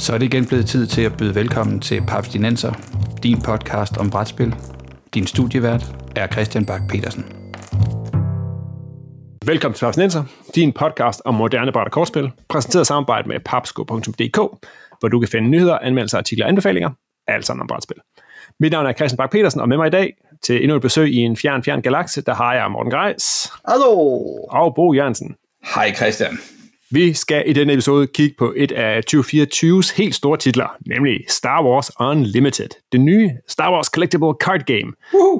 Så 0.00 0.14
er 0.14 0.18
det 0.18 0.34
igen 0.34 0.46
blevet 0.46 0.66
tid 0.66 0.86
til 0.86 1.02
at 1.02 1.16
byde 1.16 1.34
velkommen 1.34 1.80
til 1.80 2.02
Paps 2.08 2.28
Dinenser, 2.28 2.72
din 3.22 3.40
podcast 3.42 3.96
om 3.96 4.10
brætspil. 4.10 4.54
Din 5.14 5.26
studievært 5.26 5.84
er 6.16 6.26
Christian 6.26 6.66
Bak 6.66 6.80
petersen 6.88 7.24
Velkommen 9.46 9.74
til 9.74 9.84
Paps 9.84 9.96
Dinenser, 9.96 10.24
din 10.54 10.72
podcast 10.72 11.22
om 11.24 11.34
moderne 11.34 11.72
bræt 11.72 11.86
og 11.86 11.92
kortspil, 11.92 12.30
præsenteret 12.48 12.82
i 12.82 12.86
samarbejde 12.86 13.28
med 13.28 13.40
papsko.dk, 13.44 14.36
hvor 15.00 15.08
du 15.08 15.20
kan 15.20 15.28
finde 15.28 15.48
nyheder, 15.48 15.78
anmeldelser, 15.78 16.18
artikler 16.18 16.44
og 16.44 16.48
anbefalinger, 16.48 16.90
alt 17.26 17.46
sammen 17.46 17.60
om 17.60 17.66
brætspil. 17.66 17.96
Mit 18.60 18.72
navn 18.72 18.86
er 18.86 18.92
Christian 18.92 19.16
Bak 19.16 19.30
petersen 19.30 19.60
og 19.60 19.68
med 19.68 19.76
mig 19.76 19.86
i 19.86 19.90
dag 19.90 20.12
til 20.42 20.62
endnu 20.62 20.76
et 20.76 20.82
besøg 20.82 21.12
i 21.12 21.16
en 21.16 21.36
fjern, 21.36 21.62
fjern 21.62 21.82
galakse, 21.82 22.22
der 22.22 22.34
har 22.34 22.54
jeg 22.54 22.70
Morten 22.70 22.92
Greis. 22.92 23.52
Hallo! 23.68 23.90
Og 24.48 24.74
Bo 24.74 24.94
Jørgensen. 24.94 25.36
Hej 25.74 25.94
Christian. 25.94 26.38
Vi 26.92 27.12
skal 27.12 27.42
i 27.46 27.52
denne 27.52 27.72
episode 27.72 28.06
kigge 28.06 28.34
på 28.38 28.54
et 28.56 28.72
af 28.72 29.00
2024's 29.14 29.96
helt 29.96 30.14
store 30.14 30.36
titler, 30.36 30.76
nemlig 30.86 31.20
Star 31.28 31.64
Wars 31.64 31.90
Unlimited. 32.00 32.68
Det 32.92 33.00
nye 33.00 33.30
Star 33.48 33.72
Wars 33.72 33.86
Collectible 33.86 34.32
Card 34.42 34.60
Game. 34.66 34.92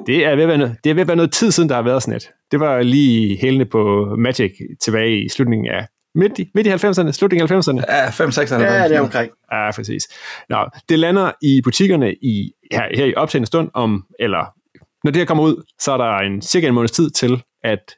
Det, 0.07 0.25
er 0.25 0.35
ved 0.35 0.43
at 0.43 0.47
være 0.47 0.57
noget, 0.57 0.75
det 0.83 0.89
er 0.89 0.93
ved 0.93 1.01
at 1.01 1.07
være 1.07 1.15
noget 1.15 1.31
tid 1.31 1.51
siden, 1.51 1.69
der 1.69 1.75
har 1.75 1.81
været 1.81 2.03
sådan 2.03 2.15
et. 2.15 2.29
Det 2.51 2.59
var 2.59 2.81
lige 2.81 3.37
hælende 3.41 3.65
på 3.65 4.15
Magic 4.17 4.51
tilbage 4.81 5.25
i 5.25 5.29
slutningen 5.29 5.71
af 5.71 5.87
midt 6.15 6.39
i, 6.39 6.49
midt 6.55 6.67
i 6.67 6.69
90'erne, 6.69 7.11
slutningen 7.11 7.51
af 7.51 7.61
90'erne. 7.61 7.93
Ja, 7.93 8.09
5 8.09 8.31
6 8.31 8.51
Ja, 8.51 8.57
det 8.57 8.95
er 8.95 9.01
omkring. 9.01 9.31
Ja, 9.51 9.71
præcis. 9.71 10.07
Nå, 10.49 10.65
det 10.89 10.99
lander 10.99 11.31
i 11.41 11.61
butikkerne 11.63 12.13
i, 12.13 12.51
her, 12.71 12.83
her 12.95 13.05
i 13.05 13.13
optagende 13.15 13.47
stund 13.47 13.69
om, 13.73 14.05
eller 14.19 14.45
når 15.03 15.11
det 15.11 15.19
her 15.19 15.25
kommer 15.25 15.43
ud, 15.43 15.63
så 15.79 15.91
er 15.91 15.97
der 15.97 16.17
en 16.17 16.41
cirka 16.41 16.67
en 16.67 16.73
måneds 16.73 16.91
tid 16.91 17.09
til, 17.09 17.43
at 17.63 17.95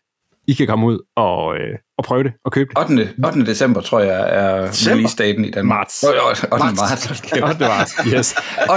I 0.47 0.53
kan 0.53 0.67
komme 0.67 0.85
ud 0.88 0.99
og, 1.15 1.55
øh, 1.55 1.77
og 1.97 2.03
prøve 2.03 2.23
det 2.23 2.33
og 2.45 2.52
købe 2.52 2.69
det. 2.75 2.77
8. 2.91 3.09
8. 3.25 3.45
december, 3.45 3.81
tror 3.81 3.99
jeg, 3.99 4.30
er 4.30 4.61
December? 4.67 4.95
release-daten 4.97 5.45
i 5.45 5.52
Danmark. 5.52 5.77
Marts. 5.77 6.03
Oh, 6.03 6.09
8. 6.53 6.66
marts. 6.75 7.23
8. 7.44 7.59
marts, 7.73 7.94
yes. 8.13 8.36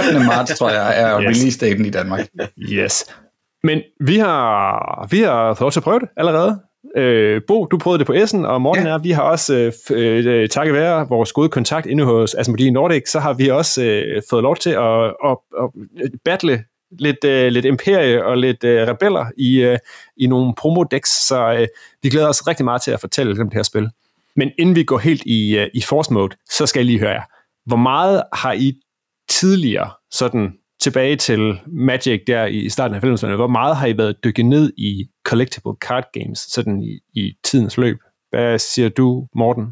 8. 0.09 0.19
marts, 0.25 0.57
tror 0.59 0.69
jeg, 0.69 1.01
er 1.01 1.21
Yes. 1.21 1.27
release-daten 1.37 1.85
i 1.85 1.89
Danmark. 1.89 2.27
Yes. 2.71 3.05
Men 3.63 3.81
vi 3.99 4.17
har, 4.17 5.07
vi 5.11 5.19
har 5.19 5.53
fået 5.53 5.59
lov 5.61 5.71
til 5.71 5.79
at 5.79 5.83
prøve 5.83 5.99
det 5.99 6.09
allerede. 6.17 6.59
Øh, 6.97 7.41
Bo, 7.47 7.65
du 7.65 7.77
prøvede 7.77 7.99
det 7.99 8.07
på 8.07 8.13
Essen, 8.13 8.45
og 8.45 8.61
Morten 8.61 8.83
Ja. 8.85 8.89
er, 8.93 8.97
vi 8.97 9.11
har 9.11 9.21
også, 9.21 9.55
øh, 9.55 9.67
f- 9.67 9.93
øh, 9.93 10.49
takket 10.49 10.73
være 10.73 11.07
vores 11.09 11.33
gode 11.33 11.49
kontakt 11.49 11.85
inde 11.85 12.03
hos 12.03 12.33
Asmodee 12.33 12.71
Nordic, 12.71 13.09
så 13.09 13.19
har 13.19 13.33
vi 13.33 13.47
også 13.49 13.83
øh, 13.83 14.21
fået 14.29 14.43
lov 14.43 14.55
til 14.55 14.69
at, 14.69 15.03
at, 15.25 15.37
at 16.03 16.09
battle 16.25 16.63
lidt, 16.91 17.23
øh, 17.23 17.51
lidt 17.51 17.65
imperie 17.65 18.25
og 18.25 18.37
lidt 18.37 18.63
øh, 18.63 18.87
rebeller 18.87 19.25
i, 19.37 19.61
øh, 19.61 19.77
i 20.17 20.27
nogle 20.27 20.53
promodex, 20.57 21.07
så 21.07 21.53
øh, 21.53 21.67
vi 22.03 22.09
glæder 22.09 22.27
os 22.27 22.47
rigtig 22.47 22.65
meget 22.65 22.81
til 22.81 22.91
at 22.91 22.99
fortælle 22.99 23.31
lidt 23.31 23.41
om 23.41 23.49
det 23.49 23.55
her 23.55 23.63
spil. 23.63 23.89
Men 24.35 24.51
inden 24.59 24.75
vi 24.75 24.83
går 24.83 24.97
helt 24.97 25.23
i, 25.25 25.57
øh, 25.57 25.67
i 25.73 25.81
force 25.81 26.13
mode, 26.13 26.35
så 26.49 26.65
skal 26.65 26.79
jeg 26.79 26.85
lige 26.85 26.99
høre 26.99 27.11
jer. 27.11 27.23
Hvor 27.65 27.77
meget 27.77 28.23
har 28.33 28.53
I 28.53 28.73
tidligere 29.29 29.89
sådan 30.11 30.53
tilbage 30.81 31.15
til 31.15 31.59
Magic 31.67 32.21
der 32.27 32.45
i 32.45 32.69
starten 32.69 32.95
af 32.95 33.03
90'erne, 33.03 33.35
hvor 33.35 33.47
meget 33.47 33.75
har 33.75 33.87
I 33.87 33.97
været 33.97 34.23
dykket 34.23 34.45
ned 34.45 34.73
i 34.77 35.05
collectible 35.25 35.73
card 35.81 36.09
games 36.13 36.39
sådan 36.39 36.81
i, 36.81 36.99
i 37.13 37.33
tidens 37.43 37.77
løb? 37.77 37.97
Hvad 38.29 38.59
siger 38.59 38.89
du, 38.89 39.27
Morten? 39.35 39.65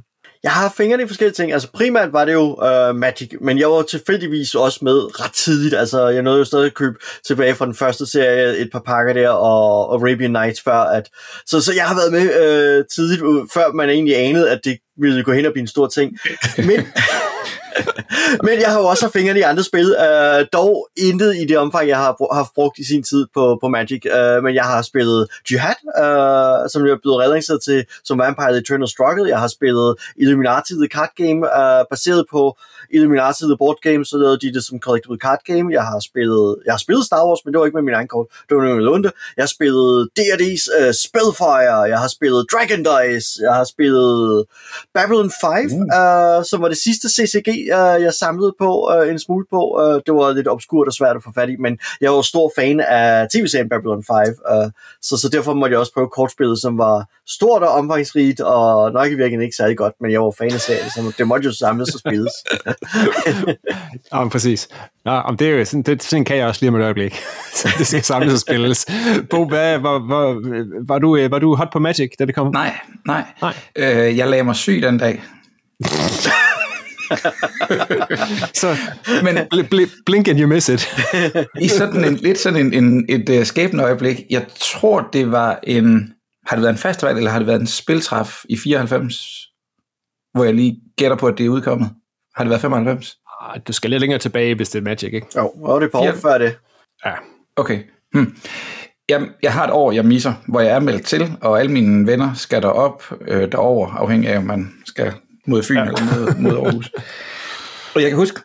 Jeg 0.46 0.54
har 0.54 0.74
fingrene 0.78 1.04
i 1.04 1.08
forskellige 1.08 1.34
ting. 1.34 1.52
Altså 1.54 1.72
primært 1.72 2.14
var 2.14 2.26
det 2.26 2.34
jo 2.34 2.56
uh, 2.56 2.96
Magic, 2.96 3.30
men 3.42 3.60
jeg 3.60 3.70
var 3.70 3.82
tilfældigvis 3.82 4.56
også 4.56 4.80
med 4.82 5.22
ret 5.22 5.32
tidligt. 5.32 5.76
Altså 5.76 6.08
jeg 6.08 6.22
nåede 6.22 6.40
jo 6.40 6.46
stadig 6.46 6.66
at 6.66 6.74
købe 6.74 6.96
tilbage 7.28 7.56
fra 7.56 7.66
den 7.66 7.76
første 7.76 8.06
serie 8.06 8.58
et 8.58 8.70
par 8.72 8.80
pakker 8.80 9.14
der, 9.14 9.30
og, 9.30 9.90
og 9.90 9.96
Arabian 9.96 10.32
Nights 10.32 10.62
før. 10.62 10.74
At, 10.74 11.10
så, 11.46 11.62
så 11.62 11.74
jeg 11.74 11.86
har 11.86 11.96
været 11.96 12.12
med 12.12 12.26
uh, 12.80 12.86
tidligt, 12.96 13.22
øh, 13.22 13.48
før 13.54 13.72
man 13.72 13.90
egentlig 13.90 14.18
anede, 14.18 14.52
at 14.52 14.60
det 14.64 14.78
ville 15.02 15.24
gå 15.24 15.32
hen 15.32 15.46
og 15.46 15.52
blive 15.52 15.62
en 15.62 15.68
stor 15.68 15.88
ting. 15.88 16.18
Men, 16.58 16.88
men 18.46 18.62
jeg 18.62 18.72
har 18.72 18.80
jo 18.80 18.86
også 18.86 19.06
haft 19.06 19.14
fingrene 19.14 19.40
i 19.40 19.42
andre 19.42 19.64
spil. 19.64 19.96
Uh, 19.96 20.46
dog 20.54 20.88
intet 20.98 21.36
i 21.36 21.46
det 21.46 21.58
omfang, 21.58 21.88
jeg 21.88 21.98
har 21.98 22.16
br- 22.22 22.34
haft 22.36 22.54
brugt 22.56 22.80
i 22.80 22.86
sin 22.86 23.04
tid 23.04 23.26
på, 23.34 23.58
på 23.62 23.68
Magic. 23.68 24.02
Uh, 24.06 24.44
men 24.44 24.56
jeg 24.56 24.64
har 24.64 24.82
spillet 24.82 25.28
Jihad, 25.52 25.80
uh, 26.02 26.70
som 26.72 26.86
jeg 26.86 26.92
er 26.92 27.02
blevet 27.04 27.20
relanceret 27.20 27.62
til 27.64 27.84
som 28.04 28.20
Vampire 28.20 28.52
The 28.52 28.58
Eternal 28.58 28.88
Struggle. 28.88 29.30
Jeg 29.30 29.40
har 29.40 29.48
spillet 29.48 29.96
Illuminati 30.18 30.74
The 30.74 30.88
Card 30.88 31.14
Game, 31.18 31.42
uh, 31.60 31.84
baseret 31.90 32.26
på 32.32 32.58
Illuminati 32.92 33.44
The 33.44 33.58
Board 33.58 33.78
Game, 33.82 34.06
så 34.06 34.18
lavede 34.18 34.40
de 34.44 34.54
det 34.54 34.64
som 34.64 34.80
Collectible 34.80 35.20
Card 35.26 35.42
Game. 35.46 35.74
Jeg 35.74 35.84
har 35.84 36.00
spillet, 36.00 36.56
jeg 36.66 36.74
har 36.74 36.82
spillet 36.86 37.06
Star 37.06 37.28
Wars, 37.28 37.42
men 37.44 37.54
det 37.54 37.60
var 37.60 37.66
ikke 37.66 37.78
med 37.78 37.88
min 37.90 37.94
egen 38.00 38.08
kort. 38.08 38.28
Det 38.50 38.58
var 38.58 38.64
med 38.64 38.88
lunde. 38.90 39.12
Jeg 39.38 39.44
har 39.44 39.54
spillet 39.58 40.10
D&D's 40.20 40.64
uh, 40.80 40.94
Spellfire. 41.06 41.80
Jeg 41.94 42.00
har 42.04 42.08
spillet 42.08 42.48
Dragon 42.52 42.82
Dice. 42.90 43.30
Jeg 43.42 43.54
har 43.60 43.64
spillet 43.64 44.46
Babylon 44.94 45.32
5, 45.42 45.52
uh. 45.52 45.80
Uh, 45.98 46.40
som 46.50 46.62
var 46.62 46.70
det 46.74 46.78
sidste 46.78 47.08
CCG, 47.16 47.50
uh, 47.78 47.98
jeg 48.06 48.14
samlede 48.14 48.54
på 48.60 48.70
uh, 48.94 49.10
en 49.12 49.20
smule 49.20 49.46
på. 49.50 49.62
Uh, 49.82 49.96
det 50.06 50.14
var 50.20 50.34
lidt 50.34 50.48
obskurt 50.48 50.88
og 50.88 50.94
svært 50.94 51.16
at 51.16 51.24
få 51.24 51.32
fat 51.36 51.50
i, 51.50 51.56
men 51.56 51.78
jeg 52.02 52.12
var 52.12 52.22
stor 52.22 52.52
fan 52.58 52.80
af 52.80 53.28
tv-serien 53.34 53.70
Babylon 53.70 54.04
5, 54.04 54.16
uh, 54.52 54.72
så, 55.02 55.18
så 55.18 55.30
derfor 55.30 55.54
måtte 55.54 55.74
jeg 55.74 55.80
også 55.80 55.94
prøve 55.94 56.10
kortspillet, 56.10 56.62
som 56.62 56.78
var 56.78 57.06
stort 57.28 57.64
og 57.64 57.70
omfangsrigt, 57.70 58.40
og 58.42 58.92
nok 58.92 59.08
i 59.08 59.10
virkeligheden 59.10 59.42
ikke 59.42 59.56
særlig 59.56 59.78
godt, 59.78 59.94
men 60.02 60.12
jeg 60.12 60.22
var 60.22 60.32
fan 60.38 60.54
af 60.54 60.62
serien, 60.62 60.90
så 60.90 61.14
det 61.18 61.28
måtte 61.28 61.46
jo 61.46 61.54
samles 61.54 61.94
og 61.94 62.00
spilles. 62.00 62.34
Ja, 64.14 64.20
men 64.20 64.30
præcis. 64.30 64.68
Nå, 65.06 65.12
om 65.12 65.38
det 65.38 65.48
er 65.48 65.52
jo 65.52 65.66
sådan, 65.66 65.84
det, 65.84 66.04
sådan 66.04 66.26
kan 66.26 66.38
jeg 66.38 66.48
også 66.48 66.62
lige 66.62 66.70
om 66.70 66.76
et 66.76 66.84
øjeblik. 66.84 67.16
så 67.56 67.70
det 67.78 67.88
skal 67.88 68.04
samles 68.04 68.34
og 68.34 68.40
spilles. 68.40 68.86
Bo, 69.30 69.46
hvad, 69.46 69.78
var, 69.78 70.00
var, 70.08 70.42
var, 70.88 71.00
du, 71.00 71.18
øh, 71.18 71.32
var 71.32 71.40
du 71.40 71.56
hot 71.56 71.70
på 71.74 71.80
Magic, 71.80 72.12
da 72.20 72.26
det 72.26 72.36
kom? 72.36 72.48
Nej, 72.54 72.76
nej. 73.06 73.24
Nej. 73.42 73.54
Øh, 73.76 74.18
jeg 74.18 74.28
lagde 74.28 74.44
mig 74.44 74.56
syg 74.56 74.82
den 74.82 74.98
dag. 74.98 75.24
Så 78.54 78.78
Men 79.24 79.38
bl- 79.38 79.68
bl- 79.76 80.04
blink 80.06 80.28
and 80.28 80.40
you 80.40 80.48
miss 80.48 80.70
it. 80.70 80.96
i 81.62 81.68
sådan 81.68 82.06
en, 82.06 82.16
lidt 82.16 82.40
sådan 82.40 82.66
en, 82.66 82.84
en, 82.84 83.06
et 83.10 83.30
uh, 83.40 83.44
skæbne 83.44 83.84
øjeblik, 83.84 84.22
jeg 84.30 84.46
tror, 84.60 85.10
det 85.14 85.32
var 85.32 85.60
en... 85.64 86.12
Har 86.48 86.56
det 86.56 86.64
været 86.64 86.74
en 86.74 86.78
festival, 86.80 87.18
eller 87.18 87.32
har 87.32 87.40
det 87.40 87.48
været 87.48 87.62
en 87.62 87.68
spiltræf 87.68 88.44
i 88.50 88.58
94, 88.58 89.16
hvor 90.34 90.44
jeg 90.44 90.54
lige 90.54 90.82
gætter 90.98 91.18
på, 91.18 91.28
at 91.28 91.38
det 91.38 91.46
er 91.46 91.50
udkommet? 91.50 91.90
Har 92.36 92.44
det 92.44 92.50
været 92.50 92.62
95? 92.62 93.18
Ah, 93.42 93.60
Du 93.68 93.74
skal 93.74 93.90
lidt 93.90 94.00
længere 94.02 94.20
tilbage, 94.20 94.56
hvis 94.56 94.70
det 94.70 94.80
er 94.80 94.84
Magic, 94.84 95.14
ikke? 95.14 95.28
jo, 95.36 95.48
og 95.50 95.82
det 95.82 95.88
er 95.88 95.92
på 95.92 95.98
år 95.98 96.06
Ja. 96.06 96.12
før 96.12 96.38
det. 96.38 96.58
Ja. 97.06 97.12
Okay. 97.56 97.80
Hmm. 98.14 98.36
Jeg, 99.10 99.28
jeg 99.44 99.54
har 99.54 99.64
et 99.64 99.72
år, 99.72 99.92
jeg 99.92 100.06
misser, 100.06 100.34
hvor 100.48 100.60
jeg 100.60 100.72
er 100.76 100.80
meldt 100.80 101.06
til, 101.06 101.32
og 101.42 101.60
alle 101.60 101.72
mine 101.72 102.08
venner 102.08 102.34
skal 102.34 102.62
derop 102.62 103.04
øh, 103.28 103.52
derover, 103.52 103.88
afhængig 103.94 104.30
af, 104.30 104.38
om 104.38 104.44
man 104.44 104.74
skal 104.86 105.14
mod 105.48 105.64
Fyn 105.64 105.76
ja. 105.76 105.82
eller 105.84 106.00
mod, 106.20 106.36
mod 106.40 106.66
Aarhus. 106.66 106.92
og 107.96 108.02
jeg 108.02 108.10
kan 108.10 108.18
huske, 108.18 108.40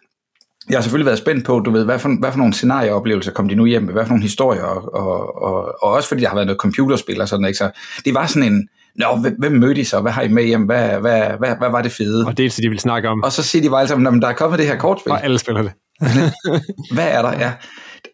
jeg 0.68 0.76
har 0.76 0.82
selvfølgelig 0.82 1.06
været 1.06 1.18
spændt 1.18 1.46
på, 1.46 1.60
du 1.60 1.70
ved, 1.70 1.84
hvad 1.84 1.98
for, 1.98 2.18
hvad 2.20 2.30
for 2.32 2.38
nogle 2.38 2.52
scenarieoplevelser 2.54 3.32
kom 3.32 3.48
de 3.48 3.54
nu 3.54 3.66
hjem 3.66 3.82
med, 3.82 3.92
hvad 3.92 4.04
for 4.04 4.08
nogle 4.10 4.22
historier, 4.22 4.62
og, 4.62 4.94
og, 4.94 5.42
og, 5.42 5.74
og 5.82 5.90
også 5.92 6.08
fordi 6.08 6.20
der 6.22 6.28
har 6.28 6.34
været 6.34 6.46
noget 6.46 6.60
computerspil 6.60 7.20
og 7.20 7.28
sådan, 7.28 7.44
ikke? 7.46 7.58
Så 7.58 7.70
det 8.04 8.14
var 8.14 8.26
sådan 8.26 8.52
en, 8.52 8.68
Nå, 8.96 9.28
hvem, 9.38 9.52
mødte 9.52 9.80
I 9.80 9.84
så? 9.84 10.00
Hvad 10.00 10.12
har 10.12 10.22
I 10.22 10.28
med 10.28 10.44
hjem? 10.44 10.62
Hvad, 10.62 10.88
hvad, 10.88 11.22
hvad, 11.38 11.56
hvad 11.58 11.70
var 11.70 11.82
det 11.82 11.92
fede? 11.92 12.26
Og 12.26 12.36
det 12.36 12.46
er 12.46 12.50
det, 12.50 12.62
de 12.62 12.68
vil 12.68 12.78
snakke 12.80 13.08
om. 13.08 13.22
Og 13.22 13.32
så 13.32 13.42
siger 13.42 13.62
de 13.62 13.70
bare 13.70 13.80
alle 13.80 13.88
sammen, 13.88 14.04
"Nå, 14.04 14.10
men 14.10 14.22
der 14.22 14.28
er 14.28 14.32
kommet 14.32 14.58
det 14.58 14.66
her 14.66 14.76
kortspil. 14.76 15.12
Og 15.12 15.24
alle 15.24 15.38
spiller 15.38 15.62
det. 15.62 15.72
Hvad 16.94 17.08
er 17.08 17.22
der? 17.22 17.32
Ja. 17.38 17.52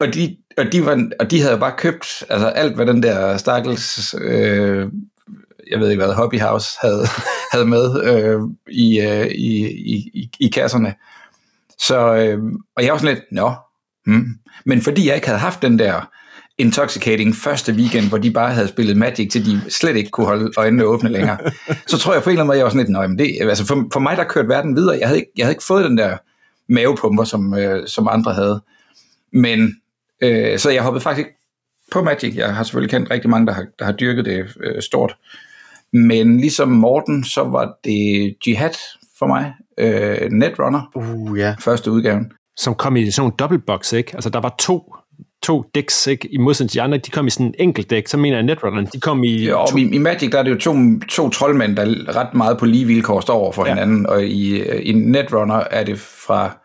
Og 0.01 0.15
de, 0.15 0.37
og 0.59 0.73
de, 0.73 0.87
var, 0.87 1.09
og 1.21 1.31
de 1.31 1.41
havde 1.41 1.53
jo 1.53 1.59
bare 1.59 1.73
købt 1.79 2.25
altså 2.31 2.47
alt, 2.47 2.75
hvad 2.75 2.87
den 2.87 3.03
der 3.03 3.37
stakkels, 3.37 4.15
øh, 4.21 4.89
jeg 5.71 5.81
ved 5.81 5.91
ikke 5.91 6.05
hvad, 6.05 6.15
Hobby 6.15 6.41
House 6.41 6.79
havde, 6.81 7.07
havde 7.53 7.67
med 7.67 8.03
øh, 8.05 8.41
i, 8.71 9.01
øh, 9.01 9.27
i, 9.27 9.67
i, 9.67 10.11
i, 10.15 10.31
i 10.41 10.49
kasserne. 10.49 10.95
Så, 11.79 12.15
øh, 12.15 12.39
og 12.77 12.85
jeg 12.85 12.93
var 12.93 12.99
sådan 12.99 13.15
lidt, 13.15 13.25
nå, 13.33 13.53
hmm. 14.07 14.27
men 14.67 14.83
fordi 14.83 15.07
jeg 15.07 15.15
ikke 15.15 15.27
havde 15.27 15.41
haft 15.41 15.63
den 15.63 15.79
der 15.79 16.09
intoxicating 16.59 17.35
første 17.35 17.73
weekend, 17.73 18.09
hvor 18.09 18.19
de 18.19 18.31
bare 18.31 18.53
havde 18.53 18.69
spillet 18.69 18.97
Magic, 18.97 19.31
til 19.31 19.47
de 19.47 19.71
slet 19.71 19.97
ikke 19.97 20.11
kunne 20.11 20.27
holde 20.27 20.53
øjnene 20.57 20.85
åbne 20.85 21.09
længere, 21.09 21.39
så 21.87 21.99
tror 21.99 22.13
jeg 22.13 22.23
på 22.23 22.31
en 22.31 22.33
eller 22.33 22.43
anden 22.43 22.47
måde, 22.47 22.59
jeg 22.59 22.65
var 22.65 22.71
sådan 22.71 22.81
lidt, 22.81 22.93
nej, 22.93 23.07
men 23.07 23.19
det, 23.19 23.37
altså 23.41 23.67
for, 23.67 23.89
for 23.93 24.01
mig, 24.01 24.17
der 24.17 24.25
kørte 24.25 24.49
verden 24.49 24.77
videre. 24.77 24.99
Jeg 25.01 25.09
havde 25.09 25.19
ikke, 25.19 25.31
jeg 25.37 25.45
havde 25.45 25.53
ikke 25.53 25.65
fået 25.65 25.85
den 25.85 25.99
der 25.99 26.17
mavepumper, 26.69 27.25
som, 27.25 27.55
øh, 27.55 27.89
som 27.89 28.09
andre 28.09 28.35
havde. 28.35 28.63
Men, 29.33 29.75
øh, 30.23 30.59
så 30.59 30.71
jeg 30.71 30.83
hoppede 30.83 31.03
faktisk 31.03 31.29
på 31.93 32.03
Magic. 32.03 32.37
Jeg 32.37 32.55
har 32.55 32.63
selvfølgelig 32.63 32.91
kendt 32.91 33.11
rigtig 33.11 33.31
mange, 33.31 33.47
der 33.47 33.53
har, 33.53 33.67
der 33.79 33.85
har 33.85 33.93
dyrket 33.93 34.25
det 34.25 34.57
øh, 34.61 34.83
stort. 34.83 35.17
Men 35.93 36.41
ligesom 36.41 36.69
Morten, 36.69 37.25
så 37.25 37.45
var 37.45 37.79
det 37.85 38.35
Jihad 38.47 38.75
for 39.19 39.27
mig. 39.27 39.55
Øh, 39.79 40.31
Netrunner, 40.31 40.91
Uh, 40.95 41.39
ja. 41.39 41.55
første 41.61 41.91
udgaven. 41.91 42.33
Som 42.57 42.75
kom 42.75 42.97
i 42.97 43.11
sådan 43.11 43.23
nogle 43.23 43.37
dobbeltbox, 43.39 43.93
ikke? 43.93 44.11
Altså, 44.15 44.31
der 44.31 44.41
var 44.41 44.55
to, 44.59 44.95
to 45.47 45.65
decks, 45.75 46.07
ikke? 46.07 46.29
I 46.35 46.39
modsætning 46.39 46.71
til 46.71 46.79
de 46.79 46.83
andre, 46.83 46.99
de 46.99 47.11
kom 47.11 47.27
i 47.27 47.31
sådan 47.31 47.47
en 47.47 47.55
enkelt 47.59 47.91
dæk. 47.91 48.09
Så 48.09 48.17
mener 48.17 48.37
jeg 48.37 48.43
Netrunneren, 48.43 48.89
de 48.93 49.01
kom 49.01 49.25
i... 49.25 49.45
Ja, 49.45 49.55
og 49.55 49.71
to, 49.71 49.77
i, 49.77 49.83
i 49.83 49.99
Magic, 49.99 50.31
der 50.31 50.39
er 50.39 50.43
det 50.43 50.51
jo 50.51 50.59
to, 50.59 50.75
to 51.09 51.29
troldmænd, 51.29 51.77
der 51.77 52.17
ret 52.17 52.35
meget 52.35 52.59
på 52.59 52.67
lige 52.67 52.85
vilkår 52.85 53.21
står 53.21 53.35
over 53.35 53.53
for 53.53 53.67
Ja. 53.67 53.75
hinanden. 53.75 54.07
Og 54.07 54.25
i, 54.25 54.63
i 54.63 54.93
Netrunner 54.93 55.63
er 55.71 55.85
det 55.85 55.99
fra 55.99 56.57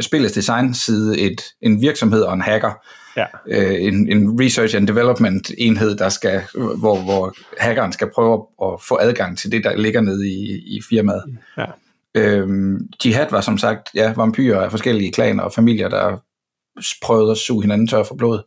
spillets 0.00 0.34
design 0.34 0.74
side 0.74 1.18
et, 1.20 1.40
en 1.62 1.80
virksomhed 1.82 2.22
og 2.22 2.34
en 2.34 2.40
hacker, 2.40 2.70
ja. 3.16 3.24
øh, 3.48 3.82
en, 3.82 4.12
en 4.12 4.40
research 4.40 4.76
and 4.76 4.86
development 4.86 5.50
enhed, 5.58 5.96
der 5.96 6.08
skal, 6.08 6.42
hvor, 6.54 6.96
hvor 7.02 7.34
hackeren 7.58 7.92
skal 7.92 8.10
prøve 8.14 8.46
at 8.62 8.80
få 8.88 8.98
adgang 9.00 9.38
til 9.38 9.52
det, 9.52 9.64
der 9.64 9.76
ligger 9.76 10.00
nede 10.00 10.28
i, 10.28 10.76
i 10.76 10.80
firmaet. 10.88 11.22
Ja. 11.58 11.64
Øhm, 12.14 12.78
jihad 13.04 13.26
var 13.30 13.40
som 13.40 13.58
sagt 13.58 13.88
ja, 13.94 14.12
vampyrer 14.16 14.60
af 14.60 14.70
forskellige 14.70 15.12
klaner 15.12 15.42
og 15.42 15.52
familier, 15.52 15.88
der 15.88 16.16
prøvede 17.02 17.30
at 17.30 17.36
suge 17.38 17.62
hinanden 17.62 17.86
tør 17.86 18.02
for 18.02 18.14
blod. 18.14 18.42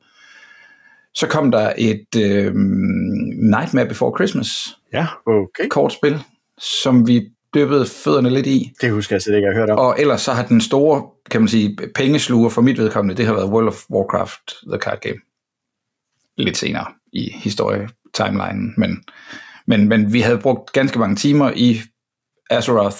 Så 1.13 1.27
kom 1.27 1.51
der 1.51 1.73
et 1.77 2.05
øhm, 2.17 2.55
Nightmare 3.41 3.87
Before 3.87 4.17
Christmas 4.17 4.77
Ja. 4.93 5.07
Okay. 5.25 5.67
kortspil, 5.69 6.23
som 6.57 7.07
vi 7.07 7.29
dyppede 7.55 7.85
fødderne 7.85 8.29
lidt 8.29 8.47
i. 8.47 8.71
Det 8.81 8.91
husker 8.91 9.15
jeg 9.15 9.21
slet 9.21 9.35
ikke, 9.35 9.47
jeg 9.47 9.53
har 9.53 9.59
hørt 9.59 9.69
om. 9.69 9.79
Og 9.79 9.95
ellers 9.99 10.21
så 10.21 10.33
har 10.33 10.45
den 10.45 10.61
store, 10.61 11.09
kan 11.31 11.41
man 11.41 11.47
sige, 11.47 11.77
pengesluger 11.95 12.49
for 12.49 12.61
mit 12.61 12.77
vedkommende, 12.77 13.17
det 13.17 13.25
har 13.25 13.33
været 13.33 13.49
World 13.49 13.67
of 13.67 13.89
Warcraft, 13.89 14.53
The 14.71 14.79
Card 14.79 14.99
Game. 15.01 15.17
Lidt 16.37 16.57
senere 16.57 16.85
i 17.13 17.31
historie-timelinen, 17.31 18.73
men, 18.77 19.03
men, 19.67 19.87
men 19.87 20.13
vi 20.13 20.21
havde 20.21 20.37
brugt 20.37 20.71
ganske 20.71 20.99
mange 20.99 21.15
timer 21.15 21.51
i 21.55 21.81
Azeroth, 22.49 22.97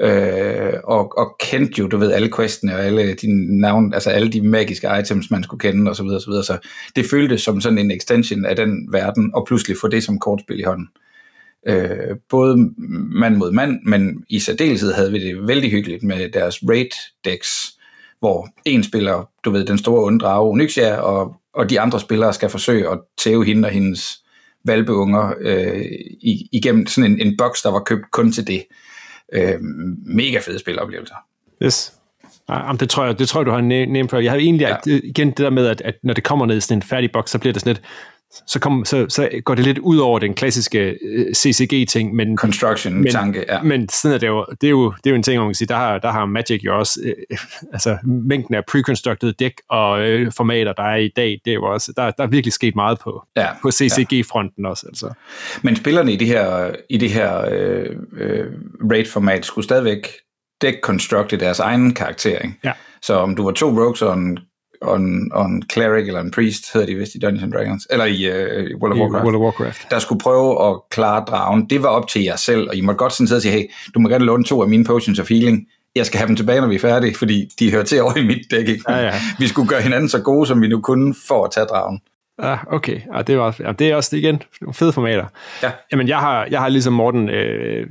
øh, 0.00 0.72
og, 0.84 1.18
og 1.18 1.36
kendte 1.40 1.78
jo, 1.78 1.86
du 1.86 1.96
ved, 1.96 2.12
alle 2.12 2.30
questene 2.36 2.74
og 2.74 2.84
alle 2.84 3.14
de 3.14 3.60
navn, 3.60 3.94
altså 3.94 4.10
alle 4.10 4.32
de 4.32 4.42
magiske 4.42 4.88
items, 5.00 5.30
man 5.30 5.42
skulle 5.42 5.60
kende, 5.60 5.90
og 5.90 5.96
så 5.96 6.02
videre, 6.02 6.18
og 6.18 6.22
så 6.22 6.30
videre. 6.30 6.44
Så 6.44 6.58
det 6.96 7.06
føltes 7.10 7.42
som 7.42 7.60
sådan 7.60 7.78
en 7.78 7.90
extension 7.90 8.44
af 8.44 8.56
den 8.56 8.88
verden, 8.92 9.30
og 9.34 9.44
pludselig 9.46 9.76
få 9.80 9.88
det 9.88 10.04
som 10.04 10.18
kortspil 10.18 10.60
i 10.60 10.62
hånden. 10.62 10.88
Øh, 11.68 12.16
både 12.28 12.56
mand 13.20 13.36
mod 13.36 13.52
mand, 13.52 13.80
men 13.86 14.24
i 14.28 14.38
særdeleshed 14.38 14.92
havde 14.92 15.12
vi 15.12 15.18
det 15.18 15.48
vældig 15.48 15.70
hyggeligt 15.70 16.02
med 16.02 16.28
deres 16.28 16.58
raid 16.68 16.90
decks, 17.24 17.48
hvor 18.20 18.48
en 18.64 18.82
spiller, 18.82 19.28
du 19.44 19.50
ved, 19.50 19.64
den 19.64 19.78
store 19.78 20.04
onde 20.04 20.18
drage 20.18 20.50
Onyxia, 20.50 20.96
og, 20.96 21.34
og 21.54 21.70
de 21.70 21.80
andre 21.80 22.00
spillere 22.00 22.32
skal 22.32 22.48
forsøge 22.48 22.90
at 22.90 22.98
tæve 23.18 23.44
hende 23.44 23.66
og 23.66 23.72
hendes 23.72 24.18
valpeunger 24.64 25.34
øh, 25.40 25.84
igennem 26.52 26.86
sådan 26.86 27.10
en, 27.10 27.26
en 27.26 27.36
boks, 27.36 27.62
der 27.62 27.70
var 27.70 27.80
købt 27.80 28.10
kun 28.10 28.32
til 28.32 28.46
det. 28.46 28.64
Øh, 28.70 28.89
mega 30.06 30.38
fede 30.40 30.58
spiloplevelser. 30.58 31.14
Yes. 31.62 31.92
Ej, 32.48 32.56
jamen, 32.58 32.80
det 32.80 32.90
tror 32.90 33.04
jeg, 33.04 33.18
det 33.18 33.28
tror 33.28 33.40
jeg, 33.40 33.46
du 33.46 33.50
har 33.50 33.60
næ- 33.60 33.84
nævnt 33.84 34.10
før. 34.10 34.18
Jeg 34.18 34.32
har 34.32 34.38
egentlig 34.38 34.64
Ja. 34.68 34.76
ja. 34.86 35.00
igen 35.04 35.28
det 35.28 35.36
der 35.38 35.50
med, 35.50 35.66
at, 35.66 35.80
at 35.84 35.94
når 36.02 36.14
det 36.14 36.24
kommer 36.24 36.46
ned 36.46 36.56
i 36.56 36.60
sådan 36.60 36.78
en 36.78 36.82
færdig 36.82 37.12
boks, 37.12 37.30
så 37.30 37.38
bliver 37.38 37.52
det 37.52 37.62
sådan 37.62 37.74
lidt, 37.74 37.84
så, 38.46 38.58
kom, 38.60 38.84
så, 38.84 39.06
så 39.08 39.28
går 39.44 39.54
det 39.54 39.64
lidt 39.64 39.78
ud 39.78 39.98
over 39.98 40.18
den 40.18 40.34
klassiske 40.34 40.98
øh, 41.02 41.34
CCG-ting, 41.34 42.14
men, 42.14 42.38
Construction-tanke, 42.38 43.44
ja. 43.48 43.62
men 43.62 43.88
sådan 43.88 44.14
er 44.14 44.18
det 44.18 44.26
jo, 44.26 44.46
det 44.60 44.66
er 44.66 44.70
jo, 44.70 44.90
det 44.90 45.06
er 45.06 45.10
jo 45.10 45.16
en 45.16 45.22
ting, 45.22 45.38
hvor 45.38 45.44
man 45.44 45.50
kan 45.50 45.54
sige, 45.54 45.68
der 45.68 45.76
har, 45.76 45.98
der 45.98 46.10
har 46.10 46.26
Magic 46.26 46.64
jo 46.64 46.78
også, 46.78 47.00
øh, 47.04 47.38
altså 47.72 47.98
mængden 48.04 48.54
af 48.54 48.62
pre-constructed 48.70 49.32
dæk 49.38 49.52
og 49.68 50.02
øh, 50.02 50.32
formater, 50.32 50.72
der 50.72 50.82
er 50.82 50.96
i 50.96 51.08
dag, 51.16 51.40
det 51.44 51.50
er 51.50 51.54
jo 51.54 51.64
også, 51.64 51.92
der, 51.96 52.10
der 52.10 52.22
er 52.22 52.28
virkelig 52.28 52.52
sket 52.52 52.76
meget 52.76 52.98
på, 52.98 53.22
ja. 53.36 53.48
på 53.62 53.70
CCG-fronten 53.70 54.66
også. 54.66 54.86
Altså. 54.86 55.12
Men 55.62 55.76
spillerne 55.76 56.12
i 56.12 56.16
det 56.16 56.26
her, 56.26 56.70
i 56.90 56.96
det 56.96 57.10
her 57.10 57.44
øh, 57.50 57.96
øh, 58.16 58.46
raid-format 58.90 59.44
skulle 59.44 59.64
stadigvæk 59.64 60.08
deck-constructe 60.64 61.36
deres 61.36 61.58
egen 61.58 61.94
karakter. 61.94 62.38
Ikke? 62.38 62.54
Ja. 62.64 62.72
Så 63.02 63.14
om 63.14 63.36
du 63.36 63.44
var 63.44 63.50
to 63.50 63.66
rogues 63.66 64.02
og 64.02 64.14
en, 64.14 64.38
og 64.80 64.96
en, 64.96 65.32
og 65.32 65.46
en 65.46 65.62
cleric 65.72 66.06
eller 66.06 66.20
en 66.20 66.30
priest, 66.30 66.72
hedder 66.72 66.86
de 66.86 66.94
vist 66.94 67.14
i 67.14 67.18
Dungeons 67.18 67.54
Dragons, 67.54 67.86
eller 67.90 68.04
i 68.04 68.24
øh, 68.24 68.80
World 68.80 68.92
of 68.92 68.98
I 68.98 69.00
Warcraft, 69.00 69.24
World 69.24 69.36
of 69.36 69.40
Warcraft. 69.40 69.86
der 69.90 69.98
skulle 69.98 70.20
prøve 70.20 70.68
at 70.68 70.80
klare 70.90 71.24
dragen, 71.24 71.66
det 71.70 71.82
var 71.82 71.88
op 71.88 72.08
til 72.08 72.22
jer 72.22 72.36
selv, 72.36 72.68
og 72.68 72.76
I 72.76 72.80
måtte 72.80 72.98
godt 72.98 73.12
sådan 73.12 73.26
sidde 73.26 73.38
og 73.38 73.42
sige, 73.42 73.52
hey, 73.52 73.64
du 73.94 74.00
må 74.00 74.08
gerne 74.08 74.24
låne 74.24 74.44
to 74.44 74.62
af 74.62 74.68
mine 74.68 74.84
potions 74.84 75.18
of 75.18 75.28
healing, 75.28 75.66
jeg 75.94 76.06
skal 76.06 76.18
have 76.18 76.28
dem 76.28 76.36
tilbage, 76.36 76.60
når 76.60 76.68
vi 76.68 76.74
er 76.74 76.80
færdige, 76.80 77.14
fordi 77.14 77.48
de 77.58 77.70
hører 77.70 77.84
til 77.84 78.02
over 78.02 78.16
i 78.16 78.26
mit 78.26 78.50
dæk. 78.50 78.68
Ikke? 78.68 78.84
Ja, 78.88 78.98
ja. 78.98 79.12
Vi 79.38 79.46
skulle 79.48 79.68
gøre 79.68 79.80
hinanden 79.80 80.08
så 80.08 80.22
gode, 80.22 80.46
som 80.46 80.62
vi 80.62 80.68
nu 80.68 80.80
kunne 80.80 81.14
for 81.28 81.44
at 81.44 81.50
tage 81.50 81.66
dragen. 81.66 82.00
Ah, 82.42 82.58
okay. 82.66 83.00
Ah, 83.12 83.26
det, 83.26 83.38
var, 83.38 83.56
ja, 83.60 83.72
det 83.72 83.90
er 83.90 83.96
også 83.96 84.16
igen 84.16 84.42
nogle 84.60 84.74
fede 84.74 84.92
formater. 84.92 85.26
Ja. 85.62 85.70
Jamen, 85.92 86.08
jeg 86.08 86.18
har, 86.18 86.46
jeg 86.50 86.60
har 86.60 86.68
ligesom 86.68 86.92
Morten 86.92 87.28
øh, 87.28 87.86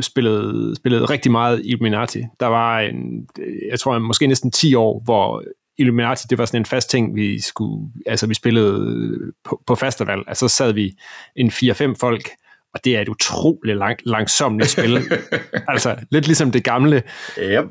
spillet, 0.00 0.76
spillet 0.76 1.10
rigtig 1.10 1.32
meget 1.32 1.60
Illuminati. 1.64 2.24
Der 2.40 2.46
var 2.46 2.80
en, 2.80 3.28
jeg 3.70 3.80
tror, 3.80 3.98
måske 3.98 4.26
næsten 4.26 4.50
10 4.50 4.74
år, 4.74 5.02
hvor 5.04 5.42
Illuminati, 5.78 6.26
det 6.30 6.38
var 6.38 6.46
sådan 6.46 6.60
en 6.60 6.66
fast 6.66 6.90
ting, 6.90 7.16
vi 7.16 7.40
skulle, 7.40 7.90
altså 8.06 8.26
vi 8.26 8.34
spillede 8.34 9.32
på, 9.44 9.62
på 9.66 9.74
festival. 9.74 10.24
Altså 10.26 10.48
så 10.48 10.56
sad 10.56 10.72
vi 10.72 10.96
en 11.36 11.48
4-5 11.48 11.94
folk, 12.00 12.30
og 12.74 12.80
det 12.84 12.96
er 12.96 13.00
et 13.00 13.08
utroligt 13.08 13.78
lang, 13.78 13.98
langsomligt 14.04 14.70
spil. 14.70 14.98
altså 15.68 15.96
lidt 16.10 16.26
ligesom 16.26 16.50
det 16.50 16.64
gamle, 16.64 17.02
Yep. 17.42 17.64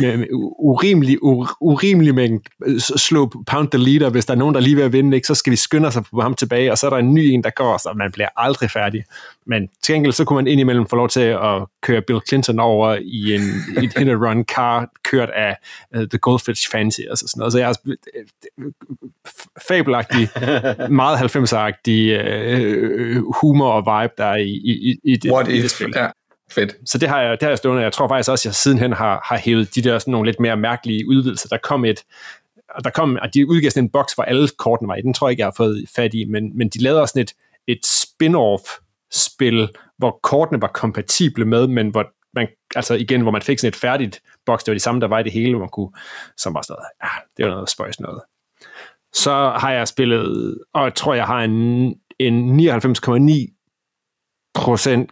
med, 0.00 0.16
med 0.16 0.26
urimelig, 0.58 1.22
u, 1.22 1.46
urimelig 1.60 2.14
mængde 2.14 2.50
øh, 2.66 2.78
slå 2.80 3.32
pound 3.46 3.68
the 3.70 3.78
leader, 3.84 4.10
hvis 4.10 4.26
der 4.26 4.34
er 4.34 4.38
nogen, 4.38 4.54
der 4.54 4.60
er 4.60 4.64
lige 4.64 4.76
ved 4.76 4.82
at 4.84 4.92
vinde, 4.92 5.16
ikke, 5.16 5.26
så 5.26 5.34
skal 5.34 5.50
vi 5.50 5.56
skynde 5.56 5.88
os 5.88 5.98
på 6.12 6.20
ham 6.20 6.34
tilbage, 6.34 6.72
og 6.72 6.78
så 6.78 6.86
er 6.86 6.90
der 6.90 6.96
en 6.96 7.14
ny 7.14 7.18
en, 7.20 7.44
der 7.44 7.50
går, 7.50 7.78
så 7.78 7.92
man 7.96 8.12
bliver 8.12 8.28
aldrig 8.36 8.70
færdig. 8.70 9.04
Men 9.46 9.68
til 9.82 9.94
gengæld, 9.94 10.12
så 10.12 10.24
kunne 10.24 10.36
man 10.36 10.46
indimellem 10.46 10.86
få 10.86 10.96
lov 10.96 11.08
til 11.08 11.20
at 11.20 11.62
køre 11.82 12.02
Bill 12.02 12.20
Clinton 12.28 12.60
over 12.60 12.94
i 13.02 13.34
en 13.34 13.40
et 13.84 13.92
hit-and-run 13.98 14.44
car, 14.44 14.88
kørt 15.04 15.30
af 15.30 15.56
uh, 15.96 16.02
The 16.02 16.18
Goldfish 16.18 16.70
Fancy, 16.70 17.00
og 17.10 17.18
sådan 17.18 17.38
noget. 17.38 17.52
Så 17.52 17.58
jeg 17.58 17.70
sp- 17.70 18.10
øh, 18.18 18.72
fabelagtig, 19.68 20.28
meget 21.02 21.16
90'er-agtig 21.36 21.90
øh, 21.90 23.22
humor 23.42 23.70
og 23.72 23.80
vibe, 24.02 24.12
der 24.18 24.24
er 24.24 24.36
i, 24.42 24.72
i, 24.90 24.98
i, 25.04 25.16
det, 25.16 25.32
What 25.32 25.48
i 25.48 25.52
det 25.52 25.64
if? 25.64 25.70
spil 25.70 25.92
Ja, 25.96 26.08
fedt. 26.52 26.76
så 26.86 26.98
det 26.98 27.08
har 27.08 27.22
jeg, 27.22 27.30
det 27.30 27.42
har 27.42 27.48
jeg 27.48 27.58
stående. 27.58 27.82
Jeg 27.82 27.92
tror 27.92 28.08
faktisk 28.08 28.30
også, 28.30 28.42
at 28.42 28.46
jeg 28.50 28.54
sidenhen 28.54 28.92
har, 28.92 29.26
har 29.28 29.38
hævet 29.38 29.74
de 29.74 29.82
der 29.82 29.98
sådan 29.98 30.12
nogle 30.12 30.28
lidt 30.28 30.40
mere 30.40 30.56
mærkelige 30.56 31.08
udvidelser. 31.08 31.48
Der 31.48 31.58
kom 31.62 31.84
et, 31.84 32.04
og 32.74 32.84
der 32.84 32.90
kom, 32.90 33.18
at 33.22 33.34
de 33.34 33.48
udgav 33.48 33.70
sådan 33.70 33.84
en 33.84 33.90
boks, 33.90 34.12
hvor 34.12 34.24
alle 34.24 34.48
kortene 34.58 34.88
var 34.88 34.94
i. 34.94 35.02
Den 35.02 35.14
tror 35.14 35.28
jeg 35.28 35.30
ikke, 35.30 35.40
jeg 35.40 35.46
har 35.46 35.54
fået 35.56 35.84
fat 35.96 36.14
i, 36.14 36.24
men, 36.24 36.58
men 36.58 36.68
de 36.68 36.82
lavede 36.82 37.00
også 37.00 37.12
sådan 37.12 37.22
et, 37.22 37.32
et 37.76 37.86
spin-off-spil, 37.86 39.68
hvor 39.98 40.18
kortene 40.22 40.62
var 40.62 40.68
kompatible 40.68 41.44
med, 41.44 41.66
men 41.66 41.88
hvor 41.88 42.04
man, 42.34 42.48
altså 42.74 42.94
igen, 42.94 43.20
hvor 43.20 43.30
man 43.30 43.42
fik 43.42 43.58
sådan 43.58 43.68
et 43.68 43.76
færdigt 43.76 44.20
boks, 44.46 44.64
det 44.64 44.70
var 44.70 44.74
de 44.74 44.80
samme, 44.80 45.00
der 45.00 45.08
var 45.08 45.18
i 45.18 45.22
det 45.22 45.32
hele, 45.32 45.50
hvor 45.50 45.60
man 45.60 45.68
kunne, 45.68 45.90
som 46.36 46.54
var 46.54 46.62
sådan 46.62 46.74
noget, 46.78 46.86
ja, 47.02 47.08
det 47.36 47.44
var 47.44 47.50
noget 47.50 47.70
spøjs 47.70 48.00
noget. 48.00 48.20
Så 49.12 49.32
har 49.56 49.72
jeg 49.72 49.88
spillet, 49.88 50.58
og 50.74 50.84
jeg 50.84 50.94
tror, 50.94 51.14
jeg 51.14 51.26
har 51.26 51.40
en, 51.40 51.94
en 52.18 52.60
99,9 52.60 52.70
procent 52.70 53.50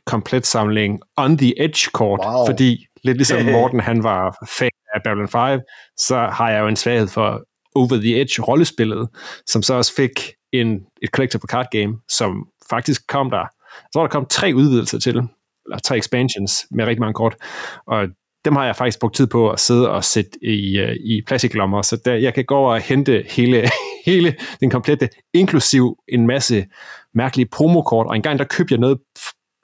komplet 0.07 0.47
samling 0.47 1.01
On 1.17 1.39
The 1.39 1.63
Edge 1.65 1.91
kort, 1.93 2.21
Wow. 2.25 2.47
fordi 2.47 2.87
lidt 3.05 3.17
ligesom 3.17 3.45
Morten 3.55 3.81
han 3.81 4.03
var 4.03 4.47
fan 4.59 4.71
af 4.95 5.01
Babylon 5.05 5.29
5, 5.29 5.61
så 5.97 6.17
har 6.19 6.51
jeg 6.51 6.61
jo 6.61 6.69
en 6.69 6.77
svaghed 6.77 7.09
for 7.09 7.43
Over 7.75 8.01
The 8.01 8.21
Edge 8.21 8.43
rollespillet, 8.43 9.09
som 9.47 9.63
så 9.63 9.75
også 9.75 9.95
fik 9.95 10.11
en, 10.53 10.81
et 11.03 11.11
collectible 11.11 11.49
card 11.49 11.67
game, 11.71 11.99
som 12.11 12.47
faktisk 12.71 13.03
kom 13.09 13.31
der, 13.31 13.39
jeg 13.39 13.89
tror 13.93 14.03
der 14.03 14.09
kom 14.09 14.27
tre 14.31 14.53
udvidelser 14.55 14.99
til, 14.99 15.17
eller 15.67 15.79
tre 15.85 15.99
expansions 15.99 16.67
med 16.71 16.85
rigtig 16.85 17.01
mange 17.01 17.15
kort, 17.15 17.37
og 17.87 18.07
dem 18.45 18.57
har 18.57 18.65
jeg 18.65 18.77
faktisk 18.77 19.01
brugt 19.01 19.15
tid 19.15 19.27
på 19.27 19.51
at 19.51 19.61
sidde 19.61 19.91
og 19.91 20.05
sætte 20.05 20.31
i, 20.43 20.79
øh, 20.79 20.97
i 21.01 21.23
plastiklommer, 21.27 21.83
så 21.83 22.01
der, 22.05 22.15
jeg 22.15 22.35
kan 22.35 22.45
gå 22.45 22.57
over 22.57 22.73
og 22.73 22.81
hente 22.81 23.25
hele, 23.29 23.71
hele 24.07 24.37
den 24.61 24.71
komplette, 24.71 25.09
inklusiv 25.35 25.97
en 26.09 26.27
masse 26.27 26.67
mærkelige 27.15 27.49
promokort, 27.53 28.07
og 28.07 28.17
engang 28.17 28.39
der 28.39 28.45
købte 28.45 28.73
jeg 28.73 28.81
noget, 28.81 28.99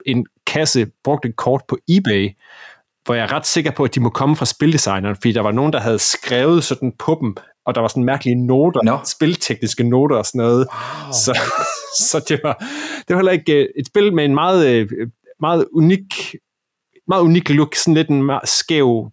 en 0.05 0.25
kasse 0.47 0.87
brugte 1.03 1.31
kort 1.31 1.61
på 1.67 1.77
eBay, 1.89 2.29
hvor 3.05 3.15
jeg 3.15 3.23
er 3.23 3.31
ret 3.31 3.47
sikker 3.47 3.71
på, 3.71 3.83
at 3.83 3.95
de 3.95 3.99
må 3.99 4.09
komme 4.09 4.35
fra 4.35 4.45
spildesigneren, 4.45 5.15
fordi 5.15 5.31
der 5.31 5.41
var 5.41 5.51
nogen, 5.51 5.73
der 5.73 5.79
havde 5.79 5.99
skrevet 5.99 6.63
sådan 6.63 6.93
på 6.99 7.17
dem, 7.21 7.35
og 7.65 7.75
der 7.75 7.81
var 7.81 7.87
sådan 7.87 8.03
mærkelige 8.03 8.47
noter, 8.47 8.83
Nå. 8.83 8.97
spiltekniske 9.05 9.83
noter 9.83 10.15
og 10.15 10.25
sådan 10.25 10.39
noget. 10.39 10.67
Wow. 11.03 11.11
Så, 11.11 11.39
så 12.09 12.25
det 12.29 12.39
var, 12.43 12.53
det 13.07 13.09
var 13.09 13.15
heller 13.15 13.31
ikke 13.31 13.53
øh, 13.53 13.67
et 13.79 13.87
spil 13.87 14.13
med 14.13 14.25
en 14.25 14.33
meget, 14.33 14.67
øh, 14.67 14.89
meget 15.39 15.67
unik 15.73 16.35
meget 17.07 17.21
unik 17.21 17.49
look, 17.49 17.75
sådan 17.75 17.93
lidt 17.93 18.09
en 18.09 18.23
meget 18.23 18.49
skæv 18.49 19.11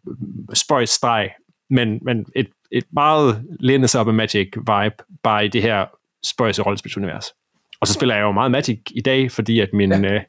spøjs 0.55 0.91
streg, 0.91 1.31
men, 1.71 1.99
men 2.03 2.27
et, 2.37 2.49
et 2.73 2.85
meget 2.93 3.45
lænet 3.61 3.91
sig 3.91 4.01
op 4.01 4.09
af 4.09 4.15
Magic 4.15 4.49
vibe, 4.57 4.95
bare 5.23 5.45
i 5.45 5.49
det 5.49 5.63
her 5.63 5.87
spøjse 6.27 6.63
rollespilsunivers. 6.63 7.27
Og 7.81 7.87
så 7.87 7.93
spiller 7.93 8.15
jeg 8.15 8.23
jo 8.23 8.33
meget 8.33 8.51
Magic 8.51 8.81
i 8.91 9.01
dag, 9.01 9.31
fordi 9.31 9.61
at 9.61 9.69
min, 9.73 9.93
ja. 9.93 10.15
øh, 10.15 10.21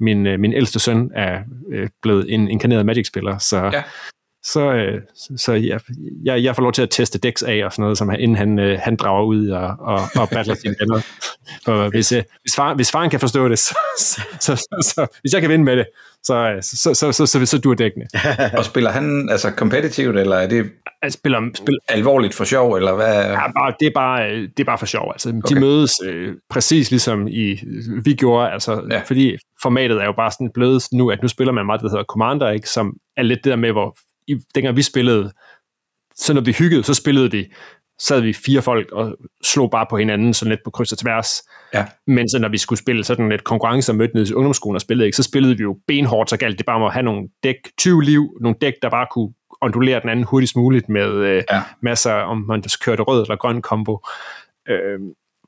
min, 0.00 0.26
øh, 0.26 0.40
min 0.40 0.52
ældste 0.52 0.78
søn 0.78 1.10
er 1.14 1.42
øh, 1.72 1.88
blevet 2.02 2.34
en 2.34 2.50
inkarneret 2.50 2.86
Magic-spiller, 2.86 3.38
så, 3.38 3.70
Ja. 3.72 3.82
Så, 4.52 4.72
øh, 4.72 5.00
så 5.36 5.52
jeg, 5.52 5.80
jeg, 6.24 6.42
jeg 6.42 6.56
får 6.56 6.62
lov 6.62 6.72
til 6.72 6.82
at 6.82 6.90
teste 6.90 7.18
decks 7.18 7.42
af 7.42 7.64
og 7.64 7.72
sådan 7.72 7.82
noget, 7.82 7.98
som 7.98 8.08
han, 8.08 8.20
inden 8.20 8.36
han, 8.36 8.58
øh, 8.58 8.78
han 8.82 8.96
drager 8.96 9.24
ud 9.24 9.48
og, 9.48 9.76
og, 9.80 10.00
og 10.16 10.28
battler 10.28 10.54
sine 10.54 10.74
venner. 10.80 11.00
For 11.64 11.88
hvis, 11.88 12.12
øh, 12.12 12.22
hvis, 12.42 12.56
far, 12.56 12.74
hvis 12.74 12.90
faren 12.90 13.10
kan 13.10 13.20
forstå 13.20 13.48
det, 13.48 13.58
så, 13.58 13.78
så, 13.98 14.20
så, 14.40 14.56
så, 14.56 14.92
så 14.94 15.18
hvis 15.20 15.32
jeg 15.32 15.40
kan 15.40 15.50
vinde 15.50 15.64
med 15.64 15.76
det, 15.76 15.86
så, 16.22 16.58
så, 16.60 16.76
så, 16.76 16.94
så, 16.94 17.12
så, 17.12 17.26
så, 17.26 17.46
så 17.46 17.58
dur 17.58 17.74
dækkene. 17.74 18.06
Og 18.58 18.64
spiller 18.64 18.90
han 18.90 19.28
altså 19.30 19.50
competitivt, 19.50 20.16
eller 20.18 20.36
er 20.36 20.48
det 20.48 20.70
spiller, 21.08 21.50
spiller, 21.54 21.80
alvorligt 21.88 22.34
for 22.34 22.44
sjov, 22.44 22.74
eller 22.74 22.94
hvad? 22.94 23.14
Ja, 23.24 23.52
bare, 23.52 23.74
det, 23.80 23.86
er 23.86 23.90
bare, 23.94 24.30
det 24.30 24.60
er 24.60 24.64
bare 24.64 24.78
for 24.78 24.86
sjov. 24.86 25.10
Altså, 25.12 25.28
okay. 25.28 25.54
De 25.54 25.60
mødes 25.60 25.92
øh, 26.04 26.34
præcis 26.50 26.90
ligesom 26.90 27.28
i, 27.28 27.58
vi 28.04 28.14
gjorde, 28.14 28.50
altså, 28.50 28.82
Ja. 28.90 29.00
fordi 29.06 29.36
formatet 29.62 30.00
er 30.00 30.04
jo 30.04 30.12
bare 30.16 30.30
sådan 30.30 30.50
blevet 30.54 30.82
nu, 30.92 31.10
at 31.10 31.22
nu 31.22 31.28
spiller 31.28 31.52
man 31.52 31.66
meget, 31.66 31.80
det 31.80 31.84
der 31.84 31.90
hedder 31.90 32.04
Commander, 32.04 32.50
ikke? 32.50 32.68
som 32.68 32.94
er 33.16 33.22
lidt 33.22 33.44
det 33.44 33.50
der 33.50 33.56
med, 33.56 33.72
hvor 33.72 33.96
i, 34.28 34.34
dengang 34.54 34.76
vi 34.76 34.82
spillede, 34.82 35.32
så 36.14 36.32
når 36.34 36.40
vi 36.40 36.52
hyggede, 36.52 36.84
så 36.84 36.94
spillede 36.94 37.30
vi 37.30 37.46
sad 37.98 38.20
vi 38.20 38.32
fire 38.32 38.62
folk 38.62 38.92
og 38.92 39.16
slog 39.44 39.70
bare 39.70 39.86
på 39.90 39.96
hinanden 39.96 40.34
sådan 40.34 40.50
lidt 40.50 40.60
på 40.64 40.70
kryds 40.70 40.92
og 40.92 40.98
tværs. 40.98 41.28
Ja. 41.74 41.86
Men 42.06 42.28
så 42.28 42.38
når 42.38 42.48
vi 42.48 42.58
skulle 42.58 42.78
spille 42.78 43.04
sådan 43.04 43.32
et 43.32 43.44
konkurrence 43.44 43.92
og 43.92 43.96
mødte 43.96 44.14
ned 44.14 44.26
i 44.30 44.32
ungdomsskolen 44.32 44.74
og 44.74 44.80
spillede, 44.80 45.06
ikke, 45.06 45.16
så 45.16 45.22
spillede 45.22 45.56
vi 45.56 45.62
jo 45.62 45.78
benhårdt, 45.86 46.30
så 46.30 46.36
galt 46.36 46.58
det 46.58 46.66
bare 46.66 46.76
om 46.76 46.82
at 46.82 46.92
have 46.92 47.02
nogle 47.02 47.28
dæk, 47.42 47.54
20 47.78 48.02
liv, 48.02 48.28
nogle 48.40 48.56
dæk, 48.60 48.72
der 48.82 48.90
bare 48.90 49.06
kunne 49.12 49.32
ondulere 49.60 50.00
den 50.00 50.08
anden 50.08 50.24
hurtigst 50.24 50.56
muligt 50.56 50.88
med 50.88 51.06
øh, 51.12 51.42
Ja. 51.50 51.62
masser, 51.82 52.12
om 52.12 52.38
man 52.48 52.64
kørte 52.84 53.02
rød 53.02 53.22
eller 53.22 53.36
grøn 53.36 53.62
kombo. 53.62 53.98
Øh, 54.68 55.00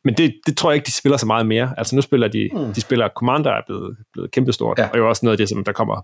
men 0.05 0.15
det, 0.15 0.35
det 0.47 0.57
tror 0.57 0.71
jeg 0.71 0.75
ikke, 0.75 0.87
de 0.87 0.93
spiller 0.93 1.17
så 1.17 1.27
meget 1.27 1.47
mere. 1.47 1.75
Altså 1.79 1.97
nu 1.97 2.03
spiller 2.03 2.29
de, 2.29 2.49
Hmm. 2.53 2.75
de 2.75 2.81
spiller 2.81 3.09
Commander 3.17 3.51
er 3.51 3.63
blevet, 3.67 3.97
blevet 4.13 4.31
kæmpestort, 4.31 4.79
ja. 4.79 4.89
og 4.89 4.99
jo 4.99 5.09
også 5.09 5.27
noget 5.27 5.33
af 5.33 5.39
det, 5.39 5.49
som 5.49 5.65
der 5.65 5.73
kommer 5.73 6.03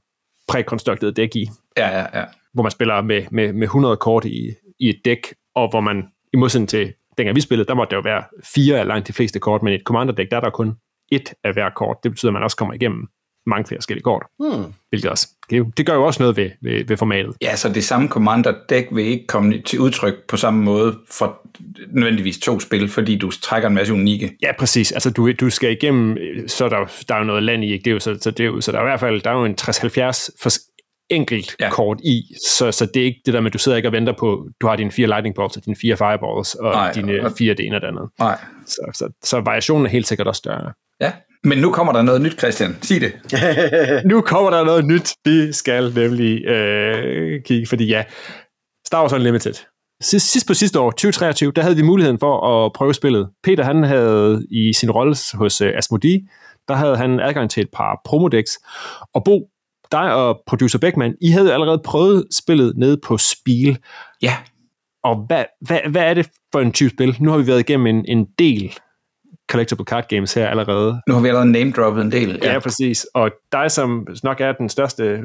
prækonstrukteret 0.49 1.17
dæk 1.17 1.37
i, 1.37 1.49
Ja, 1.77 1.99
ja, 2.01 2.19
ja. 2.19 2.25
Hvor 2.55 2.63
man 2.63 2.71
spiller 2.73 3.03
med, 3.03 3.23
med, 3.31 3.53
med 3.53 3.63
100 3.63 3.97
kort 3.97 4.25
i, 4.25 4.51
i 4.81 4.89
et 4.89 5.01
dæk, 5.05 5.35
og 5.55 5.71
hvor 5.71 5.81
man, 5.81 6.05
i 6.33 6.37
modsætning 6.37 6.69
til 6.69 6.93
dengang 7.19 7.37
vi 7.37 7.41
spillede, 7.41 7.69
der 7.69 7.75
måtte 7.75 7.91
der 7.91 7.97
jo 7.97 8.03
være 8.05 8.23
fire 8.55 8.79
af 8.81 8.87
langt 8.87 9.09
de 9.09 9.13
fleste 9.13 9.39
kort, 9.39 9.63
men 9.63 9.73
i 9.73 9.77
et 9.77 9.83
Commander-dæk, 9.85 10.31
der 10.31 10.37
er 10.37 10.41
der 10.41 10.51
kun 10.51 10.73
et 11.13 11.35
af 11.45 11.53
hver 11.53 11.71
kort. 11.77 11.97
Det 12.03 12.11
betyder, 12.13 12.31
at 12.31 12.33
man 12.33 12.43
også 12.43 12.57
kommer 12.57 12.75
igennem 12.75 13.07
mange 13.47 13.67
flere 13.67 13.79
forskellige 13.79 14.03
kort, 14.03 14.23
Hmm. 14.39 14.73
hvilket 14.89 15.11
også, 15.11 15.29
det, 15.51 15.67
det 15.77 15.87
gør 15.87 15.95
jo 15.95 16.05
også 16.05 16.23
noget 16.23 16.37
ved, 16.37 16.51
ved, 16.63 16.85
ved 16.85 16.97
formatet. 16.97 17.35
Ja, 17.43 17.57
så 17.57 17.69
det 17.69 17.85
samme 17.85 18.09
Commander-dæk 18.09 18.87
vil 18.93 19.05
ikke 19.05 19.27
komme 19.27 19.63
til 19.63 19.81
udtryk 19.81 20.15
på 20.29 20.37
samme 20.37 20.63
måde 20.63 20.99
for 21.11 21.41
nødvendigvis 21.93 22.39
to 22.39 22.61
spil, 22.61 22.89
fordi 22.89 23.17
du 23.19 23.31
trækker 23.31 23.69
en 23.69 23.75
masse 23.75 23.93
unikke. 23.93 24.37
Ja, 24.43 24.53
præcis. 24.59 24.93
Altså, 24.93 25.11
du, 25.11 25.33
du 25.33 25.51
skal 25.51 25.73
igennem, 25.73 26.17
øh, 26.17 26.49
så 26.49 26.65
er 26.65 26.69
der, 26.69 26.77
der 27.09 27.15
er 27.15 27.19
jo 27.19 27.25
noget 27.25 27.43
land 27.43 27.65
i, 27.65 27.73
ikke? 27.73 27.85
Det 27.85 27.91
er 27.91 27.95
jo, 27.95 28.01
så, 28.01 28.19
så, 28.21 28.31
det 28.31 28.41
er 28.41 28.47
jo, 28.47 28.61
så 28.61 28.73
der 28.73 28.79
er 28.79 28.83
i 28.83 28.87
hvert 28.87 29.01
fald 29.01 29.21
der 29.21 29.31
er 29.31 29.35
jo 29.35 29.45
en 29.45 29.57
60-70 29.61 29.67
fors- 30.45 30.74
enkelt 31.11 31.57
Ja. 31.61 31.71
kort 31.71 32.01
i, 32.01 32.23
så, 32.49 32.73
så 32.73 32.87
det 32.95 33.01
er 33.01 33.05
ikke 33.05 33.21
det 33.27 33.35
der 33.35 33.41
med, 33.41 33.47
at 33.51 33.53
du 33.53 33.59
sidder 33.59 33.77
ikke 33.77 33.89
og 33.89 33.93
venter 33.93 34.13
på, 34.19 34.49
du 34.61 34.67
har 34.67 34.77
dine 34.77 34.91
fire 34.93 35.07
lightning 35.07 35.35
bolts 35.35 35.57
og 35.57 35.65
dine 35.65 35.77
fire 35.77 35.97
fireballs 35.97 36.55
og 36.55 36.73
Nej, 36.73 36.93
dine 36.93 37.25
og- 37.25 37.33
fire 37.39 37.55
det 37.55 37.67
ene 37.67 37.77
og 37.77 37.81
det 37.81 37.89
andet. 37.89 38.09
Nej. 38.19 38.39
Så, 38.67 38.91
så, 38.95 39.09
så 39.25 39.41
variationen 39.41 39.87
er 39.87 39.91
helt 39.91 40.07
sikkert 40.07 40.27
også 40.29 40.39
større. 40.39 40.73
Ja, 41.01 41.13
men 41.45 41.59
nu 41.59 41.73
kommer 41.73 41.93
der 41.93 42.03
noget 42.03 42.21
nyt, 42.21 42.39
Christian. 42.39 42.77
Sig 42.83 43.01
det. 43.01 43.13
nu 44.13 44.21
kommer 44.21 44.51
der 44.51 44.65
noget 44.65 44.85
nyt, 44.85 45.15
vi 45.25 45.53
skal 45.53 45.93
nemlig 45.95 46.45
øh, 46.45 47.43
kigge, 47.43 47.67
fordi 47.67 47.87
ja, 47.87 48.05
Star 48.87 49.01
Wars 49.01 49.13
Unlimited. 49.13 49.55
Sidst, 50.03 50.33
sidst 50.33 50.47
på 50.47 50.55
sidste 50.55 50.81
år, 50.81 50.91
2023, 50.91 51.53
der 51.53 51.63
havde 51.63 51.77
vi 51.77 51.83
muligheden 51.83 52.19
for 52.19 52.65
at 52.67 52.73
prøve 52.73 52.95
spillet. 52.95 53.29
Peter, 53.45 53.65
han 53.65 53.83
havde 53.83 54.47
i 54.51 54.73
sin 54.73 54.91
rolle 54.91 55.17
hos 55.35 55.61
uh, 55.63 55.69
Asmodee, 55.75 56.21
der 56.69 56.75
havde 56.75 56.97
han 56.97 57.21
adgang 57.21 57.51
til 57.51 57.61
et 57.63 57.69
par 57.73 58.01
promodecks. 58.05 58.51
Og 59.15 59.25
Bo, 59.25 59.49
dig 59.95 60.15
og 60.15 60.43
producer 60.47 60.79
Beckmann, 60.79 61.15
I 61.21 61.31
havde 61.31 61.53
allerede 61.53 61.81
prøvet 61.85 62.25
spillet 62.33 62.77
nede 62.77 62.99
på 63.07 63.19
Spiel. 63.19 63.79
Ja, 64.23 64.37
Og 65.05 65.25
hvad, 65.27 65.45
hvad, 65.61 65.79
hvad 65.91 66.03
er 66.03 66.15
det 66.15 66.29
for 66.53 66.61
en 66.61 66.73
type 66.73 66.91
spil? 66.91 67.17
Nu 67.21 67.31
har 67.31 67.39
vi 67.39 67.47
været 67.47 67.61
igennem 67.61 67.87
en, 67.87 68.05
en 68.09 68.27
del 68.39 68.75
collectible 69.51 69.85
card 69.85 70.09
games 70.09 70.35
her 70.35 70.49
allerede. 70.49 71.01
nu 71.09 71.15
har 71.15 71.21
vi 71.21 71.29
allerede 71.29 71.53
name-droppet 71.53 72.03
en 72.03 72.13
del. 72.13 72.39
Ja, 72.43 72.53
ja 72.53 72.59
præcis. 72.59 73.07
Og 73.15 73.31
dig, 73.53 73.71
som 73.71 74.07
nok 74.23 74.41
er 74.41 74.53
den 74.53 74.69
største, 74.69 75.21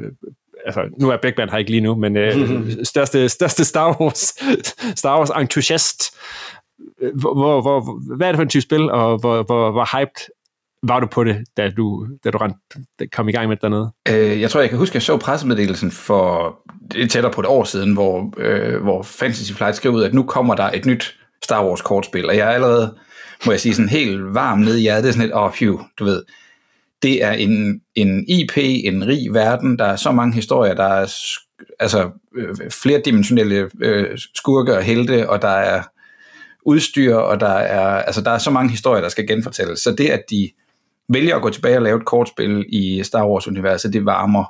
altså 0.66 0.82
nu 1.00 1.10
er 1.10 1.16
Beckman 1.22 1.48
her 1.50 1.58
ikke 1.58 1.70
lige 1.70 1.80
nu, 1.80 1.94
men 1.94 2.16
øh, 2.16 2.34
største, 2.84 3.28
største 3.28 3.64
Star 3.64 4.00
Wars, 4.00 4.34
Star 4.98 5.18
Wars 5.18 5.30
entusiast. 5.40 6.02
Hvor, 7.14 7.34
hvor, 7.34 7.60
hvor, 7.60 8.00
hvad 8.16 8.26
er 8.26 8.32
det 8.32 8.36
for 8.38 8.42
en 8.42 8.48
type 8.48 8.62
spil, 8.62 8.90
og 8.90 9.18
hvor, 9.18 9.42
hvor, 9.42 9.70
hvor 9.70 9.98
hyped 9.98 10.30
var 10.82 11.00
du 11.00 11.06
på 11.06 11.24
det, 11.24 11.44
da 11.56 11.70
du, 11.70 12.06
da 12.24 12.30
du 12.30 12.38
rent, 12.38 12.56
da 12.98 13.06
kom 13.12 13.28
i 13.28 13.32
gang 13.32 13.48
med 13.48 13.56
det 13.56 13.62
dernede? 13.62 13.92
Øh, 14.08 14.40
jeg 14.40 14.50
tror, 14.50 14.60
jeg 14.60 14.70
kan 14.70 14.78
huske, 14.78 14.92
at 14.92 14.94
jeg 14.94 15.02
så 15.02 15.16
pressemeddelelsen 15.16 15.90
for 15.90 16.58
det 16.92 17.10
tættere 17.10 17.32
på 17.32 17.40
et 17.40 17.46
år 17.46 17.64
siden, 17.64 17.92
hvor, 17.92 18.34
øh, 18.38 18.82
hvor 18.82 19.02
Fantasy 19.02 19.52
Flight 19.52 19.76
skrev 19.76 19.92
ud, 19.92 20.02
at 20.02 20.14
nu 20.14 20.22
kommer 20.22 20.54
der 20.54 20.70
et 20.74 20.86
nyt 20.86 21.16
Star 21.44 21.66
Wars 21.66 21.80
kortspil, 21.80 22.28
og 22.28 22.36
jeg 22.36 22.48
er 22.48 22.50
allerede, 22.50 22.94
må 23.46 23.52
jeg 23.52 23.60
sige, 23.60 23.74
sådan 23.74 23.88
helt 23.88 24.34
varm 24.34 24.58
ned 24.58 24.76
i 24.76 24.80
hjertet, 24.80 25.14
sådan 25.14 25.26
lidt, 25.26 25.36
åh, 25.36 25.42
oh, 25.42 25.52
phew, 25.52 25.80
du 25.98 26.04
ved, 26.04 26.22
det 27.02 27.24
er 27.24 27.32
en, 27.32 27.80
en 27.94 28.24
IP, 28.28 28.56
en 28.56 29.06
rig 29.06 29.34
verden, 29.34 29.78
der 29.78 29.84
er 29.84 29.96
så 29.96 30.12
mange 30.12 30.34
historier, 30.34 30.74
der 30.74 30.84
er 30.84 31.12
altså 31.80 32.10
øh, 32.36 32.56
flerdimensionelle 32.70 33.70
øh, 33.80 34.18
skurke 34.34 34.76
og 34.76 34.82
helte, 34.82 35.30
og 35.30 35.42
der 35.42 35.48
er 35.48 35.82
udstyr, 36.66 37.14
og 37.14 37.40
der 37.40 37.48
er, 37.48 38.02
altså, 38.02 38.20
der 38.20 38.30
er 38.30 38.38
så 38.38 38.50
mange 38.50 38.70
historier, 38.70 39.02
der 39.02 39.08
skal 39.08 39.26
genfortælles. 39.26 39.80
Så 39.80 39.94
det, 39.94 40.08
at 40.08 40.22
de 40.30 40.50
vælger 41.12 41.36
at 41.36 41.42
gå 41.42 41.50
tilbage 41.50 41.76
og 41.76 41.82
lave 41.82 41.96
et 41.96 42.04
kortspil 42.04 42.66
i 42.68 43.02
Star 43.02 43.28
Wars-universet, 43.28 43.92
det 43.92 44.04
varmer 44.04 44.44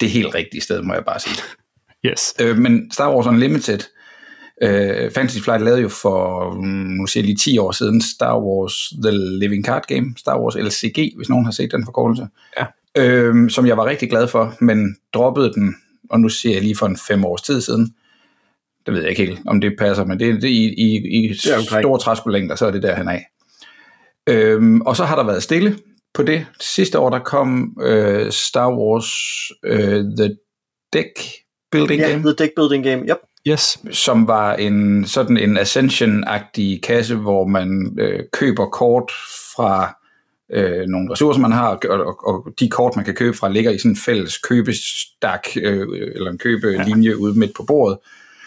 det 0.00 0.10
helt 0.10 0.34
rigtige 0.34 0.60
sted, 0.60 0.82
må 0.82 0.94
jeg 0.94 1.04
bare 1.04 1.20
sige. 1.20 1.36
Yes. 2.06 2.34
Øh, 2.40 2.56
men 2.56 2.90
Star 2.92 3.14
Wars 3.14 3.26
Unlimited, 3.26 3.78
øh, 4.62 5.10
Fantasy 5.10 5.38
Flight 5.38 5.64
lavede 5.64 5.82
jo 5.82 5.88
for, 5.88 6.50
mm, 6.54 6.66
nu 6.68 7.06
siger 7.06 7.24
lige 7.24 7.36
10 7.36 7.58
år 7.58 7.72
siden, 7.72 8.00
Star 8.00 8.38
Wars 8.38 8.92
The 9.02 9.38
Living 9.38 9.64
Card 9.64 9.82
Game, 9.88 10.14
Star 10.16 10.40
Wars 10.40 10.54
LCG, 10.56 11.12
hvis 11.16 11.28
nogen 11.28 11.44
har 11.44 11.52
set 11.52 11.72
den 11.72 11.84
forkortelse. 11.84 12.28
Ja. 12.58 12.66
Øh, 12.96 13.50
som 13.50 13.66
jeg 13.66 13.76
var 13.76 13.86
rigtig 13.86 14.10
glad 14.10 14.28
for, 14.28 14.54
men 14.60 14.96
droppede 15.14 15.52
den, 15.52 15.76
og 16.10 16.20
nu 16.20 16.28
siger 16.28 16.54
jeg 16.54 16.62
lige 16.62 16.76
for 16.76 16.86
en 16.86 16.98
fem 17.08 17.24
års 17.24 17.42
tid 17.42 17.60
siden, 17.60 17.94
det 18.86 18.94
ved 18.94 19.00
jeg 19.00 19.10
ikke 19.10 19.26
helt, 19.26 19.40
om 19.46 19.60
det 19.60 19.74
passer, 19.78 20.04
men 20.04 20.20
det, 20.20 20.42
det 20.42 20.48
i, 20.48 20.74
i, 20.74 21.24
i 21.24 21.34
store 21.34 21.98
træskolængder, 21.98 22.56
så 22.56 22.66
er 22.66 22.70
det 22.70 22.82
derhen 22.82 23.08
af. 23.08 23.26
Øhm, 24.28 24.80
og 24.80 24.96
så 24.96 25.04
har 25.04 25.16
der 25.16 25.24
været 25.24 25.42
stille 25.42 25.78
på 26.14 26.22
det. 26.22 26.46
Sidste 26.60 26.98
år, 26.98 27.10
der 27.10 27.18
kom 27.18 27.76
øh, 27.82 28.32
Star 28.32 28.70
Wars 28.70 29.06
øh, 29.64 30.04
The 30.18 30.36
Deck 30.92 31.20
Building 31.72 32.00
Ja, 32.00 32.10
Game, 32.10 32.22
The 32.22 32.34
Deck 32.38 32.52
Building 32.56 32.84
Game. 32.84 33.02
Yep. 33.02 33.18
Yes. 33.48 33.78
som 33.90 34.28
var 34.28 34.54
en 34.54 35.04
sådan 35.06 35.36
en 35.36 35.58
Ascension-agtig 35.58 36.80
kasse, 36.82 37.14
hvor 37.14 37.46
man 37.46 37.96
øh, 38.00 38.20
køber 38.32 38.66
kort 38.66 39.12
fra 39.56 39.98
øh, 40.52 40.86
nogle 40.86 41.12
ressourcer, 41.12 41.40
man 41.40 41.52
har, 41.52 41.68
og, 41.68 42.00
og, 42.06 42.26
og 42.26 42.52
de 42.60 42.68
kort, 42.68 42.96
man 42.96 43.04
kan 43.04 43.14
købe 43.14 43.36
fra, 43.36 43.48
ligger 43.48 43.70
i 43.70 43.78
sådan 43.78 43.90
en 43.90 43.96
fælles 43.96 44.38
købestak, 44.38 45.48
øh, 45.56 45.86
eller 46.14 46.30
en 46.30 46.38
købelinje 46.38 47.10
ja. 47.10 47.16
ude 47.16 47.38
midt 47.38 47.54
på 47.56 47.62
bordet, 47.62 47.98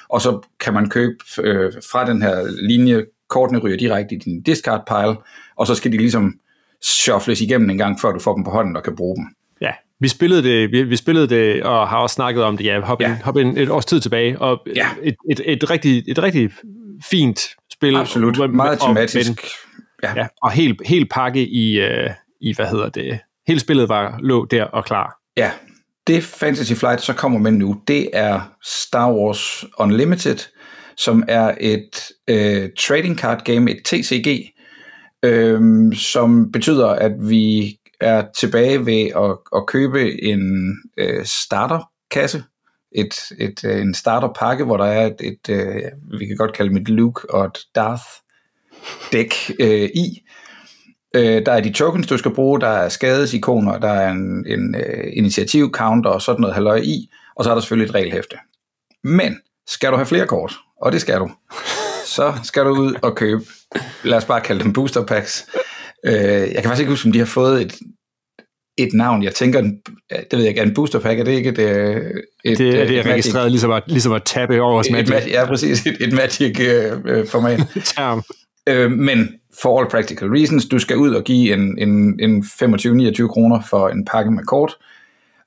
og 0.09 0.21
så 0.21 0.39
kan 0.59 0.73
man 0.73 0.89
købe 0.89 1.17
øh, 1.39 1.73
fra 1.91 2.05
den 2.05 2.21
her 2.21 2.47
linje, 2.61 3.05
kortene 3.31 3.59
ryger 3.59 3.77
direkte 3.77 4.15
i 4.15 4.17
din 4.17 4.41
discard 4.41 4.81
pile, 4.87 5.15
og 5.57 5.67
så 5.67 5.75
skal 5.75 5.91
de 5.91 5.97
ligesom 5.97 6.33
shuffles 6.83 7.41
igennem 7.41 7.69
en 7.69 7.77
gang, 7.77 7.99
før 8.01 8.11
du 8.11 8.19
får 8.19 8.35
dem 8.35 8.43
på 8.43 8.49
hånden 8.51 8.75
og 8.75 8.83
kan 8.83 8.95
bruge 8.95 9.15
dem. 9.15 9.25
Ja, 9.61 9.71
vi 9.99 10.07
spillede 10.07 10.43
det, 10.43 10.71
vi, 10.71 10.83
vi 10.83 10.95
spillede 10.95 11.27
det, 11.29 11.63
og 11.63 11.87
har 11.89 11.97
også 11.97 12.13
snakket 12.13 12.43
om 12.43 12.57
det, 12.57 12.65
ja, 12.65 12.79
hop, 12.79 13.01
Ja. 13.01 13.09
ja. 13.09 13.17
hop 13.23 13.35
en, 13.37 13.57
et 13.57 13.69
års 13.69 13.85
tid 13.85 13.99
tilbage, 14.01 14.39
og 14.39 14.59
Ja. 14.75 14.87
et, 15.03 15.15
et, 15.31 15.41
et, 15.45 15.69
rigtig, 15.69 16.03
et 16.07 16.23
rigtig 16.23 16.49
fint 17.09 17.39
spil. 17.73 17.95
Absolut, 17.95 18.39
og- 18.39 18.49
meget 18.49 18.79
og- 18.81 18.87
tematisk. 18.87 19.29
men- 19.29 19.37
Ja, 20.17 20.27
og 20.43 20.51
helt, 20.51 20.81
helt 20.87 21.11
pakke 21.11 21.47
i, 21.47 21.79
øh, 21.79 22.09
i, 22.41 22.53
hvad 22.55 22.65
hedder 22.65 22.89
det, 22.89 23.19
hele 23.47 23.59
spillet 23.59 23.89
var 23.89 24.17
lå 24.19 24.45
der 24.45 24.63
og 24.63 24.85
klar. 24.85 25.17
Ja, 25.37 25.51
det 26.07 26.23
Fantasy 26.23 26.73
Flight 26.73 27.01
så 27.01 27.13
kommer 27.13 27.39
med 27.39 27.51
nu, 27.51 27.81
det 27.87 28.09
er 28.13 28.51
Star 28.63 29.11
Wars 29.13 29.65
Unlimited, 29.77 30.37
som 31.03 31.23
er 31.27 31.55
et 31.59 32.11
øh, 32.27 32.69
trading 32.79 33.17
card 33.17 33.43
game, 33.43 33.71
et 33.71 33.83
TCG, 33.85 34.53
øh, 35.23 35.93
som 35.95 36.51
betyder, 36.51 36.87
at 36.87 37.11
vi 37.19 37.77
er 38.01 38.23
tilbage 38.37 38.85
ved 38.85 39.01
at, 39.15 39.37
at 39.55 39.67
købe 39.67 40.23
en 40.23 40.75
øh, 40.97 41.25
starterkasse, 41.25 42.43
et, 42.91 43.15
et, 43.39 43.63
øh, 43.65 43.81
en 43.81 43.93
starterpakke, 43.93 44.63
hvor 44.63 44.77
der 44.77 44.85
er 44.85 45.05
et, 45.05 45.21
et 45.21 45.49
øh, 45.49 45.81
vi 46.19 46.25
kan 46.25 46.37
godt 46.37 46.53
kalde 46.53 46.73
det 46.73 46.81
et 46.81 46.89
Luke 46.89 47.33
og 47.33 47.45
et 47.45 47.59
Darth 47.75 48.03
dæk 49.11 49.33
øh, 49.59 49.89
i. 49.95 50.21
Øh, 51.15 51.45
der 51.45 51.51
er 51.51 51.61
de 51.61 51.71
tokens, 51.71 52.07
du 52.07 52.17
skal 52.17 52.33
bruge, 52.33 52.61
der 52.61 52.67
er 52.67 52.89
skadesikoner, 52.89 53.79
der 53.79 53.91
er 53.91 54.11
en, 54.11 54.45
en 54.47 54.75
øh, 54.75 55.13
initiativ-counter 55.13 56.09
og 56.09 56.21
sådan 56.21 56.41
noget 56.41 56.53
halløj 56.53 56.79
i, 56.83 57.09
og 57.35 57.43
så 57.43 57.49
er 57.49 57.53
der 57.53 57.61
selvfølgelig 57.61 57.89
et 57.89 57.95
regelhæfte. 57.95 58.35
Men 59.03 59.39
skal 59.67 59.91
du 59.91 59.95
have 59.95 60.05
flere 60.05 60.27
kort, 60.27 60.53
og 60.81 60.91
det 60.91 61.01
skal 61.01 61.19
du, 61.19 61.31
så 62.05 62.33
skal 62.43 62.65
du 62.65 62.69
ud 62.69 62.93
og 63.01 63.15
købe, 63.15 63.43
lad 64.03 64.17
os 64.17 64.25
bare 64.25 64.41
kalde 64.41 64.63
dem 64.63 64.73
booster 64.73 65.05
packs. 65.05 65.47
Øh, 66.05 66.13
jeg 66.13 66.53
kan 66.53 66.63
faktisk 66.63 66.79
ikke 66.79 66.91
huske, 66.91 67.07
om 67.07 67.11
de 67.11 67.19
har 67.19 67.25
fået 67.25 67.61
et, 67.61 67.79
et 68.77 68.93
navn. 68.93 69.23
Jeg 69.23 69.33
tænker, 69.33 69.61
det 69.61 70.27
ved 70.31 70.39
jeg 70.39 70.47
ikke, 70.47 70.61
er 70.61 70.65
en 70.65 70.73
booster 70.73 70.99
pack, 70.99 71.19
er 71.19 71.23
det 71.23 71.31
ikke 71.31 71.49
et, 71.49 71.59
øh, 71.59 72.11
et, 72.45 72.57
Det, 72.57 72.65
øh, 72.65 72.87
det 72.87 72.89
et 72.89 72.97
er 72.97 73.11
registreret 73.11 73.51
ligesom 73.51 73.71
at, 73.71 73.83
ligesom 73.87 74.13
at 74.13 74.23
tappe 74.23 74.61
over 74.61 74.77
Magic, 74.77 74.89
et, 74.89 74.93
Magic. 74.93 75.09
Magic, 75.09 75.31
ja, 75.31 75.45
præcis, 75.45 75.85
et, 75.85 75.97
et 75.99 76.13
Magic-format. 76.13 77.59
term. 77.95 78.23
Øh, 78.69 78.91
men 78.91 79.29
for 79.61 79.79
all 79.79 79.89
practical 79.89 80.29
reasons, 80.29 80.65
du 80.65 80.79
skal 80.79 80.97
ud 80.97 81.13
og 81.13 81.23
give 81.23 81.53
en, 81.53 81.77
en, 81.77 82.19
en 82.19 82.43
25-29 82.43 83.27
kroner 83.27 83.61
for 83.69 83.89
en 83.89 84.05
pakke 84.05 84.31
med 84.31 84.43
kort. 84.43 84.75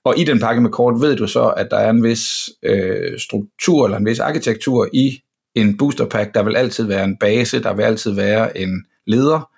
Og 0.05 0.19
i 0.19 0.25
den 0.25 0.41
pakke 0.41 0.61
med 0.61 0.71
kort 0.71 1.01
ved 1.01 1.17
du 1.17 1.27
så, 1.27 1.49
at 1.49 1.69
der 1.71 1.77
er 1.77 1.91
en 1.91 2.03
vis 2.03 2.51
øh, 2.63 3.19
struktur 3.19 3.85
eller 3.85 3.99
en 3.99 4.07
vis 4.07 4.21
arkitektur 4.21 4.89
i 4.93 5.21
en 5.55 5.77
boosterpack. 5.77 6.35
Der 6.35 6.43
vil 6.43 6.57
altid 6.57 6.85
være 6.85 7.05
en 7.05 7.17
base, 7.17 7.63
der 7.63 7.75
vil 7.75 7.83
altid 7.83 8.13
være 8.13 8.59
en 8.59 8.87
leder, 9.07 9.51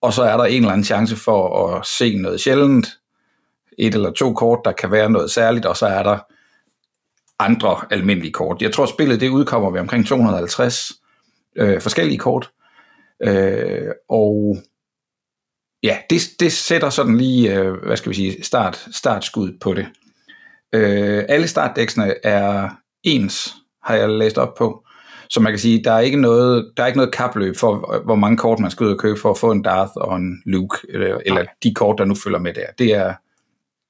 og 0.00 0.12
så 0.12 0.22
er 0.22 0.36
der 0.36 0.44
en 0.44 0.62
eller 0.62 0.72
anden 0.72 0.84
chance 0.84 1.16
for 1.16 1.68
at 1.68 1.86
se 1.86 2.16
noget 2.16 2.40
sjældent. 2.40 2.88
Et 3.78 3.94
eller 3.94 4.10
to 4.10 4.32
kort, 4.32 4.58
der 4.64 4.72
kan 4.72 4.90
være 4.90 5.10
noget 5.10 5.30
særligt, 5.30 5.66
og 5.66 5.76
så 5.76 5.86
er 5.86 6.02
der 6.02 6.18
andre 7.38 7.80
almindelige 7.90 8.32
kort. 8.32 8.62
Jeg 8.62 8.72
tror, 8.72 8.86
spillet 8.86 9.20
det 9.20 9.28
udkommer 9.28 9.70
ved 9.70 9.80
omkring 9.80 10.06
250 10.06 10.92
øh, 11.56 11.80
forskellige 11.80 12.18
kort. 12.18 12.50
Øh, 13.22 13.90
og 14.08 14.56
ja, 15.82 15.98
det, 16.10 16.22
det 16.40 16.52
sætter 16.52 16.90
sådan 16.90 17.16
lige, 17.16 17.54
øh, 17.54 17.72
hvad 17.72 17.96
skal 17.96 18.10
vi 18.10 18.14
sige, 18.14 18.44
start, 18.44 18.88
startskud 18.92 19.58
på 19.60 19.74
det. 19.74 19.86
Øh, 20.72 21.24
alle 21.28 21.48
startdæksene 21.48 22.14
er 22.26 22.68
ens, 23.02 23.54
har 23.82 23.94
jeg 23.94 24.08
læst 24.08 24.38
op 24.38 24.54
på. 24.54 24.85
Så 25.30 25.40
man 25.40 25.52
kan 25.52 25.58
sige, 25.58 25.84
der 25.84 25.92
er 25.92 26.00
ikke 26.00 26.20
noget, 26.20 26.70
der 26.76 26.82
er 26.82 26.86
ikke 26.86 26.96
noget 26.98 27.12
kapløb 27.14 27.56
for, 27.56 28.02
hvor 28.04 28.14
mange 28.14 28.36
kort 28.36 28.58
man 28.58 28.70
skal 28.70 28.86
ud 28.86 28.92
og 28.92 28.98
købe 28.98 29.20
for 29.20 29.30
at 29.30 29.38
få 29.38 29.50
en 29.50 29.62
Darth 29.62 29.92
og 29.96 30.16
en 30.16 30.42
Luke, 30.46 30.76
eller, 30.88 31.18
eller 31.26 31.44
de 31.62 31.74
kort, 31.74 31.98
der 31.98 32.04
nu 32.04 32.14
følger 32.14 32.38
med 32.38 32.54
der. 32.54 32.66
Det 32.78 32.94
er 32.94 33.14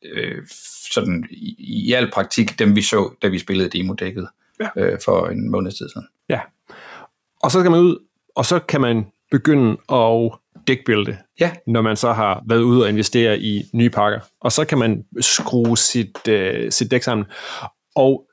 øh, 0.05 0.43
sådan 0.93 1.25
i, 1.31 1.55
i 1.59 1.93
al 1.93 2.11
praktik 2.11 2.59
dem, 2.59 2.77
vi 2.77 2.83
så, 2.83 3.11
da 3.23 3.29
vi 3.29 3.39
spillede 3.39 3.79
demo-dækket 3.79 4.29
ja. 4.61 4.69
øh, 4.77 4.99
for 5.05 5.27
en 5.27 5.51
måned 5.51 5.73
tid 5.73 5.89
siden. 5.89 6.07
Ja. 6.29 6.41
Og 7.43 7.51
så 7.51 7.61
skal 7.61 7.71
man 7.71 7.81
ud, 7.81 7.99
og 8.37 8.45
så 8.45 8.59
kan 8.59 8.81
man 8.81 9.07
begynde 9.31 9.77
at 9.93 10.31
dækbilde, 10.67 11.19
Ja. 11.41 11.53
når 11.67 11.83
man 11.83 11.97
så 11.97 12.13
har 12.13 12.43
været 12.47 12.61
ude 12.61 12.83
og 12.83 12.89
investere 12.89 13.39
i 13.39 13.65
nye 13.73 13.91
pakker. 13.91 14.21
Og 14.41 14.53
så 14.53 14.65
kan 14.65 14.79
man 14.79 15.05
skrue 15.21 15.79
sit, 15.79 16.29
øh, 16.29 16.73
sit 16.73 16.91
dæk 16.91 17.03
sammen. 17.03 17.27
Og 17.97 18.27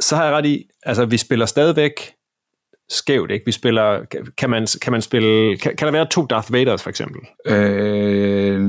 så 0.00 0.16
har 0.16 0.24
jeg 0.24 0.32
ret 0.34 0.46
i, 0.46 0.68
altså 0.82 1.04
vi 1.04 1.16
spiller 1.16 1.46
stadigvæk 1.46 2.12
skævt, 2.88 3.30
ikke? 3.30 3.46
Vi 3.46 3.52
spiller, 3.52 4.00
kan 4.38 4.50
man, 4.50 4.66
kan 4.82 4.92
man 4.92 5.02
spille, 5.02 5.56
kan, 5.56 5.76
kan 5.76 5.86
der 5.86 5.92
være 5.92 6.06
to 6.10 6.26
Darth 6.26 6.52
Vaders 6.52 6.82
for 6.82 6.90
eksempel? 6.90 7.20
Øh, 7.46 8.60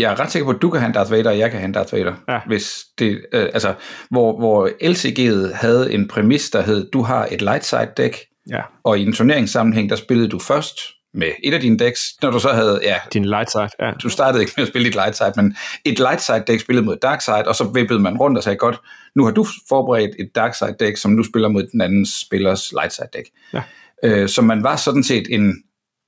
jeg 0.00 0.12
er 0.12 0.20
ret 0.20 0.30
sikker 0.30 0.46
på, 0.46 0.56
at 0.56 0.62
du 0.62 0.70
kan 0.70 0.80
have 0.80 0.88
en 0.88 0.94
Darth 0.94 1.10
Vader, 1.10 1.30
og 1.30 1.38
jeg 1.38 1.50
kan 1.50 1.58
have 1.58 1.66
en 1.66 1.74
Darth 1.74 1.94
Vader. 1.94 2.14
Ja. 2.28 2.40
Hvis 2.46 2.84
det, 2.98 3.20
øh, 3.32 3.42
altså, 3.42 3.74
hvor, 4.10 4.38
hvor 4.38 4.68
LCG'et 4.82 5.54
havde 5.54 5.92
en 5.92 6.08
præmis, 6.08 6.50
der 6.50 6.62
hed, 6.62 6.90
du 6.90 7.02
har 7.02 7.28
et 7.30 7.42
light 7.42 7.64
side 7.64 7.88
dæk, 7.96 8.18
Ja, 8.50 8.60
og 8.84 8.98
i 8.98 9.02
en 9.02 9.12
turneringssammenhæng, 9.12 9.90
der 9.90 9.96
spillede 9.96 10.28
du 10.28 10.38
først 10.38 10.80
med 11.14 11.30
et 11.44 11.54
af 11.54 11.60
dine 11.60 11.78
decks, 11.78 12.00
når 12.22 12.30
du 12.30 12.38
så 12.38 12.48
havde, 12.48 12.80
ja, 12.82 12.96
din 13.12 13.24
light 13.24 13.52
side, 13.52 13.68
ja. 13.80 13.92
du 14.02 14.08
startede 14.08 14.42
ikke 14.42 14.52
med 14.56 14.62
at 14.62 14.68
spille 14.68 14.86
dit 14.86 14.94
light 14.94 15.16
side, 15.16 15.32
men 15.36 15.56
et 15.84 15.98
light 15.98 16.22
side 16.22 16.44
deck 16.46 16.60
spillede 16.60 16.86
mod 16.86 16.96
dark 16.96 17.20
side, 17.20 17.48
og 17.48 17.54
så 17.54 17.64
vippede 17.74 18.00
man 18.00 18.16
rundt 18.16 18.38
og 18.38 18.44
sagde, 18.44 18.56
godt, 18.56 18.80
nu 19.16 19.24
har 19.24 19.32
du 19.32 19.46
forberedt 19.68 20.10
et 20.18 20.30
dark 20.34 20.54
side 20.54 20.76
deck, 20.80 20.96
som 20.96 21.10
nu 21.10 21.22
spiller 21.22 21.48
mod 21.48 21.66
den 21.72 21.80
anden 21.80 22.06
spillers 22.06 22.72
light 22.72 22.92
side 22.92 23.08
deck. 23.12 23.28
Ja. 23.52 23.62
Øh, 24.04 24.28
så 24.28 24.42
man 24.42 24.62
var 24.62 24.76
sådan 24.76 25.02
set 25.02 25.26
en, 25.30 25.54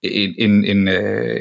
en, 0.02 0.34
en, 0.38 0.64
en 0.64 0.88
øh, 0.88 1.40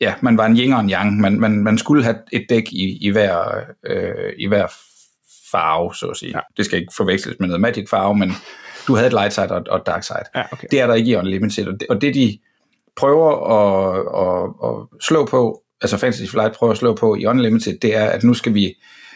ja, 0.00 0.14
man 0.20 0.38
var 0.38 0.46
en 0.46 0.56
yin 0.56 0.72
og 0.72 0.80
en 0.80 0.90
yang. 0.90 1.20
Man, 1.20 1.40
man, 1.40 1.64
man 1.64 1.78
skulle 1.78 2.04
have 2.04 2.16
et 2.32 2.46
dæk 2.48 2.72
i, 2.72 2.98
i, 3.00 3.10
hver, 3.10 3.60
øh, 3.86 4.32
i 4.38 4.46
hver 4.46 4.66
farve, 5.50 5.94
så 5.94 6.06
at 6.06 6.16
sige. 6.16 6.32
Ja. 6.34 6.40
Det 6.56 6.64
skal 6.64 6.78
ikke 6.78 6.92
forveksles 6.96 7.36
med 7.40 7.48
noget 7.48 7.60
magic 7.60 7.90
farve, 7.90 8.16
men 8.16 8.32
du 8.86 8.94
havde 8.94 9.06
et 9.06 9.12
light 9.12 9.32
side 9.32 9.50
og, 9.50 9.62
og 9.68 9.82
dark 9.86 10.02
side. 10.02 10.24
Ja, 10.34 10.42
okay. 10.52 10.66
Det 10.70 10.80
er 10.80 10.86
der 10.86 10.94
ikke 10.94 11.10
i 11.10 11.16
Unlimited, 11.16 11.66
og 11.66 11.80
det, 11.80 11.88
og 11.88 12.00
det 12.00 12.14
de 12.14 12.38
prøver 12.96 13.30
at, 13.58 13.98
at, 14.22 14.70
at 14.70 15.02
slå 15.02 15.26
på, 15.26 15.62
altså 15.80 15.96
Fantasy 15.96 16.30
Flight 16.30 16.54
prøver 16.54 16.72
at 16.72 16.78
slå 16.78 16.94
på 16.94 17.14
i 17.14 17.26
Unlimited, 17.26 17.78
det 17.82 17.96
er, 17.96 18.04
at 18.04 18.24
nu 18.24 18.34
skal 18.34 18.54
vi, 18.54 18.74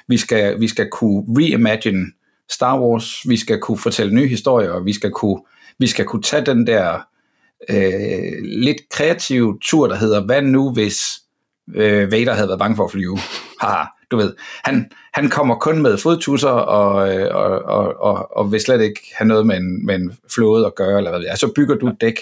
vi 0.09 0.17
skal, 0.17 0.61
vi 0.61 0.69
skal 0.69 0.89
kunne 0.91 1.25
reimagine 1.39 2.07
Star 2.51 2.81
Wars, 2.81 3.29
vi 3.29 3.37
skal 3.37 3.61
kunne 3.61 3.79
fortælle 3.79 4.15
nye 4.15 4.29
historier, 4.29 4.71
og 4.71 4.87
vi 4.87 4.93
skal 4.93 5.11
kunne, 5.11 5.41
vi 5.79 5.87
skal 5.87 6.05
kunne 6.05 6.23
tage 6.23 6.47
den 6.47 6.67
der 6.67 7.01
øh, 7.69 8.33
lidt 8.43 8.89
kreative 8.91 9.59
tur, 9.63 9.87
der 9.87 9.97
hedder, 9.97 10.25
hvad 10.25 10.43
nu 10.43 10.73
hvis 10.73 10.99
øh, 11.75 12.13
Vader 12.13 12.35
havde 12.35 12.49
været 12.49 12.59
bange 12.59 12.77
for 12.77 12.85
at 12.85 12.91
flyve? 12.91 13.19
Haha, 13.61 13.85
du 14.11 14.17
ved. 14.17 14.35
Han, 14.65 14.91
han 15.15 15.29
kommer 15.29 15.55
kun 15.55 15.83
med 15.83 15.99
fodtusser 15.99 16.49
og, 16.49 17.17
øh, 17.17 17.35
og, 17.35 17.63
og, 17.63 18.01
og, 18.01 18.37
og 18.37 18.53
vil 18.53 18.61
slet 18.61 18.81
ikke 18.81 19.01
have 19.15 19.29
noget 19.29 19.47
med 19.47 19.57
en, 19.57 19.87
med 19.87 19.95
en 19.95 20.13
flåde 20.35 20.67
at 20.67 20.75
gøre, 20.75 20.97
eller 20.97 21.11
hvad 21.11 21.21
ved 21.21 21.29
jeg. 21.29 21.39
Så 21.39 21.53
bygger 21.57 21.75
du 21.75 21.89
et 21.89 22.01
dæk, 22.01 22.21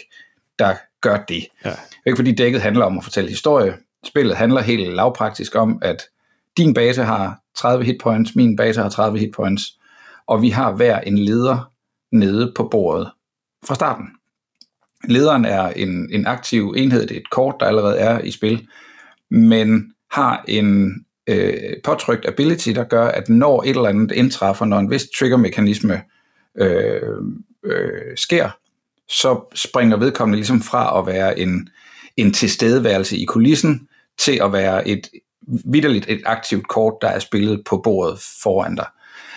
der 0.59 0.75
gør 1.05 1.17
det. 1.17 1.47
Ja. 1.65 1.73
Ikke 2.07 2.17
fordi 2.17 2.33
dækket 2.33 2.63
handler 2.63 2.85
om 2.85 2.99
at 2.99 3.05
fortælle 3.05 3.31
historie. 3.31 3.75
Spillet 4.07 4.37
handler 4.37 4.61
helt 4.61 4.95
lavpraktisk 4.95 5.55
om, 5.55 5.79
at 5.83 6.03
din 6.57 6.75
base 6.75 7.03
har 7.03 7.41
30 7.57 7.85
hit 7.85 7.97
points, 8.03 8.37
min 8.37 8.57
base 8.57 8.81
har 8.81 8.89
30 8.89 9.19
hit 9.19 9.31
points, 9.37 9.63
og 10.27 10.43
vi 10.43 10.51
har 10.51 10.73
hver 10.73 11.01
en 11.01 11.19
leder 11.19 11.71
nede 12.13 12.53
på 12.57 12.69
bordet 12.71 13.11
fra 13.67 13.75
starten. 13.75 14.07
Lederen 15.09 15.45
er 15.45 15.69
en, 15.69 16.09
en 16.13 16.27
aktiv 16.27 16.75
enhed, 16.77 17.07
det 17.07 17.17
er 17.17 17.21
et 17.21 17.31
kort, 17.31 17.55
der 17.61 17.67
allerede 17.67 17.99
er 17.99 18.19
i 18.21 18.31
spil, 18.31 18.69
men 19.31 19.93
har 20.11 20.45
en 20.49 20.95
øh, 21.27 21.55
påtrykt 21.85 22.27
ability, 22.29 22.69
der 22.69 22.85
gør, 22.85 23.07
at 23.09 23.29
når 23.29 23.63
et 23.63 23.69
eller 23.69 23.89
andet 23.89 24.13
indtræffer, 24.13 24.65
når 24.65 24.79
en 24.79 24.91
vis 24.91 25.07
trigger-mekanisme 25.19 26.03
øh, 26.59 27.03
øh, 27.65 28.17
sker, 28.17 28.51
så 29.09 29.51
springer 29.55 29.97
vedkommende 29.97 30.37
ligesom 30.37 30.63
fra 30.63 30.99
at 30.99 31.07
være 31.07 31.39
en, 31.39 31.69
en 32.17 32.33
tilstedeværelse 32.33 33.17
i 33.17 33.25
kulissen, 33.25 33.89
til 34.19 34.41
at 34.43 34.53
være 34.53 34.89
et 34.89 35.09
vidderligt 35.65 36.07
et 36.09 36.23
aktivt 36.27 36.69
kort, 36.69 36.95
der 37.03 37.09
er 37.09 37.19
spillet 37.19 37.63
på 37.67 37.81
bordet 37.85 38.19
foran 38.43 38.75
dig. 38.77 38.87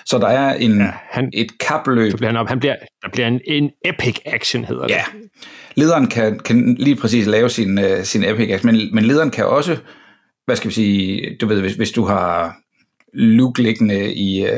Så 0.05 0.17
der 0.17 0.27
er 0.27 0.53
en, 0.53 0.77
Ja, 0.77 0.91
han, 1.09 1.29
et 1.33 1.59
kapløb. 1.59 2.11
så 2.11 2.17
bliver 2.17 2.29
han 2.29 2.37
op, 2.37 2.47
han 2.47 2.59
bliver, 2.59 2.75
der 3.03 3.09
bliver 3.13 3.27
en, 3.27 3.41
en 3.45 3.69
epic 3.85 4.17
action, 4.25 4.65
hedder 4.65 4.81
det. 4.81 4.89
Ja, 4.89 5.03
lederen 5.75 6.07
kan, 6.07 6.39
kan 6.39 6.75
lige 6.79 6.95
præcis 6.95 7.27
lave 7.27 7.49
sin, 7.49 7.77
uh, 7.77 8.03
sin 8.03 8.23
epic 8.23 8.49
act, 8.51 8.63
men, 8.63 8.95
men 8.95 9.03
lederen 9.03 9.29
kan 9.31 9.45
også, 9.45 9.77
hvad 10.45 10.55
skal 10.55 10.69
vi 10.69 10.73
sige, 10.73 11.37
du 11.41 11.47
ved, 11.47 11.61
hvis, 11.61 11.73
hvis 11.73 11.91
du 11.91 12.03
har 12.05 12.57
Luke 13.13 13.61
liggende 13.61 14.13
i, 14.13 14.43
uh, 14.43 14.49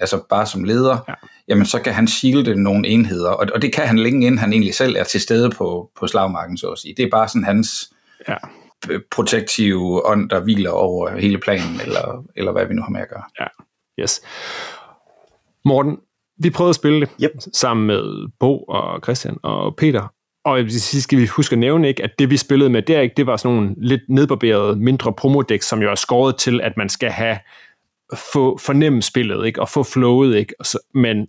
altså 0.00 0.24
bare 0.30 0.46
som 0.46 0.64
leder, 0.64 0.98
Ja. 1.08 1.14
Ja. 1.48 1.52
jamen 1.52 1.66
så 1.66 1.82
kan 1.82 1.92
han 1.92 2.08
shielde 2.08 2.62
nogle 2.62 2.88
enheder, 2.88 3.30
og, 3.30 3.46
og 3.54 3.62
det 3.62 3.72
kan 3.74 3.86
han 3.86 3.98
længe 3.98 4.26
inden 4.26 4.38
han 4.38 4.52
egentlig 4.52 4.74
selv 4.74 4.96
er 4.98 5.04
til 5.04 5.20
stede 5.20 5.50
på, 5.50 5.90
på 6.00 6.06
slagmarken, 6.06 6.56
så 6.58 6.66
at 6.68 6.78
sige. 6.78 6.94
Det 6.96 7.02
er 7.04 7.10
bare 7.10 7.28
sådan 7.28 7.44
hans 7.44 7.92
Ja. 8.28 8.34
protektive 9.10 10.06
ånd, 10.06 10.30
der 10.30 10.40
hviler 10.40 10.70
over 10.70 11.18
hele 11.18 11.38
planen, 11.38 11.80
eller, 11.84 12.24
eller 12.36 12.52
hvad 12.52 12.66
vi 12.66 12.74
nu 12.74 12.82
har 12.82 12.90
med 12.90 13.00
at 13.00 13.08
gøre. 13.08 13.22
Yes. 14.00 14.20
Morten, 15.64 15.96
vi 16.38 16.50
prøvede 16.50 16.68
at 16.70 16.74
spille 16.76 17.00
det 17.00 17.08
Yep. 17.22 17.30
sammen 17.52 17.86
med 17.86 18.28
Bo 18.40 18.58
og 18.62 19.00
Christian 19.02 19.36
og 19.42 19.76
Peter. 19.76 20.12
Og 20.44 20.58
sige, 20.68 21.02
skal 21.02 21.18
vi 21.18 21.26
huske 21.26 21.52
at 21.52 21.58
nævne, 21.58 21.88
ikke, 21.88 22.02
at 22.04 22.10
det 22.18 22.30
vi 22.30 22.36
spillede 22.36 22.70
med 22.70 22.82
der, 22.82 23.00
ikke, 23.00 23.14
det 23.16 23.26
var 23.26 23.36
sådan 23.36 23.56
nogle 23.56 23.74
lidt 23.76 24.00
nedbarberede, 24.08 24.76
mindre 24.76 25.12
promodæk, 25.12 25.62
som 25.62 25.82
jo 25.82 25.90
er 25.90 25.94
skåret 25.94 26.36
til, 26.36 26.60
at 26.60 26.72
man 26.76 26.88
skal 26.88 27.10
have 27.10 27.38
få 28.18 28.58
fornemme 28.58 29.02
spillet, 29.02 29.46
ikke, 29.46 29.60
og 29.60 29.68
få 29.68 29.82
flowet, 29.82 30.36
ikke, 30.36 30.54
og 30.58 30.66
så, 30.66 30.78
men 30.94 31.26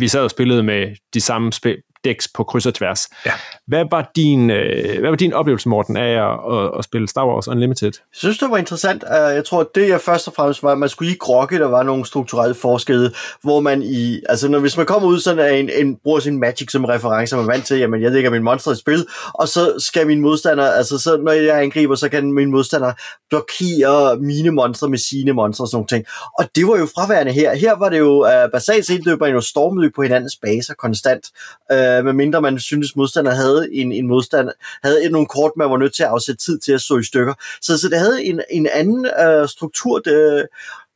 vi 0.00 0.08
sad 0.08 0.24
og 0.24 0.30
spillede 0.30 0.62
med 0.62 0.96
de 1.14 1.20
samme 1.20 1.52
spil, 1.52 1.82
decks 2.08 2.28
på 2.34 2.44
kryds 2.44 2.66
og 2.66 2.74
tværs. 2.74 3.08
Ja. 3.26 3.32
Hvad 3.66 3.84
var 3.90 4.10
din, 4.16 4.50
øh, 4.50 5.00
hvad 5.00 5.10
var 5.10 5.16
din 5.16 5.32
oplevelse, 5.32 5.68
Morten, 5.68 5.96
af 5.96 6.10
at, 6.10 6.56
at, 6.56 6.70
at 6.78 6.84
spille 6.84 7.08
Star 7.08 7.26
Wars 7.26 7.48
Unlimited? 7.48 7.92
Jeg 7.92 8.02
synes, 8.12 8.38
det 8.38 8.50
var 8.50 8.56
interessant. 8.56 9.04
Uh, 9.04 9.34
Jeg 9.36 9.44
tror, 9.44 9.60
at 9.60 9.66
det 9.74 9.88
jeg 9.88 10.00
først 10.00 10.28
og 10.28 10.34
fremmest 10.34 10.62
var, 10.62 10.72
at 10.72 10.78
man 10.78 10.88
skulle 10.88 11.10
ikke 11.10 11.18
grokke, 11.18 11.58
der 11.58 11.68
var 11.68 11.82
nogle 11.82 12.06
strukturelle 12.06 12.54
forskelle, 12.54 13.10
hvor 13.42 13.60
man 13.60 13.82
i, 13.82 14.20
altså 14.28 14.48
når, 14.48 14.58
hvis 14.58 14.76
man 14.76 14.86
kommer 14.86 15.08
ud 15.08 15.20
sådan 15.20 15.44
af 15.44 15.52
en, 15.52 15.70
en 15.70 15.96
bruger 16.02 16.20
sin 16.20 16.38
Magic 16.38 16.72
som 16.72 16.84
reference, 16.84 17.36
man 17.36 17.44
er 17.44 17.48
vant 17.48 17.66
til, 17.66 17.78
jamen 17.78 18.02
jeg 18.02 18.12
lægger 18.12 18.30
min 18.30 18.42
monster 18.42 18.72
i 18.72 18.76
spil, 18.76 19.06
og 19.34 19.48
så 19.48 19.74
skal 19.78 20.06
min 20.06 20.20
modstander, 20.20 20.70
altså 20.70 20.98
så 20.98 21.16
når 21.16 21.32
jeg 21.32 21.62
angriber, 21.62 21.94
så 21.94 22.08
kan 22.08 22.32
min 22.32 22.50
modstander 22.50 22.92
blokere 23.30 24.16
mine 24.18 24.50
monstre 24.50 24.88
med 24.88 24.98
sine 24.98 25.32
monstre 25.32 25.64
og 25.64 25.68
sådan 25.68 25.76
nogle 25.76 25.88
ting. 25.88 26.04
Og 26.38 26.44
det 26.56 26.66
var 26.66 26.78
jo 26.78 26.86
fraværende 26.94 27.32
her. 27.32 27.54
Her 27.54 27.76
var 27.78 27.88
det 27.88 27.98
jo 27.98 28.24
uh, 28.24 28.50
basalt 28.52 28.86
set 28.86 29.04
løber 29.04 29.26
jo 29.26 29.40
stormløb 29.40 29.94
på 29.94 30.02
hinandens 30.02 30.36
baser 30.42 30.74
konstant, 30.74 31.24
uh, 31.72 31.95
Øh, 31.98 32.04
medmindre 32.04 32.42
man 32.42 32.58
synes 32.58 32.96
modstander 32.96 33.34
havde 33.34 33.68
en, 33.72 33.92
en 33.92 34.06
modstander, 34.06 34.52
havde 34.84 35.04
et, 35.04 35.12
nogle 35.12 35.26
kort, 35.26 35.52
man 35.56 35.70
var 35.70 35.76
nødt 35.76 35.94
til 35.94 36.02
at 36.02 36.08
afsætte 36.08 36.44
tid 36.44 36.58
til 36.58 36.72
at 36.72 36.80
slå 36.80 36.98
i 36.98 37.04
stykker. 37.04 37.34
Så, 37.60 37.78
så 37.78 37.88
det 37.88 37.98
havde 37.98 38.24
en, 38.24 38.40
en 38.50 38.68
anden 38.72 39.06
øh, 39.06 39.48
struktur 39.48 39.98
det, 39.98 40.46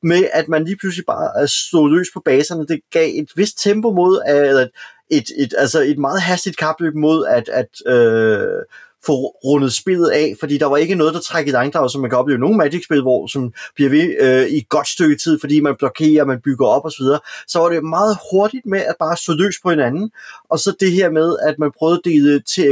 med, 0.02 0.24
at 0.32 0.48
man 0.48 0.64
lige 0.64 0.76
pludselig 0.76 1.06
bare 1.06 1.42
øh, 1.42 1.48
stod 1.48 1.90
løs 1.90 2.08
på 2.14 2.22
baserne. 2.24 2.66
Det 2.66 2.80
gav 2.92 3.10
et 3.14 3.30
vist 3.36 3.62
tempo 3.62 3.90
mod, 3.90 4.22
øh, 4.30 4.48
eller 4.48 4.62
et, 4.62 4.70
et, 5.10 5.30
et, 5.36 5.54
altså 5.58 5.80
et 5.80 5.98
meget 5.98 6.20
hastigt 6.20 6.56
kapløb 6.56 6.94
mod 6.94 7.26
at, 7.26 7.48
at 7.48 7.92
øh, 7.92 8.62
få 9.06 9.12
rundet 9.44 9.72
spillet 9.72 10.10
af, 10.10 10.34
fordi 10.40 10.58
der 10.58 10.66
var 10.66 10.76
ikke 10.76 10.94
noget, 10.94 11.14
der 11.14 11.20
trækker 11.20 11.52
i 11.52 11.54
langdrag, 11.54 11.90
som 11.90 12.00
man 12.00 12.10
kan 12.10 12.18
opleve 12.18 12.36
i 12.36 12.40
nogle 12.40 12.56
Magic-spil, 12.56 13.02
hvor 13.02 13.26
som 13.26 13.52
bliver 13.74 13.90
ved 13.90 14.16
øh, 14.20 14.46
i 14.46 14.56
et 14.56 14.68
godt 14.68 14.88
stykke 14.88 15.16
tid, 15.16 15.40
fordi 15.40 15.60
man 15.60 15.76
blokerer, 15.78 16.24
man 16.24 16.40
bygger 16.44 16.66
op 16.66 16.84
osv. 16.84 17.02
Så, 17.02 17.18
så 17.48 17.58
var 17.58 17.68
det 17.68 17.84
meget 17.84 18.18
hurtigt 18.32 18.66
med 18.66 18.80
at 18.80 18.94
bare 18.98 19.16
stå 19.16 19.32
løs 19.32 19.54
på 19.62 19.70
hinanden, 19.70 20.10
og 20.50 20.58
så 20.58 20.74
det 20.80 20.92
her 20.92 21.10
med, 21.10 21.36
at 21.42 21.54
man 21.58 21.70
prøvede 21.78 21.98
at 21.98 22.04
dele 22.04 22.40
til 22.40 22.70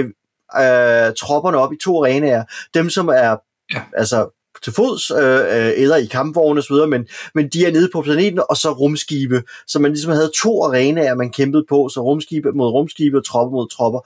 øh, 0.61 1.15
tropperne 1.21 1.59
op 1.59 1.73
i 1.73 1.77
to 1.85 2.05
arenaer. 2.05 2.45
Dem, 2.75 2.91
som 2.91 3.09
er 3.09 3.37
Ja. 3.75 3.83
altså 3.97 4.29
til 4.63 4.73
fods, 4.73 5.11
øh, 5.11 5.19
øh, 5.19 5.73
eller 5.77 5.97
i 5.97 6.07
kampvogne 6.07 6.59
osv., 6.61 6.75
men, 6.89 7.07
men 7.35 7.49
de 7.49 7.67
er 7.67 7.73
nede 7.73 7.89
på 7.93 8.03
planeten, 8.03 8.41
og 8.51 8.57
så 8.57 8.71
rumskibe. 8.73 9.43
Så 9.67 9.79
man 9.79 9.91
ligesom 9.93 10.13
havde 10.13 10.31
to 10.43 10.63
arenaer, 10.65 11.15
man 11.15 11.31
kæmpede 11.31 11.65
på, 11.69 11.89
så 11.89 12.01
rumskibe 12.01 12.53
mod 12.53 12.69
rumskibe 12.69 13.19
og 13.19 13.25
tropper 13.25 13.53
mod 13.59 13.69
tropper 13.69 14.01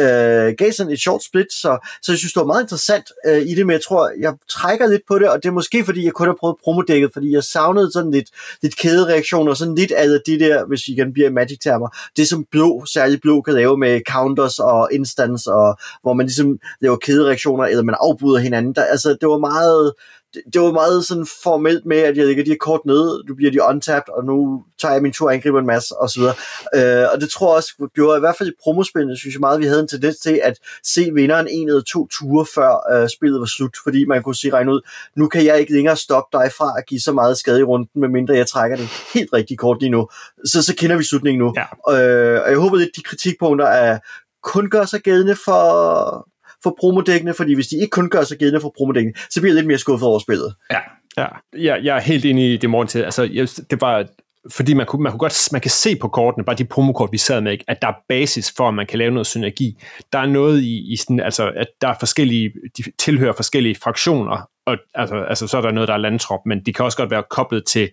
øh, 0.00 0.54
gav 0.58 0.72
sådan 0.72 0.92
et 0.92 1.00
short 1.00 1.24
split, 1.24 1.52
så, 1.52 1.88
så 2.02 2.12
jeg 2.12 2.18
synes, 2.18 2.32
det 2.32 2.40
var 2.40 2.46
meget 2.46 2.62
interessant 2.62 3.06
øh, 3.26 3.42
i 3.42 3.54
det, 3.54 3.66
men 3.66 3.72
jeg 3.72 3.82
tror, 3.82 4.10
jeg 4.20 4.34
trækker 4.48 4.86
lidt 4.86 5.02
på 5.08 5.18
det, 5.18 5.28
og 5.28 5.42
det 5.42 5.48
er 5.48 5.52
måske, 5.52 5.84
fordi 5.84 6.04
jeg 6.04 6.12
kun 6.12 6.26
har 6.26 6.36
prøvet 6.40 6.56
promodækket, 6.64 7.10
fordi 7.12 7.32
jeg 7.32 7.44
savnede 7.44 7.92
sådan 7.92 8.10
lidt, 8.10 8.28
lidt 8.62 8.76
kædereaktioner, 8.76 9.54
sådan 9.54 9.74
lidt 9.74 9.92
af 9.92 10.20
de 10.26 10.38
der, 10.38 10.64
hvis 10.64 10.88
I 10.88 10.92
igen 10.92 11.12
bliver 11.12 11.30
Magic-termer, 11.30 11.88
det 12.16 12.28
som 12.28 12.44
blå, 12.50 12.84
særligt 12.86 13.22
blå 13.22 13.40
kan 13.40 13.54
lave 13.54 13.78
med 13.78 14.00
counters 14.08 14.58
og 14.58 14.88
instance, 14.92 15.52
og 15.52 15.78
hvor 16.02 16.12
man 16.12 16.26
ligesom 16.26 16.58
laver 16.80 16.96
kædereaktioner, 16.96 17.64
eller 17.64 17.82
man 17.82 17.96
afbryder 18.00 18.38
hinanden. 18.38 18.74
Der, 18.74 18.84
altså, 18.84 19.16
det 19.20 19.28
var 19.28 19.38
meget 19.38 19.92
det, 20.34 20.42
det 20.52 20.60
var 20.60 20.72
meget 20.72 21.04
sådan 21.04 21.26
formelt 21.42 21.86
med, 21.86 21.96
at 21.96 22.16
jeg 22.16 22.26
lægger 22.26 22.44
de 22.44 22.50
her 22.50 22.56
kort 22.60 22.80
ned, 22.86 23.24
du 23.24 23.34
bliver 23.34 23.50
de 23.50 23.62
untapped, 23.62 24.14
og 24.14 24.24
nu 24.24 24.64
tager 24.80 24.92
jeg 24.92 25.02
min 25.02 25.12
tur 25.12 25.26
og 25.26 25.34
angriber 25.34 25.58
en 25.58 25.66
masse, 25.66 25.94
og 25.96 26.10
så 26.10 26.20
videre. 26.20 26.34
Øh, 26.74 27.08
og 27.12 27.20
det 27.20 27.30
tror 27.30 27.52
jeg 27.52 27.56
også 27.56 27.88
gjorde, 27.94 28.16
i 28.16 28.20
hvert 28.20 28.36
fald 28.38 28.48
i 28.48 28.52
promospillene, 28.62 29.16
synes 29.16 29.34
jeg 29.34 29.40
meget, 29.40 29.60
vi 29.60 29.66
havde 29.66 29.80
en 29.80 29.88
tendens 29.88 30.16
til 30.16 30.40
at 30.42 30.54
se 30.84 31.10
vinderen 31.14 31.48
en 31.50 31.68
eller 31.68 31.82
to 31.82 32.06
ture, 32.06 32.46
før 32.54 32.92
øh, 32.92 33.08
spillet 33.08 33.40
var 33.40 33.46
slut, 33.46 33.76
fordi 33.84 34.04
man 34.04 34.22
kunne 34.22 34.34
sige 34.36 34.52
regne 34.52 34.72
ud, 34.72 34.80
nu 35.16 35.28
kan 35.28 35.44
jeg 35.44 35.60
ikke 35.60 35.72
længere 35.72 35.96
stoppe 35.96 36.38
dig 36.38 36.52
fra 36.58 36.74
at 36.78 36.86
give 36.86 37.00
så 37.00 37.12
meget 37.12 37.38
skade 37.38 37.60
i 37.60 37.62
runden, 37.62 37.88
medmindre 37.94 38.34
jeg 38.34 38.46
trækker 38.46 38.76
det 38.76 38.88
helt 39.14 39.32
rigtigt 39.32 39.60
kort 39.60 39.80
lige 39.80 39.90
nu. 39.90 40.08
Så, 40.44 40.62
så 40.62 40.74
kender 40.74 40.96
vi 40.96 41.04
slutningen 41.04 41.38
nu. 41.38 41.54
Ja. 41.56 41.94
Øh, 41.94 42.42
og 42.42 42.50
jeg 42.50 42.58
håber 42.58 42.76
lidt, 42.76 42.96
de 42.96 43.02
kritikpunkter 43.02 43.66
er 43.66 43.98
kun 44.42 44.70
gør 44.70 44.84
sig 44.84 45.00
gældende 45.00 45.36
for, 45.44 46.28
for 46.62 46.76
promodækkene, 46.80 47.34
fordi 47.34 47.54
hvis 47.54 47.66
de 47.66 47.76
ikke 47.76 47.90
kun 47.90 48.10
gør 48.10 48.22
sig 48.22 48.38
gældende 48.38 48.60
for 48.60 48.72
promodækkene, 48.76 49.14
så 49.30 49.40
bliver 49.40 49.52
jeg 49.52 49.56
lidt 49.56 49.66
mere 49.66 49.78
skuffet 49.78 50.08
over 50.08 50.18
spillet. 50.18 50.54
Ja, 50.70 50.78
ja. 51.16 51.26
Jeg, 51.58 51.84
jeg 51.84 51.96
er 51.96 52.00
helt 52.00 52.24
enig 52.24 52.52
i 52.52 52.56
det, 52.56 52.70
morgen 52.70 52.88
til. 52.88 53.02
Altså, 53.02 53.22
jeg, 53.22 53.48
det 53.70 53.80
var 53.80 54.06
fordi 54.50 54.74
man 54.74 54.86
kunne, 54.86 55.02
man 55.02 55.12
kunne 55.12 55.18
godt 55.18 55.48
man 55.52 55.60
kan 55.60 55.70
se 55.70 55.96
på 55.96 56.08
kortene, 56.08 56.44
bare 56.44 56.56
de 56.56 56.64
promokort, 56.64 57.12
vi 57.12 57.18
sad 57.18 57.40
med, 57.40 57.58
at 57.68 57.82
der 57.82 57.88
er 57.88 57.94
basis 58.08 58.52
for, 58.56 58.68
at 58.68 58.74
man 58.74 58.86
kan 58.86 58.98
lave 58.98 59.10
noget 59.10 59.26
synergi. 59.26 59.78
Der 60.12 60.18
er 60.18 60.26
noget 60.26 60.62
i, 60.62 60.92
i 60.92 60.96
sådan, 60.96 61.20
altså, 61.20 61.52
at 61.56 61.66
der 61.80 61.88
er 61.88 61.94
forskellige, 61.98 62.52
de 62.76 62.82
tilhører 62.98 63.32
forskellige 63.32 63.74
fraktioner, 63.82 64.48
og 64.66 64.76
altså, 64.94 65.16
altså, 65.16 65.46
så 65.46 65.56
er 65.56 65.60
der 65.60 65.70
noget, 65.70 65.88
der 65.88 65.94
er 65.94 65.98
landtrop, 65.98 66.46
men 66.46 66.60
de 66.60 66.72
kan 66.72 66.84
også 66.84 66.98
godt 66.98 67.10
være 67.10 67.22
koblet 67.30 67.66
til 67.66 67.90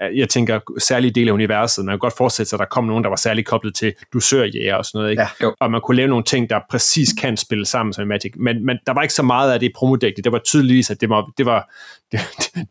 jeg 0.00 0.28
tænker, 0.28 0.60
særlige 0.78 1.10
dele 1.10 1.30
af 1.30 1.34
universet. 1.34 1.84
Man 1.84 1.92
kan 1.92 1.98
godt 1.98 2.16
forestille 2.16 2.48
sig, 2.48 2.56
at 2.56 2.60
der 2.60 2.66
kom 2.66 2.84
nogen, 2.84 3.04
der 3.04 3.08
var 3.08 3.16
særligt 3.16 3.46
koblet 3.46 3.74
til 3.74 3.94
dusørjæger 4.12 4.74
og 4.74 4.84
sådan 4.84 4.98
noget. 4.98 5.10
Ikke? 5.10 5.22
Ja, 5.40 5.50
og 5.60 5.70
man 5.70 5.80
kunne 5.80 5.96
lave 5.96 6.08
nogle 6.08 6.24
ting, 6.24 6.50
der 6.50 6.60
præcis 6.70 7.08
kan 7.20 7.36
spille 7.36 7.66
sammen 7.66 7.92
som 7.92 8.08
Magic. 8.08 8.32
Men, 8.36 8.66
men 8.66 8.78
der 8.86 8.92
var 8.92 9.02
ikke 9.02 9.14
så 9.14 9.22
meget 9.22 9.52
af 9.52 9.60
det 9.60 9.66
i 9.66 9.72
promodækket. 9.74 10.24
Det 10.24 10.32
var 10.32 10.38
tydeligvis, 10.38 10.90
at 10.90 11.00
det 11.00 11.08
var 11.08 11.30
det, 11.38 11.46
var, 11.46 11.72
det, 12.12 12.20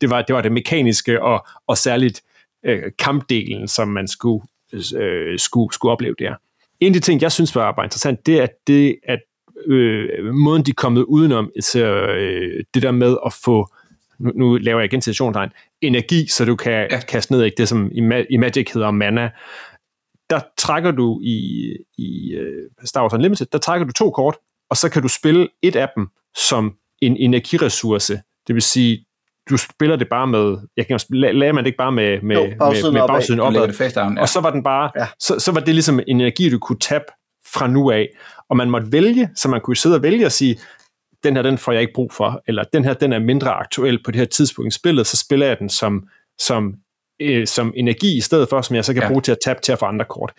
det, 0.01 0.09
var, 0.09 0.21
det, 0.21 0.35
var 0.35 0.41
det 0.41 0.51
mekaniske 0.51 1.23
og, 1.23 1.47
og 1.67 1.77
særligt 1.77 2.21
øh, 2.65 2.83
kampdelen, 2.99 3.67
som 3.67 3.87
man 3.87 4.07
skulle, 4.07 4.45
øh, 4.95 5.39
skulle, 5.39 5.73
skulle 5.73 5.91
opleve 5.91 6.15
der. 6.19 6.35
En 6.79 6.87
af 6.87 6.93
de 6.93 6.99
ting, 6.99 7.21
jeg 7.21 7.31
synes 7.31 7.55
var, 7.55 7.73
var 7.75 7.83
interessant, 7.83 8.25
det 8.25 8.41
er 8.41 8.47
det, 8.67 8.95
at 9.03 9.19
øh, 9.67 10.25
måden, 10.33 10.63
de 10.63 10.71
er 10.71 10.75
kommet 10.77 11.03
udenom, 11.03 11.51
så, 11.59 11.85
øh, 11.85 12.63
det 12.73 12.83
der 12.83 12.91
med 12.91 13.17
at 13.25 13.33
få 13.33 13.67
nu, 14.19 14.31
nu 14.35 14.57
laver 14.57 14.79
jeg 14.79 14.85
igen 14.85 15.01
citationstegn, 15.01 15.49
energi, 15.81 16.27
så 16.27 16.45
du 16.45 16.55
kan 16.55 16.87
ja. 16.91 16.99
kaste 16.99 17.33
ned, 17.33 17.43
ikke? 17.43 17.55
det 17.57 17.69
som 17.69 17.91
i, 17.91 18.23
i 18.29 18.37
Magic 18.37 18.71
hedder 18.73 18.91
mana, 18.91 19.29
der 20.29 20.39
trækker 20.57 20.91
du 20.91 21.21
i, 21.23 21.69
i 21.97 22.37
uh, 22.39 22.85
Star 22.85 23.01
Wars 23.01 23.13
Unlimited, 23.13 23.45
der 23.51 23.57
trækker 23.57 23.87
du 23.87 23.93
to 23.93 24.09
kort, 24.09 24.35
og 24.69 24.77
så 24.77 24.89
kan 24.89 25.01
du 25.01 25.07
spille 25.07 25.47
et 25.61 25.75
af 25.75 25.89
dem 25.95 26.07
som 26.35 26.75
en 27.01 27.17
energiressource. 27.17 28.21
Det 28.47 28.55
vil 28.55 28.61
sige, 28.61 29.05
du 29.49 29.57
spiller 29.57 29.95
det 29.95 30.09
bare 30.09 30.27
med, 30.27 30.57
jeg 30.77 30.87
kan 30.87 30.99
lagde 31.09 31.53
man 31.53 31.63
det 31.63 31.67
ikke 31.67 31.77
bare 31.77 31.91
med, 31.91 32.21
med, 32.21 32.35
jo, 32.35 32.55
bagsiden 32.59 32.93
med, 32.93 33.01
med 33.01 33.07
bagsiden 33.07 33.39
opad, 33.39 33.67
det 33.67 33.75
fast 33.75 33.95
down, 33.95 34.15
ja. 34.15 34.21
og 34.21 34.29
så 34.29 34.41
var 34.41 34.51
den 34.51 34.63
bare, 34.63 34.91
ja. 34.99 35.07
så, 35.19 35.39
så 35.39 35.51
var 35.51 35.59
det 35.59 35.73
ligesom 35.75 35.99
en 35.99 36.21
energi, 36.21 36.49
du 36.49 36.59
kunne 36.59 36.79
tabe 36.79 37.05
fra 37.53 37.67
nu 37.67 37.91
af, 37.91 38.09
og 38.49 38.57
man 38.57 38.69
måtte 38.69 38.91
vælge, 38.91 39.29
så 39.35 39.49
man 39.49 39.61
kunne 39.61 39.77
sidde 39.77 39.95
og 39.95 40.03
vælge 40.03 40.25
og 40.25 40.31
sige, 40.31 40.59
den 41.25 41.35
her, 41.35 41.43
den 41.43 41.57
får 41.57 41.71
jeg 41.71 41.81
ikke 41.81 41.93
brug 41.93 42.13
for, 42.13 42.43
eller 42.47 42.63
den 42.63 42.85
her, 42.85 42.93
den 42.93 43.13
er 43.13 43.19
mindre 43.19 43.51
aktuel 43.51 44.03
på 44.03 44.11
det 44.11 44.19
her 44.19 44.25
tidspunkt 44.25 44.73
i 44.73 44.77
spillet, 44.77 45.07
så 45.07 45.17
spiller 45.17 45.47
jeg 45.47 45.59
den 45.59 45.69
som, 45.69 46.07
som, 46.41 46.75
øh, 47.21 47.47
som 47.47 47.73
energi 47.75 48.17
i 48.17 48.21
stedet 48.21 48.49
for, 48.49 48.61
som 48.61 48.75
jeg 48.75 48.85
så 48.85 48.93
kan 48.93 49.03
ja. 49.03 49.07
bruge 49.07 49.21
til 49.21 49.31
at 49.31 49.37
tabe 49.45 49.61
til 49.61 49.71
at 49.71 49.79
få 49.79 49.85
andre 49.85 50.05
kort. 50.05 50.33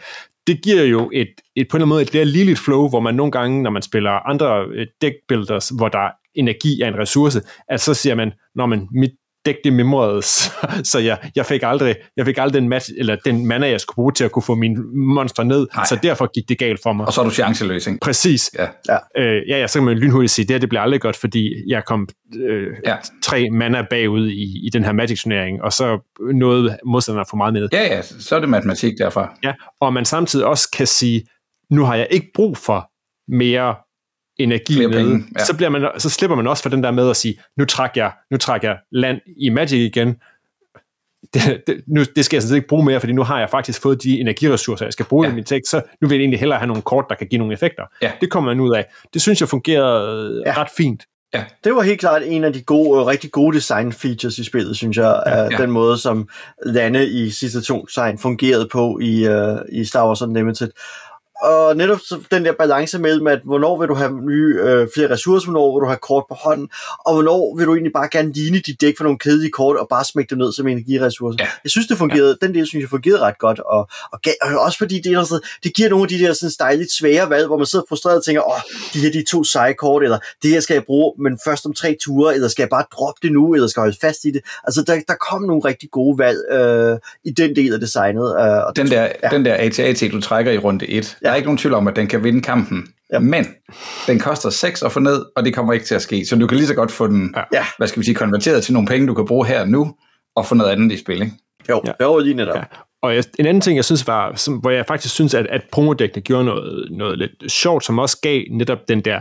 Det 0.46 0.62
giver 0.62 0.82
jo 0.82 1.10
et, 1.14 1.28
et 1.56 1.68
på 1.68 1.76
en 1.76 1.80
eller 1.80 1.84
anden 1.84 1.88
måde 1.88 2.02
et 2.02 2.12
lidt 2.12 2.28
ligeligt 2.28 2.58
flow, 2.58 2.88
hvor 2.88 3.00
man 3.00 3.14
nogle 3.14 3.32
gange, 3.32 3.62
når 3.62 3.70
man 3.70 3.82
spiller 3.82 4.10
andre 4.10 4.64
øh, 4.74 4.86
deck 5.00 5.14
builders, 5.28 5.68
hvor 5.68 5.88
der 5.88 6.10
energi 6.34 6.80
er 6.80 6.88
en 6.88 6.98
ressource, 6.98 7.42
at 7.68 7.80
så 7.80 7.94
siger 7.94 8.14
man, 8.14 8.32
når 8.54 8.66
man 8.66 8.88
mit 8.92 9.10
dække 9.46 9.60
det 9.64 9.72
memoreret, 9.72 10.24
så, 10.34 10.50
så 10.84 10.98
jeg, 10.98 11.18
jeg, 11.36 11.46
fik 11.46 11.62
aldrig, 11.62 11.94
jeg 12.16 12.24
fik 12.24 12.38
aldrig 12.38 12.62
den, 12.62 12.68
match, 12.68 12.90
eller 12.98 13.16
den 13.24 13.46
mana, 13.46 13.68
jeg 13.68 13.80
skulle 13.80 13.94
bruge 13.94 14.12
til 14.12 14.24
at 14.24 14.32
kunne 14.32 14.42
få 14.42 14.54
mine 14.54 14.76
monster 14.94 15.42
ned, 15.42 15.66
Nej. 15.76 15.84
så 15.84 15.98
derfor 16.02 16.32
gik 16.34 16.48
det 16.48 16.58
galt 16.58 16.82
for 16.82 16.92
mig. 16.92 17.06
Og 17.06 17.12
så 17.12 17.20
er 17.20 17.24
du 17.24 17.30
chanceløs, 17.30 17.86
ikke? 17.86 17.98
Præcis. 18.02 18.50
Ja, 18.58 18.66
ja. 18.88 19.22
Øh, 19.22 19.42
ja, 19.48 19.58
ja 19.60 19.66
så 19.66 19.78
kan 19.78 19.86
man 19.86 19.98
lynhurtigt 19.98 20.32
sige, 20.32 20.46
det 20.46 20.54
her 20.54 20.58
det 20.58 20.68
bliver 20.68 20.82
aldrig 20.82 21.00
godt, 21.00 21.16
fordi 21.16 21.70
jeg 21.70 21.84
kom 21.84 22.08
øh, 22.36 22.66
ja. 22.86 22.96
tre 23.22 23.50
mana 23.50 23.82
bagud 23.90 24.28
i, 24.28 24.66
i 24.66 24.70
den 24.72 24.84
her 24.84 24.92
Magic-turnering, 24.92 25.62
og 25.62 25.72
så 25.72 25.98
noget 26.34 26.76
modstanderen 26.86 27.26
for 27.30 27.36
meget 27.36 27.52
med. 27.52 27.68
Ja, 27.72 27.82
ja, 27.82 28.02
så 28.02 28.36
er 28.36 28.40
det 28.40 28.48
matematik 28.48 28.92
derfra. 28.98 29.36
Ja, 29.44 29.52
og 29.80 29.92
man 29.92 30.04
samtidig 30.04 30.46
også 30.46 30.70
kan 30.76 30.86
sige, 30.86 31.26
nu 31.70 31.84
har 31.84 31.94
jeg 31.94 32.08
ikke 32.10 32.30
brug 32.34 32.56
for 32.56 32.90
mere 33.28 33.74
energi 34.38 34.74
Flere 34.74 34.88
med, 34.88 34.96
penge, 34.96 35.24
ja. 35.38 35.44
så, 35.44 35.56
bliver 35.56 35.70
man, 35.70 35.88
så 35.98 36.10
slipper 36.10 36.36
man 36.36 36.46
også 36.46 36.62
for 36.62 36.70
den 36.70 36.82
der 36.82 36.90
med 36.90 37.10
at 37.10 37.16
sige, 37.16 37.40
nu 37.56 37.64
trækker 37.64 38.02
jeg, 38.02 38.12
nu 38.30 38.36
trækker 38.36 38.68
jeg 38.68 38.78
land 38.92 39.20
i 39.36 39.48
Magic 39.48 39.78
igen, 39.78 40.16
det, 41.34 41.62
det, 41.66 41.80
nu, 41.86 42.04
det 42.16 42.24
skal 42.24 42.36
jeg 42.36 42.42
sådan 42.42 42.56
ikke 42.56 42.68
bruge 42.68 42.84
mere, 42.84 43.00
fordi 43.00 43.12
nu 43.12 43.22
har 43.22 43.38
jeg 43.38 43.50
faktisk 43.50 43.82
fået 43.82 44.02
de 44.02 44.20
energiressourcer, 44.20 44.86
jeg 44.86 44.92
skal 44.92 45.06
bruge 45.06 45.26
ja. 45.26 45.32
i 45.32 45.34
min 45.34 45.44
tekst, 45.44 45.70
så 45.70 45.82
nu 46.00 46.08
vil 46.08 46.16
jeg 46.16 46.22
egentlig 46.22 46.40
hellere 46.40 46.58
have 46.58 46.66
nogle 46.66 46.82
kort, 46.82 47.04
der 47.08 47.14
kan 47.14 47.26
give 47.26 47.38
nogle 47.38 47.54
effekter. 47.54 47.82
Ja. 48.02 48.12
Det 48.20 48.30
kommer 48.30 48.54
man 48.54 48.60
ud 48.60 48.74
af. 48.74 48.86
Det 49.14 49.22
synes 49.22 49.40
jeg 49.40 49.48
fungerede 49.48 50.42
ja. 50.46 50.60
ret 50.60 50.68
fint. 50.76 51.02
Ja. 51.34 51.44
Det 51.64 51.74
var 51.74 51.82
helt 51.82 52.00
klart 52.00 52.22
en 52.24 52.44
af 52.44 52.52
de 52.52 52.62
gode, 52.62 53.06
rigtig 53.06 53.30
gode 53.30 53.56
design 53.56 53.92
features 53.92 54.38
i 54.38 54.44
spillet, 54.44 54.76
synes 54.76 54.96
jeg. 54.96 55.22
Ja, 55.26 55.42
ja. 55.42 55.48
Den 55.48 55.70
måde, 55.70 55.98
som 55.98 56.28
lande 56.66 57.08
i 57.08 57.30
sidste 57.30 57.62
to 57.62 57.84
design 57.84 58.18
fungerede 58.18 58.68
på 58.72 58.98
i, 59.02 59.28
uh, 59.28 59.58
i 59.72 59.84
Star 59.84 60.06
Wars 60.06 60.22
Unlimited 60.22 60.70
og 61.42 61.76
netop 61.76 61.98
den 62.30 62.44
der 62.44 62.52
balance 62.52 62.98
mellem, 62.98 63.26
at 63.26 63.40
hvornår 63.44 63.78
vil 63.80 63.88
du 63.88 63.94
have 63.94 64.20
nye, 64.20 64.54
øh, 64.60 64.88
flere 64.94 65.10
ressourcer, 65.10 65.50
hvornår 65.50 65.76
vil 65.76 65.80
du 65.80 65.86
have 65.86 65.98
kort 66.02 66.24
på 66.28 66.34
hånden, 66.34 66.68
og 67.04 67.14
hvornår 67.14 67.56
vil 67.56 67.66
du 67.66 67.74
egentlig 67.74 67.92
bare 67.92 68.08
gerne 68.12 68.32
ligne 68.32 68.58
dit 68.58 68.80
dæk 68.80 68.96
for 68.96 69.04
nogle 69.04 69.18
kedelige 69.18 69.50
kort, 69.50 69.76
og 69.76 69.86
bare 69.90 70.04
smække 70.04 70.30
det 70.30 70.38
ned 70.38 70.52
som 70.52 70.66
energiressourcer. 70.66 71.36
Ja. 71.40 71.48
Jeg 71.64 71.70
synes, 71.70 71.86
det 71.86 71.98
fungerede, 71.98 72.36
ja. 72.42 72.46
den 72.46 72.54
del 72.54 72.66
synes 72.66 72.82
jeg 72.82 72.90
fungerede 72.90 73.20
ret 73.20 73.38
godt, 73.38 73.58
og, 73.58 73.88
og, 74.12 74.20
og 74.42 74.60
også 74.60 74.78
fordi 74.78 75.00
det, 75.00 75.12
er 75.12 75.40
det 75.64 75.74
giver 75.74 75.88
nogle 75.88 76.04
af 76.04 76.08
de 76.08 76.18
der 76.18 76.32
sådan 76.32 76.50
dejligt 76.58 76.92
svære 76.92 77.30
valg, 77.30 77.46
hvor 77.46 77.56
man 77.56 77.66
sidder 77.66 77.84
frustreret 77.88 78.16
og 78.16 78.24
tænker, 78.24 78.42
åh, 78.42 78.60
de 78.94 78.98
her 79.00 79.10
de 79.10 79.24
to 79.30 79.44
seje 79.44 79.72
kort, 79.72 80.02
eller 80.02 80.18
det 80.42 80.50
her 80.50 80.60
skal 80.60 80.74
jeg 80.74 80.84
bruge, 80.84 81.12
men 81.22 81.38
først 81.44 81.66
om 81.66 81.74
tre 81.74 81.96
ture, 82.04 82.34
eller 82.34 82.48
skal 82.48 82.62
jeg 82.62 82.70
bare 82.70 82.84
droppe 82.92 83.18
det 83.22 83.32
nu, 83.32 83.54
eller 83.54 83.68
skal 83.68 83.80
jeg 83.80 83.84
holde 83.84 83.98
fast 84.00 84.24
i 84.24 84.30
det. 84.30 84.40
Altså, 84.64 84.82
der, 84.82 85.00
der 85.08 85.14
kom 85.14 85.42
nogle 85.42 85.62
rigtig 85.64 85.90
gode 85.90 86.18
valg 86.18 86.38
øh, 86.50 86.98
i 87.24 87.30
den 87.30 87.56
del 87.56 87.74
af 87.74 87.80
designet. 87.80 88.36
Øh, 88.40 88.66
og 88.66 88.76
den, 88.76 88.90
der, 88.90 89.08
ja. 89.22 89.28
den 89.28 89.44
der 89.44 89.54
AT-AT, 89.54 90.12
du 90.12 90.20
trækker 90.20 90.52
i 90.52 90.58
runde 90.58 90.86
1, 90.90 91.16
der 91.26 91.32
er 91.32 91.36
ikke 91.36 91.46
nogen 91.46 91.58
tvivl 91.58 91.74
om, 91.74 91.88
at 91.88 91.96
den 91.96 92.06
kan 92.06 92.24
vinde 92.24 92.42
kampen. 92.42 92.86
Ja. 93.12 93.18
Men 93.18 93.46
den 94.06 94.18
koster 94.18 94.50
6 94.50 94.82
at 94.82 94.92
få 94.92 95.00
ned, 95.00 95.24
og 95.36 95.44
det 95.44 95.54
kommer 95.54 95.72
ikke 95.72 95.86
til 95.86 95.94
at 95.94 96.02
ske. 96.02 96.26
Så 96.26 96.36
du 96.36 96.46
kan 96.46 96.56
lige 96.56 96.66
så 96.66 96.74
godt 96.74 96.90
få 96.90 97.06
den, 97.06 97.34
ja. 97.52 97.64
hvad 97.76 97.88
skal 97.88 98.00
vi 98.00 98.04
sige, 98.04 98.14
konverteret 98.14 98.64
til 98.64 98.72
nogle 98.72 98.88
penge, 98.88 99.06
du 99.06 99.14
kan 99.14 99.26
bruge 99.26 99.46
her 99.46 99.64
nu, 99.64 99.94
og 100.36 100.46
få 100.46 100.54
noget 100.54 100.70
andet 100.70 100.92
i 100.92 100.98
spil, 100.98 101.22
ikke? 101.22 101.32
Jo, 101.68 101.82
ja. 101.86 101.92
jo 102.00 102.18
lige 102.18 102.34
netop. 102.34 102.56
Ja. 102.56 102.62
Og 103.02 103.14
jeg, 103.14 103.24
en 103.38 103.46
anden 103.46 103.60
ting, 103.60 103.76
jeg 103.76 103.84
synes 103.84 104.06
var, 104.06 104.34
som, 104.34 104.54
hvor 104.54 104.70
jeg 104.70 104.86
faktisk 104.86 105.14
synes, 105.14 105.34
at, 105.34 105.46
at 105.46 105.62
promodækkene 105.72 106.22
gjorde 106.22 106.44
noget, 106.44 106.88
noget 106.90 107.18
lidt 107.18 107.52
sjovt, 107.52 107.84
som 107.84 107.98
også 107.98 108.18
gav 108.22 108.42
netop 108.50 108.78
den 108.88 109.00
der 109.00 109.20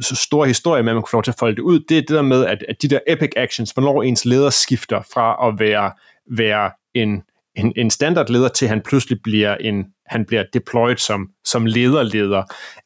så 0.00 0.16
store 0.16 0.46
historie 0.46 0.82
med, 0.82 0.92
at 0.92 0.96
man 0.96 1.02
kunne 1.02 1.10
få 1.10 1.16
lov 1.16 1.22
til 1.22 1.30
at 1.30 1.38
folde 1.38 1.56
det 1.56 1.62
ud, 1.62 1.80
det 1.80 1.98
er 1.98 2.00
det 2.00 2.08
der 2.08 2.22
med, 2.22 2.46
at, 2.46 2.64
at 2.68 2.82
de 2.82 2.88
der 2.88 2.98
epic 3.08 3.30
actions, 3.36 3.70
hvornår 3.70 4.02
ens 4.02 4.24
leder 4.24 4.50
skifter 4.50 5.02
fra 5.14 5.48
at 5.48 5.60
være, 5.60 5.92
være 6.30 6.70
en, 6.94 7.22
en, 7.56 7.72
en 7.76 7.90
standardleder 7.90 8.48
til, 8.48 8.64
at 8.66 8.68
han 8.68 8.80
pludselig 8.80 9.18
bliver 9.22 9.56
en, 9.56 9.84
han 10.06 10.24
bliver 10.24 10.44
deployed 10.52 10.96
som, 10.96 11.28
som 11.44 11.66
lederleder, 11.66 12.42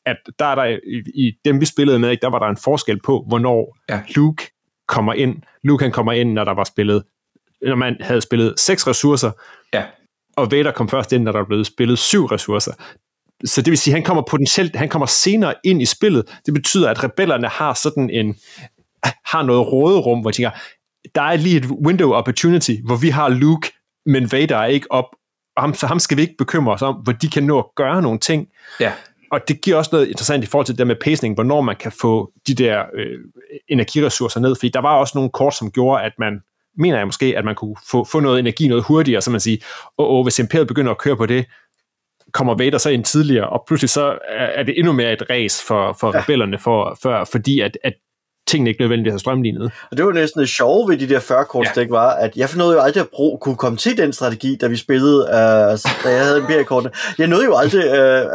at 0.07 0.17
der 0.39 0.45
er 0.45 0.55
der, 0.55 0.65
i, 0.65 1.03
i 1.15 1.33
dem 1.45 1.61
vi 1.61 1.67
spillede 1.67 1.99
med, 1.99 2.17
der 2.17 2.29
var 2.29 2.39
der 2.39 2.47
en 2.47 2.57
forskel 2.57 3.01
på, 3.05 3.25
hvornår 3.29 3.77
ja. 3.89 4.03
Luke 4.17 4.51
kommer 4.89 5.13
ind. 5.13 5.37
Luke 5.63 5.85
han 5.85 5.93
kommer 5.93 6.13
ind, 6.13 6.33
når 6.33 6.45
der 6.45 6.55
var 6.55 6.65
spillet, 6.65 7.03
når 7.63 7.75
man 7.75 7.97
havde 8.01 8.21
spillet 8.21 8.61
seks 8.61 8.87
ressourcer, 8.87 9.31
ja. 9.75 9.85
og 10.37 10.51
Vader 10.51 10.73
kom 10.73 10.89
først 10.89 11.13
ind, 11.13 11.23
når 11.23 11.33
der 11.33 11.45
blev 11.45 11.65
spillet 11.65 11.99
syv 11.99 12.25
ressourcer. 12.25 12.73
Så 13.45 13.63
det 13.63 13.71
vil 13.71 13.79
sige, 13.79 13.93
at 13.93 13.97
han 13.97 14.05
kommer 14.05 14.23
potentielt, 14.31 14.77
han 14.77 14.89
kommer 14.89 15.07
senere 15.07 15.55
ind 15.65 15.83
i 15.83 15.87
spillet. 15.87 16.39
Det 16.47 16.55
betyder, 16.55 16.91
at 16.91 17.05
rebellerne 17.05 17.49
har 17.49 17.75
sådan 17.75 18.11
en, 18.11 18.37
har 19.25 19.43
noget 19.43 19.73
råderum, 19.73 20.21
hvor 20.21 20.31
de 20.31 20.37
tænker, 20.37 20.51
der 21.15 21.23
er 21.23 21.37
lige 21.37 21.57
et 21.57 21.67
window 21.67 22.13
opportunity, 22.13 22.73
hvor 22.85 22.97
vi 22.97 23.09
har 23.09 23.29
Luke, 23.29 23.73
men 24.07 24.33
Vader 24.33 24.57
er 24.57 24.67
ikke 24.67 24.93
op, 24.93 25.05
og 25.59 25.63
ham, 25.63 25.75
så 25.75 25.87
ham 25.87 25.99
skal 25.99 26.17
vi 26.17 26.23
ikke 26.23 26.37
bekymre 26.39 26.73
os 26.75 26.83
om, 26.83 26.95
hvor 26.95 27.13
de 27.13 27.29
kan 27.31 27.43
nå 27.43 27.59
at 27.59 27.65
gøre 27.77 28.03
nogle 28.03 28.19
ting. 28.19 28.49
Ja. 28.81 28.93
Og 29.31 29.41
det 29.49 29.61
giver 29.61 29.77
også 29.77 29.89
noget 29.93 30.09
interessant 30.09 30.45
i 30.45 30.47
forhold 30.47 30.67
til 30.67 30.75
det 30.75 30.79
der 30.79 30.85
med 30.85 30.97
pacing, 31.05 31.35
hvornår 31.35 31.61
man 31.61 31.77
kan 31.77 31.93
få 32.01 32.33
de 32.47 32.55
der 32.55 32.85
øh, 32.95 33.19
energiressourcer 33.69 34.41
ned, 34.41 34.55
fordi 34.55 34.69
der 34.69 34.81
var 34.81 34.97
også 34.97 35.13
nogle 35.19 35.31
kort, 35.31 35.55
som 35.55 35.71
gjorde, 35.71 36.03
at 36.03 36.13
man, 36.19 36.41
mener 36.77 36.97
jeg 36.97 37.07
måske, 37.07 37.35
at 37.37 37.45
man 37.45 37.55
kunne 37.55 37.77
få, 37.91 38.05
få 38.05 38.21
noget 38.21 38.39
energi 38.39 38.69
noget 38.69 38.85
hurtigere, 38.85 39.23
så 39.23 39.31
man 39.31 39.41
siger, 39.41 39.59
åh, 39.99 40.19
oh, 40.19 40.25
hvis 40.25 40.39
imperiet 40.39 40.69
begynder 40.69 40.91
at 40.91 40.99
køre 40.99 41.17
på 41.17 41.27
det, 41.27 41.47
kommer 42.33 42.55
Vader 42.55 42.79
så 42.79 42.91
ind 42.91 43.05
tidligere, 43.05 43.49
og 43.49 43.65
pludselig 43.67 43.91
så 43.91 44.19
er, 44.29 44.47
er 44.47 44.63
det 44.63 44.79
endnu 44.79 44.93
mere 44.93 45.13
et 45.13 45.23
race 45.31 45.67
for, 45.67 45.97
for 46.01 46.17
ja. 46.17 46.23
rebellerne, 46.23 46.59
for, 46.59 46.99
for, 47.03 47.29
fordi 47.33 47.61
at, 47.61 47.79
at 47.85 47.95
tingene 48.49 48.71
ikke 48.71 48.81
nødvendigvis 48.81 49.13
har 49.13 49.19
strømlignet. 49.19 49.73
Og 49.91 49.97
det 49.97 50.05
var 50.07 50.13
næsten 50.13 50.41
det 50.41 50.49
sjove 50.49 50.89
ved 50.91 50.99
de 50.99 51.09
der 51.09 51.21
40 51.21 51.45
kortstik 51.45 51.89
ja. 51.89 51.93
var, 51.93 52.11
at 52.11 52.37
jeg 52.37 52.49
nåede 52.57 52.75
jo 52.75 52.81
aldrig 52.81 53.01
at 53.01 53.09
bruge, 53.09 53.39
kunne 53.39 53.57
komme 53.57 53.79
til 53.79 53.97
den 53.97 54.13
strategi, 54.13 54.57
da 54.57 54.67
vi 54.67 54.77
spillede, 54.77 55.19
uh, 55.19 55.35
da 56.05 56.09
jeg 56.17 56.25
havde 56.25 56.39
Imperia-kortene. 56.39 56.93
Jeg 57.19 57.27
nåede 57.27 57.45
jo 57.45 57.57
aldrig, 57.57 57.85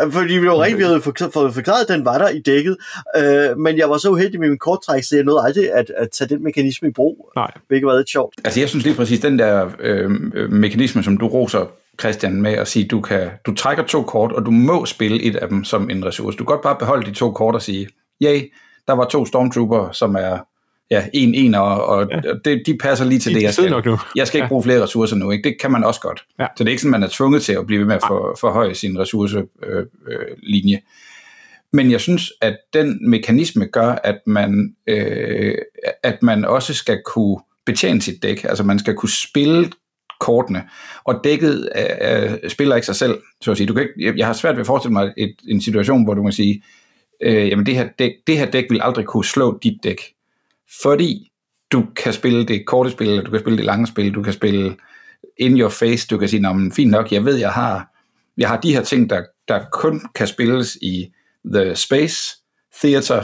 uh, 0.06 0.14
fordi 0.14 0.34
vi 0.34 0.46
jo 0.46 0.62
rigtig 0.64 0.78
vi 0.78 0.84
havde 0.84 1.02
fået 1.34 1.54
forklaret, 1.54 1.82
at 1.82 1.88
den 1.88 2.06
var 2.06 2.18
der 2.18 2.30
i 2.30 2.40
dækket, 2.40 2.78
uh, 3.18 3.60
men 3.60 3.78
jeg 3.78 3.90
var 3.90 3.98
så 3.98 4.10
uheldig 4.10 4.40
med 4.40 4.50
min 4.50 4.58
korttræk, 4.58 5.04
så 5.04 5.16
jeg 5.16 5.24
nåede 5.24 5.42
aldrig 5.46 5.74
at, 5.74 5.92
at 5.98 6.10
tage 6.12 6.30
den 6.30 6.44
mekanisme 6.44 6.88
i 6.88 6.92
brug, 6.92 7.32
Nej. 7.36 7.52
hvilket 7.68 7.88
var 7.88 7.98
lidt 7.98 8.10
sjovt. 8.10 8.36
Altså 8.46 8.60
jeg 8.60 8.70
synes 8.70 8.86
lige 8.86 8.96
præcis, 8.96 9.20
den 9.20 9.40
der 9.40 9.70
øh, 9.80 10.12
mekanisme, 10.52 11.04
som 11.04 11.18
du 11.18 11.28
roser 11.28 11.66
Christian 12.00 12.42
med 12.42 12.52
at 12.52 12.68
sige, 12.68 12.88
du 12.88 13.02
kan 13.02 13.30
du 13.46 13.54
trækker 13.54 13.84
to 13.84 14.02
kort, 14.04 14.32
og 14.32 14.46
du 14.46 14.52
må 14.52 14.86
spille 14.86 15.24
et 15.24 15.36
af 15.36 15.50
dem 15.50 15.64
som 15.64 15.90
en 15.90 16.06
ressource. 16.06 16.38
Du 16.38 16.44
kan 16.44 16.54
godt 16.54 16.62
bare 16.62 16.76
beholde 16.80 17.06
de 17.06 17.12
to 17.12 17.32
kort 17.32 17.56
og 17.56 17.62
sige, 17.62 17.88
yay, 18.24 18.52
der 18.88 18.94
var 18.94 19.06
to 19.06 19.26
stormtrooper, 19.26 19.92
som 19.92 20.16
er 20.16 20.40
ja, 20.92 21.06
en 21.14 21.36
en 21.36 21.56
og, 21.56 21.86
og 21.86 22.08
ja. 22.12 22.34
det, 22.46 22.64
de 22.66 22.78
passer 22.78 23.06
lige 23.06 23.20
til 23.20 23.32
de, 23.32 23.36
det, 23.36 23.44
jeg 23.44 23.54
skal. 23.54 23.70
Nok 23.70 23.86
nu. 23.86 23.98
Jeg 24.16 24.28
skal 24.28 24.38
ikke 24.38 24.46
ja. 24.46 24.50
bruge 24.50 24.64
flere 24.64 24.84
ressourcer 24.84 25.16
nu, 25.16 25.32
ikke? 25.32 25.50
det 25.50 25.58
kan 25.62 25.72
man 25.72 25.84
også 25.84 26.02
godt. 26.02 26.26
Ja. 26.40 26.48
Så 26.58 26.64
det 26.64 26.70
er 26.70 26.72
ikke 26.72 26.82
sådan, 26.82 26.92
man 26.92 27.04
er 27.04 27.08
tvunget 27.12 27.44
til 27.44 27.54
at 27.54 27.68
blive 27.68 27.80
ved 27.80 27.88
med 27.88 27.96
at 27.96 28.02
for, 28.08 28.38
forhøje 28.40 28.76
sin 28.76 29.00
ressourcelinje. 29.00 30.76
Øh, 30.76 30.76
øh, 30.76 30.82
Men 31.74 31.92
jeg 31.92 32.02
synes, 32.02 32.32
at 32.42 32.58
den 32.74 33.10
mekanisme 33.10 33.66
gør, 33.66 33.92
at 34.04 34.20
man, 34.26 34.76
øh, 34.88 35.56
at 36.04 36.24
man 36.24 36.46
også 36.46 36.74
skal 36.74 37.02
kunne 37.06 37.38
betjene 37.66 38.02
sit 38.02 38.24
dæk. 38.24 38.44
Altså 38.44 38.64
man 38.64 38.80
skal 38.80 38.96
kunne 38.96 39.10
spille 39.30 39.70
kortene, 40.20 40.64
og 41.04 41.22
dækket 41.24 41.70
øh, 42.02 42.50
spiller 42.50 42.76
ikke 42.76 42.86
sig 42.86 42.96
selv, 42.96 43.22
så 43.42 43.52
at 43.52 43.58
sige. 43.58 43.68
Du 43.68 43.74
kan 43.74 43.88
ikke, 43.98 44.14
jeg 44.18 44.26
har 44.26 44.34
svært 44.34 44.56
ved 44.56 44.62
at 44.62 44.68
forestille 44.68 44.94
mig 44.94 45.14
et, 45.18 45.36
en 45.48 45.62
situation, 45.62 46.04
hvor 46.04 46.14
du 46.14 46.24
kan 46.24 46.32
sige, 46.32 46.64
øh, 47.24 47.50
jamen 47.50 47.66
det 47.66 47.76
her, 47.76 47.90
dæk, 48.00 48.12
det 48.28 48.38
her 48.38 48.52
dæk 48.52 48.66
vil 48.70 48.82
aldrig 48.84 49.06
kunne 49.06 49.26
slå 49.26 49.60
dit 49.64 49.84
dæk, 49.84 50.02
fordi 50.82 51.32
du 51.72 51.86
kan 51.96 52.14
spille 52.14 52.46
det 52.46 52.66
korte 52.66 52.92
spil, 52.92 53.10
eller 53.10 53.24
du 53.24 53.32
kan 53.32 53.40
spille 53.40 53.58
det 53.58 53.66
lange 53.66 53.88
spil, 53.88 54.14
du 54.14 54.24
kan 54.24 54.34
spille 54.34 54.76
in 55.38 55.60
your 55.60 55.70
face, 55.70 56.08
du 56.08 56.18
kan 56.18 56.30
sige, 56.30 56.54
men 56.54 56.72
fint 56.72 56.92
nok, 56.92 57.12
jeg 57.12 57.26
ved, 57.26 57.36
jeg 57.36 57.52
har, 57.52 57.88
jeg 58.38 58.50
har 58.50 58.58
de 58.62 58.74
her 58.74 58.84
ting, 58.84 59.10
der, 59.10 59.24
der 59.48 59.60
kun 59.72 60.02
kan 60.16 60.28
spilles 60.28 60.78
i 60.82 61.14
the 61.54 61.76
space 61.76 62.18
theater, 62.82 63.24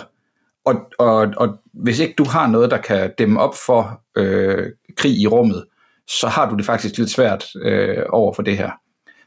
og, 0.66 0.76
og, 1.00 1.34
og 1.38 1.58
hvis 1.74 2.00
ikke 2.00 2.14
du 2.18 2.24
har 2.24 2.48
noget, 2.48 2.72
der 2.72 2.78
kan 2.78 3.12
dæmme 3.18 3.40
op 3.40 3.56
for 3.66 4.02
øh, 4.18 4.66
krig 4.98 5.18
i 5.22 5.28
rummet, 5.28 5.66
så 6.08 6.28
har 6.28 6.50
du 6.50 6.56
det 6.56 6.66
faktisk 6.66 6.98
lidt 6.98 7.10
svært 7.10 7.46
øh, 7.64 7.98
over 8.10 8.34
for 8.34 8.42
det 8.42 8.58
her. 8.58 8.72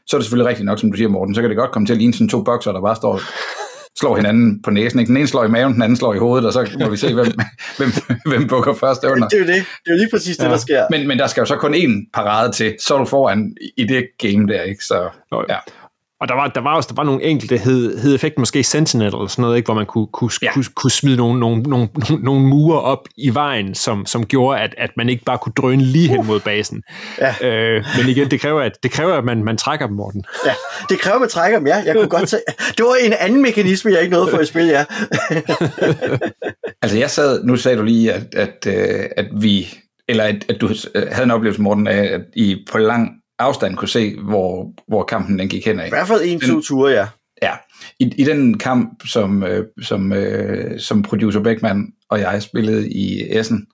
Så 0.05 0.15
er 0.15 0.19
det 0.19 0.25
selvfølgelig 0.25 0.49
rigtigt 0.49 0.65
nok, 0.65 0.79
som 0.79 0.91
du 0.91 0.97
siger, 0.97 1.09
Morten, 1.09 1.35
så 1.35 1.41
kan 1.41 1.49
det 1.49 1.57
godt 1.57 1.71
komme 1.71 1.85
til 1.85 1.93
at 1.93 1.97
ligne 1.97 2.13
sådan 2.13 2.29
to 2.29 2.43
bokser, 2.43 2.71
der 2.71 2.81
bare 2.81 2.95
står 2.95 3.19
slår 3.99 4.15
hinanden 4.15 4.61
på 4.61 4.71
næsen. 4.71 4.99
Ikke? 4.99 5.09
Den 5.09 5.17
ene 5.17 5.27
slår 5.27 5.43
i 5.43 5.47
maven, 5.47 5.73
den 5.73 5.81
anden 5.81 5.97
slår 5.97 6.13
i 6.13 6.17
hovedet, 6.17 6.47
og 6.47 6.53
så 6.53 6.77
må 6.79 6.89
vi 6.89 6.97
se, 6.97 7.13
hvem, 7.13 7.27
hvem, 7.77 7.91
hvem 8.25 8.47
bukker 8.47 8.73
først 8.73 9.03
under. 9.03 9.27
Det 9.27 9.35
er 9.35 9.41
jo 9.41 9.47
det. 9.47 9.55
Det 9.55 9.91
er 9.91 9.91
jo 9.91 9.97
lige 9.97 10.09
præcis 10.11 10.37
det, 10.37 10.45
ja. 10.45 10.51
der 10.51 10.57
sker. 10.57 10.85
Men, 10.89 11.07
men 11.07 11.19
der 11.19 11.27
skal 11.27 11.41
jo 11.41 11.45
så 11.45 11.55
kun 11.55 11.75
én 11.75 12.09
parade 12.13 12.51
til, 12.51 12.75
så 12.79 12.93
er 12.93 12.97
du 12.97 13.05
foran 13.05 13.55
i 13.77 13.83
det 13.83 14.07
game 14.17 14.53
der, 14.53 14.61
ikke? 14.61 14.85
Så, 14.85 15.09
ja. 15.49 15.57
Og 16.23 16.29
der 16.29 16.35
var, 16.35 16.47
der 16.47 16.61
var 16.61 16.75
også 16.75 16.87
der 16.89 16.95
var 16.95 17.03
nogle 17.03 17.23
enkelte, 17.23 17.57
hed, 17.57 17.97
hed 17.97 18.15
effekten 18.15 18.41
måske 18.41 18.63
Sentinel 18.63 19.05
eller 19.05 19.27
sådan 19.27 19.41
noget, 19.41 19.57
ikke, 19.57 19.67
hvor 19.67 19.73
man 19.73 19.85
kunne, 19.85 20.07
kunne, 20.07 20.31
ja. 20.41 20.53
kunne, 20.53 20.65
kunne 20.75 20.91
smide 20.91 21.17
nogle, 21.17 21.39
nogle, 21.39 21.61
nogle, 21.61 21.89
nogle 22.19 22.41
mure 22.41 22.81
op 22.81 23.07
i 23.17 23.33
vejen, 23.33 23.75
som, 23.75 24.05
som 24.05 24.25
gjorde, 24.25 24.59
at, 24.59 24.75
at 24.77 24.89
man 24.97 25.09
ikke 25.09 25.23
bare 25.25 25.37
kunne 25.37 25.53
drøne 25.53 25.83
lige 25.83 26.07
hen 26.07 26.25
mod 26.25 26.39
basen. 26.39 26.83
Ja. 27.19 27.47
Øh, 27.47 27.85
men 27.97 28.09
igen, 28.09 28.31
det 28.31 28.41
kræver, 28.41 28.61
at, 28.61 28.71
det 28.83 28.91
kræver, 28.91 29.13
at 29.13 29.23
man, 29.23 29.43
man 29.43 29.57
trækker 29.57 29.87
dem, 29.87 29.95
Morten. 29.95 30.23
Ja, 30.45 30.53
det 30.89 30.99
kræver, 30.99 31.15
at 31.15 31.19
man 31.19 31.29
trækker 31.29 31.59
dem, 31.59 31.67
ja. 31.67 31.83
Jeg 31.85 31.95
kunne 31.95 32.07
godt 32.07 32.29
tage... 32.29 32.41
Det 32.77 32.85
var 32.85 32.95
en 33.05 33.13
anden 33.19 33.41
mekanisme, 33.41 33.91
jeg 33.91 34.01
ikke 34.01 34.13
nåede 34.13 34.29
for 34.29 34.37
at 34.37 34.47
spille, 34.47 34.69
ja. 34.69 34.85
altså 36.83 36.97
jeg 36.97 37.09
sad, 37.09 37.43
nu 37.43 37.55
sagde 37.55 37.77
du 37.77 37.83
lige, 37.83 38.13
at, 38.13 38.35
at, 38.35 38.67
øh, 38.67 39.05
at 39.17 39.25
vi, 39.41 39.77
eller 40.09 40.23
at, 40.23 40.45
at 40.49 40.61
du 40.61 40.69
havde 41.11 41.23
en 41.23 41.31
oplevelse, 41.31 41.61
Morten, 41.61 41.87
af, 41.87 42.03
at 42.13 42.21
I 42.35 42.65
på 42.71 42.77
lang 42.77 43.22
afstand 43.43 43.75
kunne 43.75 43.87
se, 43.87 44.19
hvor, 44.19 44.73
hvor 44.87 45.03
kampen 45.03 45.39
den 45.39 45.49
gik 45.49 45.65
hen 45.65 45.79
af. 45.79 45.87
I 45.87 45.89
hvert 45.89 46.07
fald 46.07 46.21
en-to 46.23 46.61
ture, 46.61 46.91
ja. 46.91 47.07
Ja. 47.41 47.51
I, 47.99 48.13
I 48.17 48.23
den 48.23 48.57
kamp, 48.57 49.07
som, 49.07 49.43
øh, 49.43 49.65
som, 49.81 50.13
øh, 50.13 50.79
som 50.79 51.01
producer 51.01 51.39
Beckmann 51.39 51.87
og 52.09 52.19
jeg 52.19 52.41
spillede 52.41 52.89
i 52.91 53.37
Essen, 53.37 53.67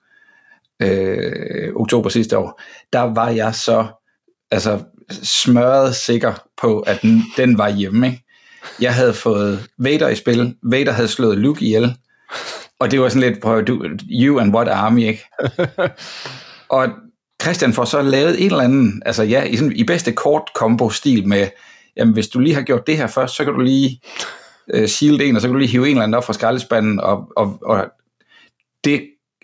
øh, 0.82 1.72
oktober 1.76 2.08
sidste 2.08 2.38
år, 2.38 2.60
der 2.92 3.00
var 3.00 3.28
jeg 3.28 3.54
så 3.54 3.86
altså, 4.50 4.82
smørret 5.22 5.96
sikker 5.96 6.34
på, 6.60 6.80
at 6.80 7.02
den, 7.02 7.22
den 7.36 7.58
var 7.58 7.70
hjemme. 7.70 8.06
Ikke? 8.06 8.24
Jeg 8.80 8.94
havde 8.94 9.14
fået 9.14 9.66
Vader 9.78 10.08
i 10.08 10.14
spil. 10.14 10.56
Vader 10.62 10.92
havde 10.92 11.08
slået 11.08 11.38
Luke 11.38 11.64
ihjel. 11.64 11.96
Og 12.78 12.90
det 12.90 13.00
var 13.00 13.08
sådan 13.08 13.30
lidt 13.30 13.42
på 13.42 13.62
you 14.10 14.38
and 14.38 14.54
what 14.54 14.68
army, 14.68 15.06
ikke? 15.06 15.24
og 16.78 16.88
Christian 17.40 17.72
får 17.72 17.84
så 17.84 18.02
lavet 18.02 18.44
en 18.44 18.50
eller 18.50 18.64
anden, 18.64 19.02
altså 19.06 19.22
ja, 19.22 19.42
i, 19.42 19.56
sådan, 19.56 19.76
i 19.76 19.84
bedste 19.84 20.12
kort 20.12 20.42
combo 20.54 20.90
stil 20.90 21.28
med, 21.28 21.48
jamen 21.96 22.14
hvis 22.14 22.28
du 22.28 22.38
lige 22.38 22.54
har 22.54 22.62
gjort 22.62 22.86
det 22.86 22.96
her 22.96 23.06
først, 23.06 23.36
så 23.36 23.44
kan 23.44 23.54
du 23.54 23.60
lige 23.60 24.00
uh, 24.74 24.84
shield 24.84 25.20
en, 25.20 25.36
og 25.36 25.42
så 25.42 25.48
kan 25.48 25.52
du 25.52 25.58
lige 25.58 25.70
hive 25.70 25.84
en 25.84 25.90
eller 25.90 26.02
anden 26.02 26.14
op 26.14 26.24
fra 26.24 26.32
skraldespanden, 26.32 27.00
og, 27.00 27.28
og, 27.36 27.58
og 27.62 27.86
det, 28.84 29.02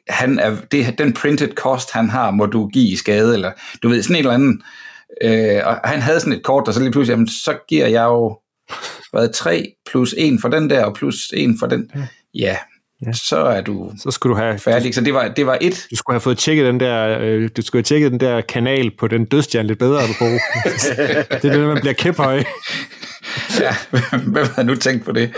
han 0.08 0.38
er, 0.38 0.56
det, 0.70 0.98
den 0.98 1.12
printed 1.12 1.54
cost, 1.54 1.90
han 1.90 2.10
har, 2.10 2.30
må 2.30 2.46
du 2.46 2.68
give 2.68 2.88
i 2.88 2.96
skade, 2.96 3.34
eller 3.34 3.52
du 3.82 3.88
ved, 3.88 4.02
sådan 4.02 4.16
en 4.16 4.20
eller 4.20 4.34
anden, 4.34 4.62
uh, 5.24 5.66
og 5.66 5.76
han 5.84 6.02
havde 6.02 6.20
sådan 6.20 6.32
et 6.32 6.44
kort, 6.44 6.66
der 6.66 6.72
så 6.72 6.80
lige 6.80 6.92
pludselig, 6.92 7.12
jamen 7.12 7.28
så 7.28 7.58
giver 7.68 7.86
jeg 7.86 8.04
jo, 8.04 8.38
hvad, 9.12 9.28
3 9.28 9.72
plus 9.90 10.14
1 10.18 10.40
for 10.40 10.48
den 10.48 10.70
der, 10.70 10.84
og 10.84 10.94
plus 10.94 11.32
1 11.32 11.56
for 11.60 11.66
den, 11.66 11.90
ja, 12.34 12.56
ja. 13.06 13.12
så 13.12 13.36
er 13.36 13.60
du, 13.60 13.92
så 14.02 14.10
skulle 14.10 14.36
du 14.36 14.40
have 14.40 14.58
færdig. 14.58 14.94
Så 14.94 15.00
det 15.00 15.14
var, 15.14 15.28
det 15.28 15.46
var 15.46 15.58
et... 15.60 15.86
Du 15.90 15.96
skulle 15.96 16.14
have 16.14 16.20
fået 16.20 16.38
tjekket 16.38 16.66
den 16.66 16.80
der, 16.80 17.18
øh, 17.20 17.50
du 17.56 17.62
skulle 17.62 17.80
have 17.80 17.84
tjekket 17.84 18.12
den 18.12 18.20
der 18.20 18.40
kanal 18.40 18.90
på 18.98 19.08
den 19.08 19.24
dødstjerne 19.24 19.68
lidt 19.68 19.78
bedre, 19.78 20.02
du 20.02 20.12
på. 20.18 20.24
det 20.24 21.44
er 21.44 21.58
det, 21.58 21.60
man 21.60 21.80
bliver 21.80 21.94
kæphøj. 21.94 22.42
ja, 23.60 23.74
hvem 24.32 24.46
havde 24.54 24.66
nu 24.66 24.74
tænkt 24.74 25.04
på 25.04 25.12
det? 25.12 25.34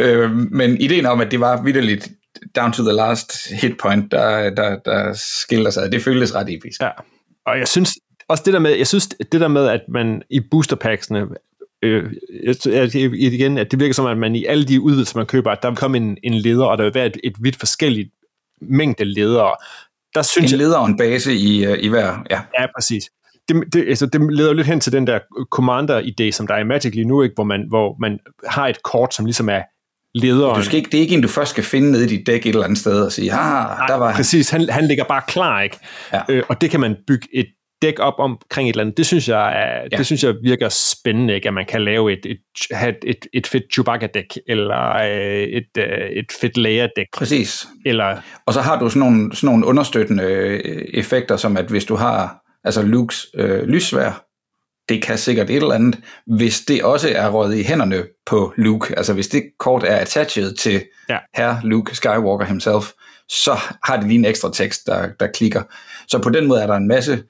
Øh, 0.00 0.30
men 0.30 0.80
ideen 0.80 1.06
om, 1.06 1.20
at 1.20 1.30
det 1.30 1.40
var 1.40 1.62
vidderligt 1.62 2.08
down 2.56 2.72
to 2.72 2.82
the 2.82 2.92
last 2.92 3.32
hit 3.62 3.78
point, 3.82 4.12
der, 4.12 4.50
der, 4.50 4.76
der 4.84 5.12
skiller 5.14 5.70
sig, 5.70 5.92
det 5.92 6.02
føltes 6.02 6.34
ret 6.34 6.54
episk. 6.54 6.80
Ja, 6.80 6.90
og 7.46 7.58
jeg 7.58 7.68
synes, 7.68 7.92
også 8.28 8.42
det 8.46 8.52
der 8.52 8.58
med, 8.58 8.70
jeg 8.70 8.86
synes, 8.86 9.08
det 9.32 9.40
der 9.40 9.48
med, 9.48 9.68
at 9.68 9.80
man 9.88 10.22
i 10.30 10.40
boosterpacksene 10.50 11.26
øh, 11.82 12.12
igen, 13.14 13.58
at 13.58 13.70
det 13.70 13.80
virker 13.80 13.94
som, 13.94 14.06
at 14.06 14.18
man 14.18 14.36
i 14.36 14.44
alle 14.44 14.64
de 14.64 14.80
udvidelser, 14.80 15.18
man 15.18 15.26
køber, 15.26 15.50
at 15.50 15.62
der 15.62 15.70
vil 15.70 15.76
komme 15.76 15.96
en, 15.96 16.16
en 16.22 16.34
leder, 16.34 16.64
og 16.64 16.78
der 16.78 16.84
vil 16.84 16.94
være 16.94 17.06
et, 17.06 17.16
et 17.24 17.34
vidt 17.40 17.56
forskelligt 17.56 18.10
mængde 18.60 19.04
ledere. 19.04 19.54
Der 20.14 20.22
synes 20.22 20.52
en 20.52 20.58
leder 20.58 20.78
og 20.78 20.86
en 20.86 20.96
base 20.96 21.34
i, 21.34 21.64
øh, 21.64 21.78
i 21.80 21.88
hver, 21.88 22.24
ja. 22.30 22.40
Ja, 22.60 22.66
præcis. 22.76 23.10
Det, 23.48 23.64
det, 23.72 23.88
altså, 23.88 24.06
det 24.06 24.32
leder 24.32 24.48
jo 24.48 24.54
lidt 24.54 24.66
hen 24.66 24.80
til 24.80 24.92
den 24.92 25.06
der 25.06 25.18
commander-idé, 25.54 26.30
som 26.30 26.46
der 26.46 26.54
er 26.54 26.58
i 26.58 26.64
Magic 26.64 26.94
lige 26.94 27.04
nu, 27.04 27.22
ikke? 27.22 27.34
Hvor, 27.34 27.44
man, 27.44 27.64
hvor 27.68 27.96
man 28.00 28.18
har 28.46 28.68
et 28.68 28.82
kort, 28.82 29.14
som 29.14 29.24
ligesom 29.24 29.48
er 29.48 29.62
lederen. 30.14 30.56
Du 30.56 30.64
skal 30.64 30.76
ikke, 30.76 30.90
det 30.90 30.98
er 30.98 31.02
ikke 31.02 31.14
en, 31.14 31.22
du 31.22 31.28
først 31.28 31.50
skal 31.50 31.64
finde 31.64 31.90
nede 31.90 32.04
i 32.04 32.08
dit 32.08 32.26
dæk 32.26 32.46
et 32.46 32.48
eller 32.48 32.64
andet 32.64 32.78
sted 32.78 33.02
og 33.02 33.12
sige, 33.12 33.32
ah, 33.32 33.88
der 33.88 33.94
var 33.94 34.12
Præcis, 34.12 34.50
han, 34.50 34.68
han 34.68 34.86
ligger 34.88 35.04
bare 35.04 35.22
klar, 35.28 35.62
ikke? 35.62 35.78
Ja. 36.12 36.20
Øh, 36.28 36.42
og 36.48 36.60
det 36.60 36.70
kan 36.70 36.80
man 36.80 36.96
bygge 37.06 37.28
et 37.32 37.46
dæk 37.82 37.94
op 37.98 38.14
omkring 38.18 38.68
et 38.68 38.72
eller 38.72 38.82
andet, 38.82 38.96
det 38.96 39.06
synes 39.06 39.28
jeg, 39.28 39.48
er, 39.48 39.88
ja. 39.92 39.96
det 39.96 40.06
synes 40.06 40.24
jeg 40.24 40.34
virker 40.42 40.68
spændende, 40.68 41.34
ikke? 41.34 41.48
at 41.48 41.54
man 41.54 41.66
kan 41.66 41.84
lave 41.84 42.12
et, 42.12 42.26
et, 42.26 42.38
et, 42.86 42.96
et, 43.06 43.26
et 43.32 43.46
fedt 43.46 43.64
Chewbacca-dæk, 43.72 44.38
eller 44.48 44.96
øh, 44.96 45.42
et, 45.42 45.68
øh, 45.78 46.10
et 46.10 46.32
fedt 46.40 46.56
Leia-dæk. 46.58 47.06
Præcis. 47.12 47.66
Eller, 47.86 48.16
og 48.46 48.54
så 48.54 48.60
har 48.60 48.78
du 48.78 48.88
sådan 48.88 49.00
nogle, 49.00 49.36
sådan 49.36 49.46
nogle 49.46 49.66
understøttende 49.66 50.22
øh, 50.22 50.84
effekter, 50.94 51.36
som 51.36 51.56
at 51.56 51.64
hvis 51.64 51.84
du 51.84 51.94
har 51.94 52.42
altså 52.64 52.82
Lukes 52.82 53.26
øh, 53.34 53.62
lyssvær, 53.62 54.24
det 54.88 55.02
kan 55.02 55.18
sikkert 55.18 55.50
et 55.50 55.56
eller 55.56 55.74
andet, 55.74 56.00
hvis 56.26 56.60
det 56.60 56.82
også 56.82 57.08
er 57.14 57.28
rådet 57.28 57.58
i 57.58 57.62
hænderne 57.62 58.04
på 58.26 58.52
Luke, 58.56 58.98
altså 58.98 59.14
hvis 59.14 59.28
det 59.28 59.42
kort 59.58 59.84
er 59.84 59.96
attached 59.96 60.54
til 60.54 60.82
ja. 61.08 61.18
herre 61.34 61.60
Luke 61.64 61.94
Skywalker 61.94 62.44
himself, 62.44 62.92
så 63.28 63.58
har 63.84 63.96
det 63.96 64.06
lige 64.06 64.18
en 64.18 64.24
ekstra 64.24 64.50
tekst, 64.52 64.86
der, 64.86 65.08
der 65.20 65.26
klikker. 65.26 65.62
Så 66.08 66.18
på 66.18 66.30
den 66.30 66.46
måde 66.46 66.62
er 66.62 66.66
der 66.66 66.74
en 66.74 66.88
masse 66.88 67.22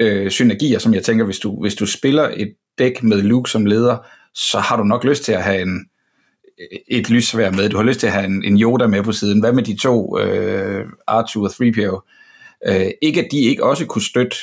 øh, 0.00 0.30
synergier, 0.30 0.78
som 0.78 0.94
jeg 0.94 1.04
tænker, 1.04 1.24
hvis 1.24 1.38
du, 1.38 1.60
hvis 1.60 1.74
du 1.74 1.86
spiller 1.86 2.30
et 2.36 2.54
dæk 2.78 3.02
med 3.02 3.22
Luke 3.22 3.50
som 3.50 3.66
leder, 3.66 4.06
så 4.34 4.58
har 4.58 4.76
du 4.76 4.84
nok 4.84 5.04
lyst 5.04 5.24
til 5.24 5.32
at 5.32 5.42
have 5.42 5.62
en, 5.62 5.86
et 6.88 7.10
lysvær 7.10 7.50
med. 7.50 7.68
Du 7.68 7.76
har 7.76 7.84
lyst 7.84 8.00
til 8.00 8.06
at 8.06 8.12
have 8.12 8.24
en, 8.24 8.44
en 8.44 8.60
Yoda 8.60 8.86
med 8.86 9.02
på 9.02 9.12
siden. 9.12 9.40
Hvad 9.40 9.52
med 9.52 9.62
de 9.62 9.76
to, 9.76 10.18
øh, 10.18 10.84
R2 11.10 11.38
og 11.38 11.50
3PO? 11.50 12.12
Øh, 12.68 12.90
ikke 13.02 13.24
at 13.24 13.28
de 13.30 13.40
ikke 13.40 13.64
også 13.64 13.86
kunne 13.86 14.02
støtte 14.02 14.36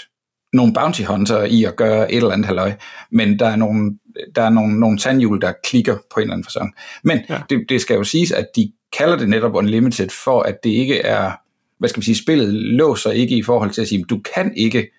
nogle 0.53 0.73
bounty 0.73 1.01
hunter 1.01 1.43
i 1.43 1.63
at 1.63 1.75
gøre 1.75 2.11
et 2.11 2.17
eller 2.17 2.31
andet 2.31 2.45
halløj, 2.45 2.73
men 3.11 3.39
der 3.39 3.47
er 3.47 3.55
nogle, 3.55 3.97
der 4.35 4.41
er 4.41 4.49
nogle, 4.49 4.79
nogle 4.79 4.97
tandhjul, 4.97 5.41
der 5.41 5.53
klikker 5.63 5.97
på 6.13 6.19
en 6.19 6.21
eller 6.21 6.33
anden 6.33 6.45
fasong. 6.45 6.73
Men 7.03 7.19
ja. 7.29 7.41
det, 7.49 7.65
det 7.69 7.81
skal 7.81 7.95
jo 7.95 8.03
siges, 8.03 8.31
at 8.31 8.45
de 8.55 8.71
kalder 8.97 9.17
det 9.17 9.29
netop 9.29 9.55
Unlimited, 9.55 10.09
for 10.09 10.41
at 10.41 10.63
det 10.63 10.69
ikke 10.69 10.99
er, 10.99 11.31
hvad 11.79 11.89
skal 11.89 12.01
vi 12.01 12.05
sige, 12.05 12.17
spillet 12.17 12.53
låser 12.53 13.11
ikke 13.11 13.37
i 13.37 13.43
forhold 13.43 13.71
til 13.71 13.81
at 13.81 13.87
sige, 13.87 14.03
du 14.09 14.21
kan 14.35 14.53
ikke 14.55 14.89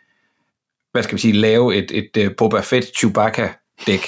hvad 0.95 1.03
skal 1.03 1.17
vi 1.17 1.21
sige, 1.21 1.33
lave 1.33 1.77
et, 1.77 1.91
et, 1.91 2.17
et 2.17 2.27
uh, 2.27 2.33
Boba 2.37 2.61
Fett 2.61 2.99
Chewbacca 2.99 3.49
dæk. 3.87 4.01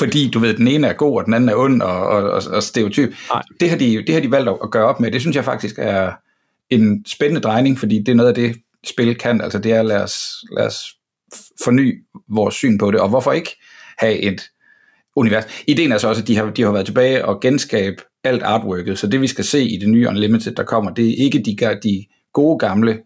fordi 0.00 0.30
du 0.30 0.38
ved, 0.38 0.54
den 0.54 0.68
ene 0.68 0.86
er 0.86 0.92
god, 0.92 1.18
og 1.18 1.24
den 1.24 1.34
anden 1.34 1.48
er 1.48 1.56
ond 1.56 1.82
og, 1.82 2.06
og, 2.06 2.30
og, 2.30 2.42
og 2.50 2.62
stereotyp. 2.62 3.14
Nej. 3.32 3.42
Det 3.60 3.70
har, 3.70 3.76
de, 3.76 4.04
det 4.06 4.14
har 4.14 4.20
de 4.20 4.30
valgt 4.30 4.48
at 4.48 4.70
gøre 4.70 4.84
op 4.84 5.00
med. 5.00 5.10
Det 5.10 5.20
synes 5.20 5.36
jeg 5.36 5.44
faktisk 5.44 5.74
er 5.78 6.12
en 6.70 7.04
spændende 7.06 7.40
drejning, 7.40 7.78
fordi 7.78 7.98
det 7.98 8.08
er 8.08 8.14
noget 8.14 8.28
af 8.28 8.34
det, 8.34 8.56
spil 8.84 9.14
kan. 9.18 9.40
Altså 9.40 9.58
det 9.58 9.72
er, 9.72 9.82
lad 9.82 10.02
os, 10.02 10.14
lad 10.56 10.66
os 10.66 10.78
forny 11.64 12.04
vores 12.28 12.54
syn 12.54 12.78
på 12.78 12.90
det, 12.90 13.00
og 13.00 13.08
hvorfor 13.08 13.32
ikke 13.32 13.56
have 13.98 14.18
et 14.18 14.42
univers. 15.16 15.44
Ideen 15.66 15.92
er 15.92 15.98
så 15.98 16.08
også, 16.08 16.22
at 16.22 16.28
de 16.28 16.36
har, 16.36 16.50
de 16.50 16.62
har 16.62 16.72
været 16.72 16.86
tilbage 16.86 17.24
og 17.24 17.40
genskabe 17.40 18.02
alt 18.24 18.42
artworket, 18.42 18.98
så 18.98 19.06
det 19.06 19.20
vi 19.20 19.26
skal 19.26 19.44
se 19.44 19.64
i 19.64 19.76
det 19.76 19.88
nye 19.88 20.08
Unlimited, 20.08 20.54
der 20.54 20.64
kommer, 20.64 20.94
det 20.94 21.08
er 21.08 21.24
ikke 21.24 21.38
de, 21.38 21.56
de 21.82 22.06
gode 22.32 22.58
gamle, 22.58 22.98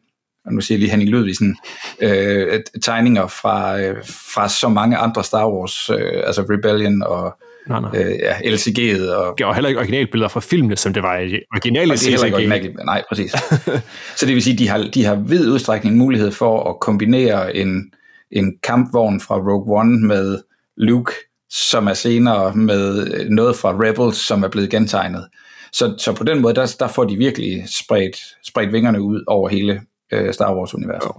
og 0.47 0.53
nu 0.53 0.61
siger 0.61 0.77
jeg 0.77 0.81
lige 0.81 0.91
Henning 0.91 1.11
Ludvigsen, 1.11 1.57
øh, 2.01 2.61
tegninger 2.83 3.27
fra, 3.27 3.81
øh, 3.81 3.97
fra 4.35 4.49
så 4.49 4.69
mange 4.69 4.97
andre 4.97 5.25
Star 5.25 5.49
Wars, 5.51 5.91
øh, 5.91 6.23
altså 6.27 6.43
Rebellion 6.43 7.03
og 7.03 7.39
Nej, 7.69 7.81
nej. 7.81 7.91
øh, 7.95 8.19
ja, 8.19 8.33
LCG'et. 8.35 9.11
Og, 9.11 9.37
Og 9.45 9.55
heller 9.55 9.69
ikke 9.69 9.79
originalbilleder 9.81 10.29
fra 10.29 10.41
filmene, 10.41 10.77
som 10.77 10.93
det 10.93 11.03
var 11.03 11.19
i 11.19 11.39
originale 11.53 11.93
og 11.93 11.99
det 11.99 12.07
er 12.07 12.11
heller 12.11 12.27
ikke 12.27 12.37
CCG. 12.37 12.51
originalt. 12.51 12.85
Nej, 12.85 13.03
præcis. 13.09 13.31
så 14.19 14.27
det 14.27 14.35
vil 14.35 14.43
sige, 14.43 14.53
at 14.53 14.59
de 14.59 14.69
har, 14.69 14.91
de 14.95 15.05
har 15.05 15.15
vid 15.15 15.51
udstrækning 15.51 15.97
mulighed 15.97 16.31
for 16.31 16.71
at 16.71 16.81
kombinere 16.81 17.57
en, 17.57 17.93
en 18.31 18.59
kampvogn 18.63 19.21
fra 19.21 19.37
Rogue 19.37 19.81
One 19.81 20.07
med 20.07 20.39
Luke, 20.77 21.13
som 21.51 21.87
er 21.87 21.95
senere 21.95 22.55
med 22.55 23.15
øh, 23.15 23.29
noget 23.29 23.57
fra 23.57 23.73
Rebels, 23.73 24.17
som 24.17 24.43
er 24.45 24.49
blevet 24.49 24.71
gentegnet. 24.71 25.27
Så, 25.73 25.95
så 25.99 26.13
på 26.13 26.25
den 26.25 26.43
måde, 26.43 26.55
der, 26.55 26.77
der 26.81 26.89
får 26.89 27.05
de 27.05 27.17
virkelig 27.17 27.65
spredt, 27.85 28.17
spredt 28.45 28.73
vingerne 28.73 29.03
ud 29.03 29.25
over 29.27 29.49
hele 29.49 29.81
øh, 30.13 30.35
Star 30.35 30.55
Wars-universet. 30.57 31.11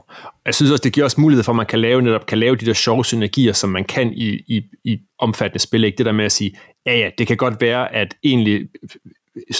Jeg 0.45 0.55
synes 0.55 0.71
også, 0.71 0.81
det 0.83 0.93
giver 0.93 1.05
os 1.05 1.17
mulighed 1.17 1.43
for, 1.43 1.51
at 1.51 1.55
man 1.55 1.65
kan 1.65 1.79
lave, 1.79 2.01
netop 2.01 2.25
kan 2.25 2.37
lave 2.37 2.55
de 2.55 2.65
der 2.65 2.73
sjove 2.73 3.05
synergier, 3.05 3.53
som 3.53 3.69
man 3.69 3.83
kan 3.85 4.13
i, 4.13 4.27
i, 4.47 4.61
i 4.83 4.99
omfattende 5.19 5.59
spil. 5.59 5.83
Ikke 5.83 5.97
det 5.97 6.05
der 6.05 6.11
med 6.11 6.25
at 6.25 6.31
sige, 6.31 6.57
ja 6.85 6.97
ja, 6.97 7.09
det 7.17 7.27
kan 7.27 7.37
godt 7.37 7.61
være, 7.61 7.95
at 7.95 8.15
egentlig, 8.23 8.67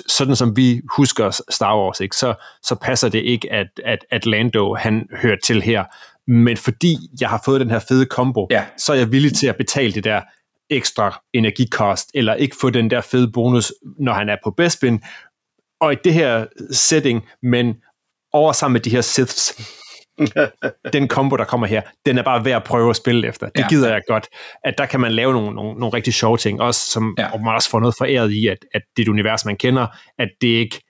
sådan 0.07 0.35
som 0.35 0.57
vi 0.57 0.81
husker 0.97 1.41
Star 1.49 1.77
Wars, 1.77 1.99
ikke, 1.99 2.15
så, 2.15 2.33
så 2.63 2.75
passer 2.75 3.09
det 3.09 3.19
ikke, 3.19 3.53
at, 3.53 3.67
at, 3.85 3.99
at 4.11 4.25
Lando 4.25 4.73
han 4.75 5.07
hører 5.21 5.37
til 5.43 5.61
her. 5.61 5.83
Men 6.31 6.57
fordi 6.57 6.95
jeg 7.21 7.29
har 7.29 7.41
fået 7.45 7.61
den 7.61 7.69
her 7.69 7.79
fede 7.79 8.05
combo, 8.05 8.47
Ja. 8.51 8.65
så 8.77 8.93
er 8.93 8.97
jeg 8.97 9.11
villig 9.11 9.33
til 9.33 9.47
at 9.47 9.55
betale 9.55 9.91
det 9.93 10.03
der 10.03 10.21
ekstra 10.69 11.21
energikost, 11.33 12.11
eller 12.13 12.33
ikke 12.33 12.55
få 12.61 12.69
den 12.69 12.89
der 12.89 13.01
fede 13.01 13.31
bonus, 13.31 13.73
når 13.99 14.13
han 14.13 14.29
er 14.29 14.35
på 14.43 14.51
Bespin. 14.51 15.01
Og 15.79 15.93
i 15.93 15.95
det 16.03 16.13
her 16.13 16.45
setting, 16.71 17.25
men 17.43 17.75
over 18.33 18.51
sammen 18.51 18.73
med 18.73 18.81
de 18.81 18.89
her 18.89 19.01
Siths, 19.01 19.61
den 20.93 21.07
combo, 21.07 21.35
der 21.35 21.43
kommer 21.45 21.67
her, 21.67 21.81
den 22.05 22.17
er 22.17 22.23
bare 22.23 22.45
værd 22.45 22.55
at 22.55 22.63
prøve 22.63 22.89
at 22.89 22.95
spille 22.95 23.27
efter. 23.27 23.49
Det 23.49 23.59
Ja. 23.61 23.67
gider 23.69 23.91
jeg 23.91 24.01
godt. 24.07 24.27
At 24.63 24.73
der 24.77 24.85
kan 24.85 24.99
man 24.99 25.11
lave 25.11 25.33
nogle, 25.33 25.55
nogle, 25.55 25.79
nogle 25.79 25.93
rigtig 25.93 26.13
sjove 26.13 26.37
ting, 26.37 26.61
også 26.61 26.79
som, 26.91 27.15
Ja. 27.17 27.31
og 27.33 27.41
man 27.41 27.55
også 27.55 27.69
får 27.69 27.79
noget 27.79 27.95
foræret 27.97 28.31
i, 28.31 28.47
at, 28.47 28.57
at 28.73 28.81
det 28.97 29.01
er 29.03 29.05
et 29.05 29.09
univers, 29.09 29.45
man 29.45 29.55
kender, 29.57 29.87
at 30.19 30.29
det 30.41 30.47
ikke 30.47 30.81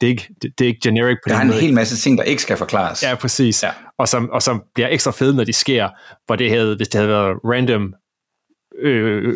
det 0.00 0.06
er 0.06 0.10
ikke, 0.10 0.28
det, 0.42 0.50
det 0.58 0.64
er 0.64 0.68
ikke 0.68 0.80
generic 0.84 1.16
på 1.24 1.28
Der 1.28 1.36
er 1.36 1.40
en 1.40 1.46
måde. 1.48 1.60
hel 1.60 1.74
masse 1.74 1.96
ting, 1.96 2.18
der 2.18 2.24
ikke 2.24 2.42
skal 2.42 2.56
forklares. 2.56 3.02
Ja, 3.02 3.14
præcis. 3.14 3.62
Ja. 3.62 3.70
Og, 3.98 4.08
som, 4.08 4.30
og 4.30 4.42
som 4.42 4.62
bliver 4.74 4.88
ekstra 4.88 5.10
fede, 5.10 5.34
når 5.36 5.44
de 5.44 5.52
sker, 5.52 5.88
hvor 6.26 6.36
det 6.36 6.50
havde, 6.50 6.76
hvis 6.76 6.88
det 6.88 6.94
havde 6.98 7.08
været 7.08 7.36
random 7.44 7.94
øh, 8.82 9.34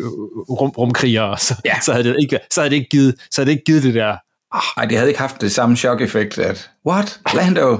rum, 0.49 0.69
rumkrigere, 0.69 1.37
så, 1.37 1.53
ja. 1.65 1.79
så, 1.81 1.91
havde 1.91 2.03
det 2.09 2.15
ikke, 2.21 2.39
så 2.51 2.61
havde 2.61 2.69
det 2.69 2.75
ikke 2.75 2.89
givet, 2.89 3.15
så 3.31 3.41
havde 3.41 3.45
det 3.45 3.51
ikke 3.51 3.63
givet 3.65 3.83
det 3.83 3.93
der, 3.93 4.17
Nej, 4.53 4.85
det 4.85 4.97
havde 4.97 5.09
ikke 5.09 5.19
haft 5.19 5.41
det 5.41 5.51
samme 5.51 5.75
chok-effekt, 5.75 6.37
at, 6.37 6.69
what? 6.85 7.19
Lando? 7.35 7.77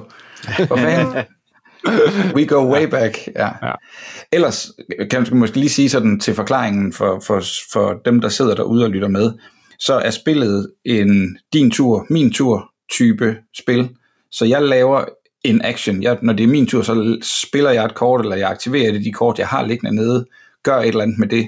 Hvor 0.67 0.77
fanden? 0.77 1.15
We 2.35 2.45
go 2.45 2.73
way 2.73 2.83
back. 2.87 3.17
Ja. 3.35 3.49
Ja. 3.67 3.71
Ellers 4.31 4.71
kan 5.11 5.25
man 5.31 5.39
måske 5.39 5.57
lige 5.57 5.69
sige 5.69 5.89
sådan 5.89 6.19
til 6.19 6.33
forklaringen 6.33 6.93
for, 6.93 7.19
for, 7.25 7.43
for 7.71 8.01
dem, 8.05 8.21
der 8.21 8.29
sidder 8.29 8.55
derude 8.55 8.83
og 8.83 8.89
lytter 8.89 9.07
med, 9.07 9.31
så 9.79 9.93
er 9.93 10.09
spillet 10.09 10.71
en 10.85 11.37
din 11.53 11.71
tur, 11.71 12.05
min 12.09 12.33
tur 12.33 12.71
type 12.91 13.37
spil. 13.59 13.89
Så 14.31 14.45
jeg 14.45 14.61
laver 14.61 15.05
en 15.43 15.61
action. 15.65 16.03
Jeg, 16.03 16.17
når 16.21 16.33
det 16.33 16.43
er 16.43 16.47
min 16.47 16.67
tur, 16.67 16.81
så 16.81 17.17
spiller 17.45 17.71
jeg 17.71 17.85
et 17.85 17.95
kort, 17.95 18.21
eller 18.21 18.35
jeg 18.35 18.49
aktiverer 18.49 18.91
det 18.91 19.05
de 19.05 19.11
kort, 19.11 19.39
jeg 19.39 19.47
har 19.47 19.65
liggende 19.65 19.95
nede, 19.95 20.25
gør 20.63 20.79
et 20.79 20.87
eller 20.87 21.03
andet 21.03 21.19
med 21.19 21.27
det, 21.27 21.47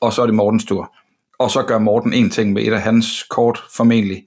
og 0.00 0.12
så 0.12 0.22
er 0.22 0.26
det 0.26 0.34
Mortens 0.34 0.64
tur. 0.64 0.94
Og 1.38 1.50
så 1.50 1.62
gør 1.62 1.78
Morten 1.78 2.12
en 2.12 2.30
ting 2.30 2.52
med 2.52 2.62
et 2.62 2.72
af 2.72 2.80
hans 2.80 3.26
kort 3.30 3.62
formentlig, 3.76 4.24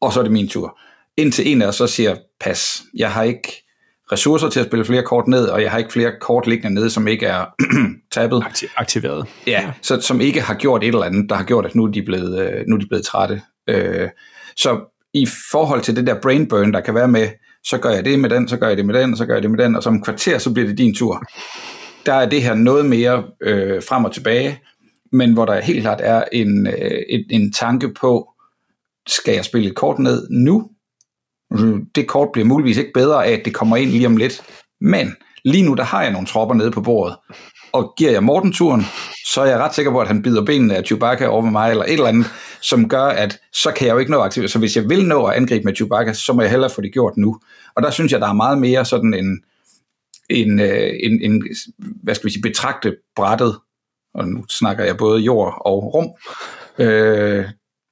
og 0.00 0.12
så 0.12 0.18
er 0.20 0.22
det 0.22 0.32
min 0.32 0.48
tur. 0.48 0.78
Indtil 1.16 1.48
en 1.52 1.62
af 1.62 1.66
os 1.66 1.76
så 1.76 1.86
siger, 1.86 2.16
pas, 2.40 2.82
jeg 2.94 3.10
har 3.12 3.22
ikke 3.22 3.66
ressourcer 4.12 4.48
til 4.48 4.60
at 4.60 4.66
spille 4.66 4.84
flere 4.84 5.02
kort 5.02 5.28
ned, 5.28 5.44
og 5.46 5.62
jeg 5.62 5.70
har 5.70 5.78
ikke 5.78 5.92
flere 5.92 6.12
kort 6.20 6.46
liggende 6.46 6.74
nede, 6.74 6.90
som 6.90 7.08
ikke 7.08 7.26
er 7.26 7.44
tabet. 8.14 8.42
akti- 8.46 8.72
aktiveret. 8.76 9.26
Ja, 9.46 9.72
så, 9.82 10.00
som 10.00 10.20
ikke 10.20 10.40
har 10.40 10.54
gjort 10.54 10.82
et 10.84 10.88
eller 10.88 11.02
andet, 11.02 11.30
der 11.30 11.34
har 11.36 11.44
gjort, 11.44 11.66
at 11.66 11.74
nu 11.74 11.84
er 11.84 11.90
de 11.90 12.02
blevet, 12.02 12.40
øh, 12.40 12.64
nu 12.68 12.76
er 12.76 12.80
de 12.80 12.86
blevet 12.86 13.04
trætte. 13.06 13.42
Øh, 13.68 14.08
så 14.56 14.80
i 15.14 15.26
forhold 15.50 15.80
til 15.80 15.96
det 15.96 16.06
der 16.06 16.20
brain 16.22 16.48
burn, 16.48 16.72
der 16.72 16.80
kan 16.80 16.94
være 16.94 17.08
med, 17.08 17.28
så 17.64 17.78
gør 17.78 17.90
jeg 17.90 18.04
det 18.04 18.18
med 18.18 18.30
den, 18.30 18.48
så 18.48 18.56
gør 18.56 18.68
jeg 18.68 18.76
det 18.76 18.84
med 18.86 18.94
den, 18.94 19.12
og 19.12 19.18
så 19.18 19.26
gør 19.26 19.34
jeg 19.34 19.42
det 19.42 19.50
med 19.50 19.64
den, 19.64 19.76
og 19.76 19.82
som 19.82 20.02
kvarter, 20.02 20.38
så 20.38 20.52
bliver 20.52 20.68
det 20.68 20.78
din 20.78 20.94
tur. 20.94 21.22
Der 22.06 22.14
er 22.14 22.28
det 22.28 22.42
her 22.42 22.54
noget 22.54 22.86
mere 22.86 23.24
øh, 23.42 23.82
frem 23.82 24.04
og 24.04 24.12
tilbage, 24.12 24.60
men 25.12 25.32
hvor 25.32 25.44
der 25.46 25.60
helt 25.60 25.80
klart 25.82 26.00
er 26.02 26.24
en, 26.32 26.66
øh, 26.66 27.02
en, 27.08 27.24
en 27.30 27.52
tanke 27.52 27.92
på, 28.00 28.29
skal 29.08 29.34
jeg 29.34 29.44
spille 29.44 29.68
et 29.68 29.76
kort 29.76 29.98
ned 29.98 30.26
nu? 30.30 30.70
Det 31.94 32.08
kort 32.08 32.28
bliver 32.32 32.46
muligvis 32.46 32.76
ikke 32.76 32.90
bedre 32.94 33.26
af, 33.26 33.32
at 33.32 33.44
det 33.44 33.54
kommer 33.54 33.76
ind 33.76 33.90
lige 33.90 34.06
om 34.06 34.16
lidt. 34.16 34.42
Men 34.80 35.16
lige 35.44 35.64
nu, 35.64 35.74
der 35.74 35.84
har 35.84 36.02
jeg 36.02 36.12
nogle 36.12 36.26
tropper 36.26 36.54
nede 36.54 36.70
på 36.70 36.80
bordet. 36.80 37.16
Og 37.72 37.94
giver 37.96 38.10
jeg 38.10 38.24
Morten 38.24 38.52
turen, 38.52 38.82
så 39.26 39.40
er 39.40 39.46
jeg 39.46 39.58
ret 39.58 39.74
sikker 39.74 39.92
på, 39.92 40.00
at 40.00 40.08
han 40.08 40.22
bider 40.22 40.44
benene 40.44 40.76
af 40.76 40.84
Chewbacca 40.84 41.26
over 41.26 41.42
med 41.42 41.50
mig, 41.50 41.70
eller 41.70 41.84
et 41.84 41.92
eller 41.92 42.06
andet, 42.06 42.26
som 42.60 42.88
gør, 42.88 43.04
at 43.04 43.38
så 43.52 43.72
kan 43.76 43.86
jeg 43.86 43.94
jo 43.94 43.98
ikke 43.98 44.10
nå 44.10 44.18
at 44.18 44.24
aktivere. 44.24 44.48
Så 44.48 44.58
hvis 44.58 44.76
jeg 44.76 44.88
vil 44.88 45.06
nå 45.06 45.24
at 45.24 45.36
angribe 45.36 45.64
med 45.64 45.76
Chewbacca, 45.76 46.12
så 46.12 46.32
må 46.32 46.42
jeg 46.42 46.50
hellere 46.50 46.70
få 46.70 46.80
det 46.80 46.92
gjort 46.92 47.16
nu. 47.16 47.40
Og 47.76 47.82
der 47.82 47.90
synes 47.90 48.12
jeg, 48.12 48.20
der 48.20 48.28
er 48.28 48.32
meget 48.32 48.58
mere 48.58 48.84
sådan 48.84 49.14
en, 49.14 49.42
en, 50.30 50.60
øh, 50.60 50.92
en, 51.02 51.22
en 51.22 51.44
hvad 52.02 52.14
skal 52.14 52.26
vi 52.26 52.32
sige, 52.32 52.42
betragte 52.42 52.96
brættet, 53.16 53.58
og 54.14 54.28
nu 54.28 54.44
snakker 54.48 54.84
jeg 54.84 54.96
både 54.96 55.20
jord 55.20 55.62
og 55.64 55.94
rum, 55.94 56.08
øh, 56.78 57.44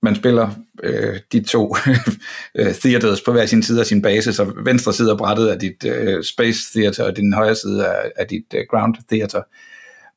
man 0.03 0.17
spiller 0.17 0.51
øh, 0.83 1.17
de 1.33 1.41
to 1.45 1.77
øh, 2.59 2.75
theaters 2.75 3.21
på 3.21 3.33
hver 3.33 3.47
sin 3.47 3.63
side 3.63 3.81
af 3.81 3.87
sin 3.87 4.03
base, 4.03 4.33
så 4.33 4.53
venstre 4.65 4.93
side 4.93 5.11
af 5.11 5.19
brættet 5.19 5.53
er 5.53 5.59
dit 5.59 5.85
øh, 5.85 6.25
space 6.25 6.61
theater, 6.75 7.05
og 7.05 7.17
din 7.17 7.33
højre 7.33 7.55
side 7.55 7.85
er, 7.85 8.11
er 8.17 8.25
dit 8.25 8.55
øh, 8.55 8.65
ground 8.71 8.95
theater. 9.09 9.43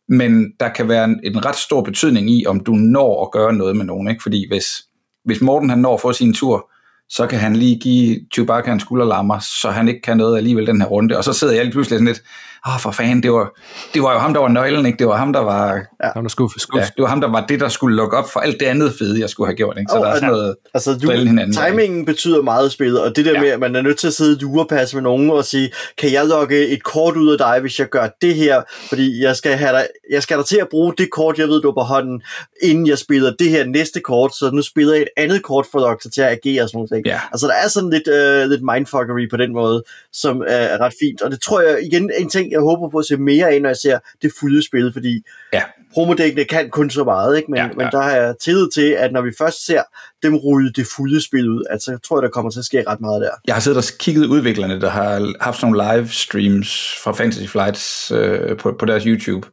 Men 0.08 0.54
der 0.60 0.70
kan 0.70 0.89
være 0.89 1.06
en, 1.06 1.20
en 1.24 1.46
ret 1.46 1.56
stor 1.56 1.82
betydning 1.82 2.30
i, 2.30 2.46
om 2.46 2.60
du 2.60 2.72
når 2.72 3.26
at 3.26 3.32
gøre 3.32 3.54
noget 3.54 3.76
med 3.76 3.86
nogen, 3.86 4.10
ikke? 4.10 4.24
fordi 4.24 4.48
hvis, 4.50 4.86
hvis 5.26 5.41
Morten 5.41 5.70
han 5.70 5.80
når 5.80 5.94
at 5.94 6.02
få 6.02 6.13
sin 6.13 6.34
tur, 6.34 6.72
så 7.10 7.28
kan 7.28 7.39
han 7.39 7.56
lige 7.56 7.80
give 7.80 8.20
Chewbacca 8.34 8.72
en 8.72 8.80
skulderlammer, 8.80 9.39
så 9.39 9.72
han 9.72 9.88
ikke 9.88 10.02
kan 10.02 10.17
noget 10.17 10.38
alligevel 10.38 10.67
den 10.67 10.82
her 10.82 10.88
runde. 10.88 11.17
Og 11.17 11.24
så 11.24 11.34
sidder 11.34 11.54
jeg 11.54 11.63
lige 11.63 11.72
pludselig 11.72 11.98
sådan 11.98 12.08
lidt, 12.08 12.24
åh 12.67 12.80
for 12.80 12.91
fanden, 12.91 13.24
det 13.24 13.32
var, 13.32 13.54
det 13.93 14.02
var 14.04 14.13
jo 14.13 14.19
ham, 14.19 14.34
der 14.34 14.41
var 14.41 14.47
nøglen, 14.47 14.86
ikke? 14.86 14.97
Det 15.00 15.08
var 15.08 15.17
ham, 15.17 15.34
der 15.34 15.39
var, 15.39 15.67
Ja. 16.04 16.21
Der 16.21 16.28
skulle, 16.28 16.50
skulle, 16.58 16.82
ja, 16.84 16.88
det 16.95 17.02
var 17.02 17.08
ham, 17.08 17.21
der 17.21 17.28
var 17.32 17.45
det, 17.45 17.60
der 17.60 17.69
skulle 17.69 17.95
lukke 17.95 18.17
op 18.17 18.30
for 18.32 18.39
alt 18.39 18.60
det 18.60 18.65
andet 18.65 18.93
fede, 19.00 19.19
jeg 19.19 19.30
skulle 19.30 19.47
have 19.47 19.56
gjort. 19.56 19.78
Ikke? 19.78 19.89
Så 19.91 19.97
Og- 19.97 20.06
der 20.06 20.12
er 20.12 20.15
sådan 20.15 20.30
noget, 20.30 20.56
Altså, 20.74 20.97
du, 20.97 21.12
hinanden. 21.12 21.54
timingen 21.54 22.06
betyder 22.06 22.41
meget 22.41 22.67
i 22.67 22.71
spillet, 22.71 23.02
og 23.02 23.15
det 23.15 23.26
der 23.26 23.32
Ja. 23.32 23.41
med, 23.41 23.50
at 23.50 23.60
man 23.60 23.76
er 23.76 23.82
nødt 23.82 23.97
til 24.00 24.08
at 24.08 24.13
sidde 24.13 24.38
i 24.38 24.39
lurepasse 24.43 24.95
med 24.95 25.04
nogen 25.04 25.30
og 25.30 25.45
sige, 25.45 25.71
kan 25.97 26.12
jeg 26.13 26.26
logge 26.26 26.67
et 26.67 26.84
kort 26.84 27.17
ud 27.17 27.32
af 27.32 27.38
dig, 27.38 27.58
hvis 27.62 27.80
jeg 27.80 27.88
gør 27.89 28.08
det 28.21 28.36
her, 28.36 28.62
fordi 28.89 29.24
jeg 29.24 29.36
skal 29.36 29.58
have 29.58 29.71
dig, 29.71 29.88
jeg 30.12 30.24
skal 30.24 30.38
dig 30.38 30.45
til 30.45 30.58
at 30.58 30.67
bruge 30.69 30.93
det 30.97 31.12
kort, 31.12 31.38
jeg 31.39 31.47
ved, 31.47 31.62
du 31.62 31.71
på 31.71 31.82
hånden, 31.82 32.21
inden 32.62 32.88
jeg 32.88 32.97
spiller 32.97 33.32
det 33.39 33.50
her 33.50 33.65
næste 33.65 34.00
kort, 34.00 34.36
så 34.36 34.52
nu 34.54 34.62
spiller 34.62 34.93
jeg 34.93 35.02
et 35.02 35.08
andet 35.17 35.43
kort 35.43 35.65
for 35.71 35.78
at 35.80 35.82
logge 35.82 36.00
dig 36.04 36.12
til 36.13 36.21
at 36.21 36.28
agere 36.32 36.63
og 36.63 36.69
sådan 36.69 36.88
noget. 36.91 37.06
Ja. 37.06 37.19
Altså, 37.32 37.47
der 37.47 37.54
er 37.54 37.67
sådan 37.67 37.89
lidt, 37.89 38.08
øh, 38.08 38.50
lidt 38.50 38.62
mindfuckery 38.74 39.30
på 39.30 39.38
den 39.38 39.54
måde, 39.54 39.84
som 40.13 40.43
er 40.47 40.78
ret 40.78 40.93
fint, 41.00 41.21
og 41.21 41.32
det 41.32 41.41
tror 41.41 41.62
jeg, 41.62 41.78
igen, 41.91 42.12
en 42.19 42.30
ting, 42.30 42.51
jeg 42.52 42.60
håber 42.60 42.90
på 42.90 42.98
at 42.98 43.06
se 43.06 43.18
mere 43.18 43.50
af, 43.50 43.62
når 43.62 43.70
jeg 43.70 43.78
ser 43.78 44.00
det 44.22 44.32
fulde 44.40 44.66
spil, 44.66 44.94
fordi 44.94 45.22
Ja. 45.54 45.62
promodækkene 45.94 46.44
kan 46.44 46.70
kun 46.70 46.90
så 46.90 47.04
meget, 47.04 47.38
ikke? 47.38 47.52
Men, 47.52 47.58
Ja, 47.58 47.64
ja, 47.64 47.70
men 47.78 47.88
der 47.92 48.02
har 48.02 48.12
jeg 48.12 48.36
tillid 48.44 48.68
til, 48.74 48.90
at 48.92 49.12
når 49.12 49.22
vi 49.22 49.32
først 49.38 49.66
ser 49.66 49.82
dem 50.24 50.36
ryge 50.38 50.72
det 50.76 50.88
fulde 50.96 51.22
spil 51.22 51.50
ud, 51.50 51.64
at 51.70 51.82
så 51.84 51.98
tror 52.08 52.18
jeg, 52.18 52.24
der 52.24 52.30
kommer 52.30 52.52
til 52.52 52.60
at 52.60 52.66
ske 52.66 52.84
ret 52.88 53.02
meget 53.02 53.22
der. 53.22 53.30
Jeg 53.48 53.56
har 53.56 53.60
siddet 53.62 53.78
og 53.78 53.84
kigget 54.00 54.26
udviklerne, 54.26 54.82
der 54.82 54.90
har 54.90 55.34
haft 55.44 55.60
sådan 55.60 55.74
nogle 55.74 55.96
live 55.98 56.08
streams 56.10 56.96
fra 57.04 57.12
Fantasy 57.12 57.46
Flights 57.52 58.12
øh, 58.12 58.58
på, 58.58 58.76
på 58.80 58.86
deres 58.86 59.04
YouTube, 59.04 59.48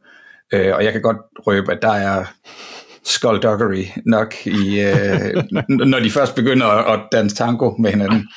øh, 0.53 0.75
og 0.75 0.83
jeg 0.83 0.91
kan 0.91 1.01
godt 1.01 1.17
røbe, 1.47 1.71
at 1.71 1.81
der 1.81 1.91
er 1.93 2.25
skullduggery 3.03 3.83
nok, 4.05 4.35
i, 4.45 4.81
øh, 4.81 5.43
når 5.69 5.99
de 5.99 6.11
først 6.11 6.35
begynder 6.35 6.65
at, 6.65 6.99
at 6.99 7.07
danse 7.11 7.35
tango 7.35 7.75
med 7.79 7.91
hinanden. 7.91 8.27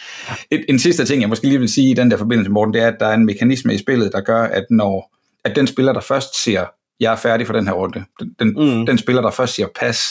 Et, 0.50 0.64
en 0.68 0.78
sidste 0.78 1.04
ting, 1.04 1.20
jeg 1.20 1.28
måske 1.28 1.48
lige 1.48 1.58
vil 1.58 1.68
sige 1.68 1.90
i 1.90 1.94
den 1.94 2.10
der 2.10 2.16
forbindelse, 2.16 2.50
Morten, 2.50 2.74
det 2.74 2.82
er, 2.82 2.88
at 2.88 2.96
der 3.00 3.06
er 3.06 3.14
en 3.14 3.26
mekanisme 3.26 3.74
i 3.74 3.78
spillet, 3.78 4.12
der 4.12 4.20
gør, 4.20 4.42
at 4.42 4.64
når 4.70 5.12
at 5.44 5.56
den 5.56 5.66
spiller, 5.66 5.92
der 5.92 6.00
først 6.00 6.42
siger, 6.44 6.66
jeg 7.00 7.12
er 7.12 7.16
færdig 7.16 7.46
for 7.46 7.54
den 7.54 7.66
her 7.66 7.74
runde, 7.74 8.04
den, 8.20 8.34
den. 8.38 8.48
Mm. 8.48 8.86
den 8.86 8.98
spiller, 8.98 9.22
der 9.22 9.30
først 9.30 9.54
siger 9.54 9.68
pas, 9.76 10.08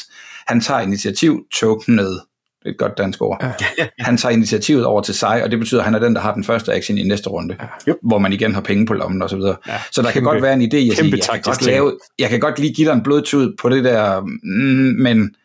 han 0.47 0.61
tager 0.61 0.81
initiativ 0.81 1.45
tokenet 1.59 2.21
et 2.65 2.77
godt 2.77 2.97
dansk 2.97 3.21
ord. 3.21 3.55
Ja. 3.77 3.87
Han 3.99 4.17
tager 4.17 4.33
initiativet 4.33 4.85
over 4.85 5.01
til 5.01 5.15
sig, 5.15 5.43
og 5.43 5.51
det 5.51 5.59
betyder, 5.59 5.81
at 5.81 5.85
han 5.85 5.95
er 5.95 5.99
den, 5.99 6.15
der 6.15 6.21
har 6.21 6.33
den 6.33 6.43
første 6.43 6.73
action 6.73 6.97
i 6.97 7.03
næste 7.03 7.29
runde, 7.29 7.55
ja. 7.87 7.93
hvor 8.03 8.17
man 8.17 8.33
igen 8.33 8.53
har 8.53 8.61
penge 8.61 8.85
på 8.85 8.93
lommen 8.93 9.21
og 9.21 9.29
så 9.29 9.35
videre. 9.35 9.55
Ja, 9.67 9.73
så 9.91 10.01
der 10.01 10.11
kæmpe, 10.11 10.13
kan 10.13 10.23
godt 10.23 10.43
være 10.43 10.53
en 10.53 10.61
idé, 10.61 10.91
at 10.91 10.97
sige, 10.97 11.11
jeg 11.11 11.21
kan, 11.31 11.41
godt 11.41 11.65
lave, 11.65 11.97
jeg 12.19 12.29
kan 12.29 12.39
godt 12.39 12.59
lige 12.59 12.73
give 12.73 12.87
dig 12.87 12.93
en 12.93 13.03
blodtud 13.03 13.55
på 13.61 13.69
det 13.69 13.83
der, 13.83 14.21
mm, 14.21 14.95
men, 15.03 15.35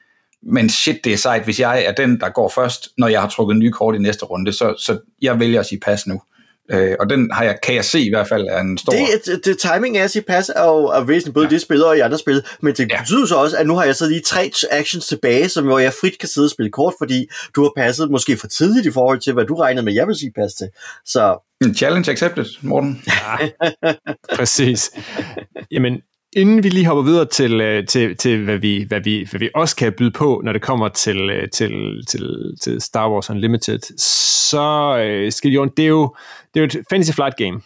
men 0.42 0.68
shit, 0.68 0.96
det 1.04 1.12
er 1.12 1.16
sejt, 1.16 1.44
hvis 1.44 1.60
jeg 1.60 1.84
er 1.84 1.92
den, 1.92 2.20
der 2.20 2.28
går 2.28 2.52
først, 2.54 2.88
når 2.98 3.08
jeg 3.08 3.20
har 3.20 3.28
trukket 3.28 3.56
nye 3.56 3.72
kort 3.72 3.94
i 3.94 3.98
næste 3.98 4.24
runde, 4.24 4.52
så, 4.52 4.74
så 4.78 4.98
jeg 5.22 5.40
vælger 5.40 5.60
at 5.60 5.66
sige 5.66 5.80
pas 5.80 6.06
nu. 6.06 6.20
Øh, 6.68 6.96
og 7.00 7.10
den 7.10 7.30
har 7.32 7.44
jeg, 7.44 7.58
kan 7.62 7.74
jeg 7.74 7.84
se 7.84 8.00
i 8.00 8.08
hvert 8.08 8.28
fald 8.28 8.46
er 8.46 8.60
en 8.60 8.78
stor... 8.78 8.92
Det, 8.92 9.26
det, 9.26 9.44
det 9.44 9.58
timing 9.58 9.96
af 9.96 10.04
at 10.04 10.10
sige 10.10 10.22
pas 10.22 10.50
er 10.56 10.64
jo 10.64 10.84
er 10.84 11.00
væsentligt, 11.00 11.34
både 11.34 11.46
ja. 11.46 11.50
det 11.50 11.60
spil 11.60 11.84
og 11.84 11.96
i 11.96 12.00
andre 12.00 12.18
spil, 12.18 12.42
men 12.60 12.74
det 12.74 12.90
ja. 12.90 13.00
betyder 13.00 13.26
så 13.26 13.36
også, 13.36 13.56
at 13.56 13.66
nu 13.66 13.74
har 13.74 13.84
jeg 13.84 13.96
så 13.96 14.08
lige 14.08 14.20
tre 14.20 14.50
actions 14.70 15.06
tilbage, 15.06 15.48
som 15.48 15.64
hvor 15.64 15.78
jeg 15.78 15.92
frit 16.00 16.18
kan 16.18 16.28
sidde 16.28 16.46
og 16.46 16.50
spille 16.50 16.70
kort, 16.70 16.94
fordi 16.98 17.28
du 17.56 17.62
har 17.62 17.72
passet 17.76 18.10
måske 18.10 18.36
for 18.36 18.46
tidligt 18.46 18.86
i 18.86 18.90
forhold 18.90 19.20
til, 19.20 19.32
hvad 19.32 19.44
du 19.44 19.54
regnede 19.54 19.84
med, 19.84 19.94
jeg 19.94 20.06
vil 20.06 20.16
sige 20.16 20.32
pas 20.32 20.54
til. 20.54 20.68
Så... 21.04 21.52
En 21.64 21.74
challenge 21.74 22.10
accepted, 22.10 22.44
Morten. 22.62 23.02
Ja, 23.06 23.48
præcis. 24.36 24.90
Jamen, 25.70 26.02
inden 26.36 26.64
vi 26.64 26.68
lige 26.68 26.86
hopper 26.86 27.02
videre 27.02 27.24
til, 27.24 27.60
øh, 27.60 27.86
til, 27.86 28.16
til 28.16 28.44
hvad, 28.44 28.58
vi, 28.58 28.84
hvad, 28.88 29.00
vi, 29.00 29.26
hvad 29.30 29.40
vi 29.40 29.50
også 29.54 29.76
kan 29.76 29.92
byde 29.92 30.10
på, 30.10 30.40
når 30.44 30.52
det 30.52 30.62
kommer 30.62 30.88
til, 30.88 31.30
øh, 31.30 31.50
til, 31.50 32.04
til, 32.08 32.54
til 32.62 32.80
Star 32.80 33.10
Wars 33.10 33.30
Unlimited, 33.30 33.78
så 34.50 34.96
øh, 34.98 35.32
skal 35.32 35.50
det 35.50 35.56
jo, 35.56 35.64
det 35.64 35.84
er 35.84 35.88
jo, 35.88 36.14
det 36.54 36.60
er 36.60 36.64
jo 36.64 36.80
et 36.80 36.86
Fantasy 36.90 37.10
Flight 37.12 37.36
game. 37.36 37.60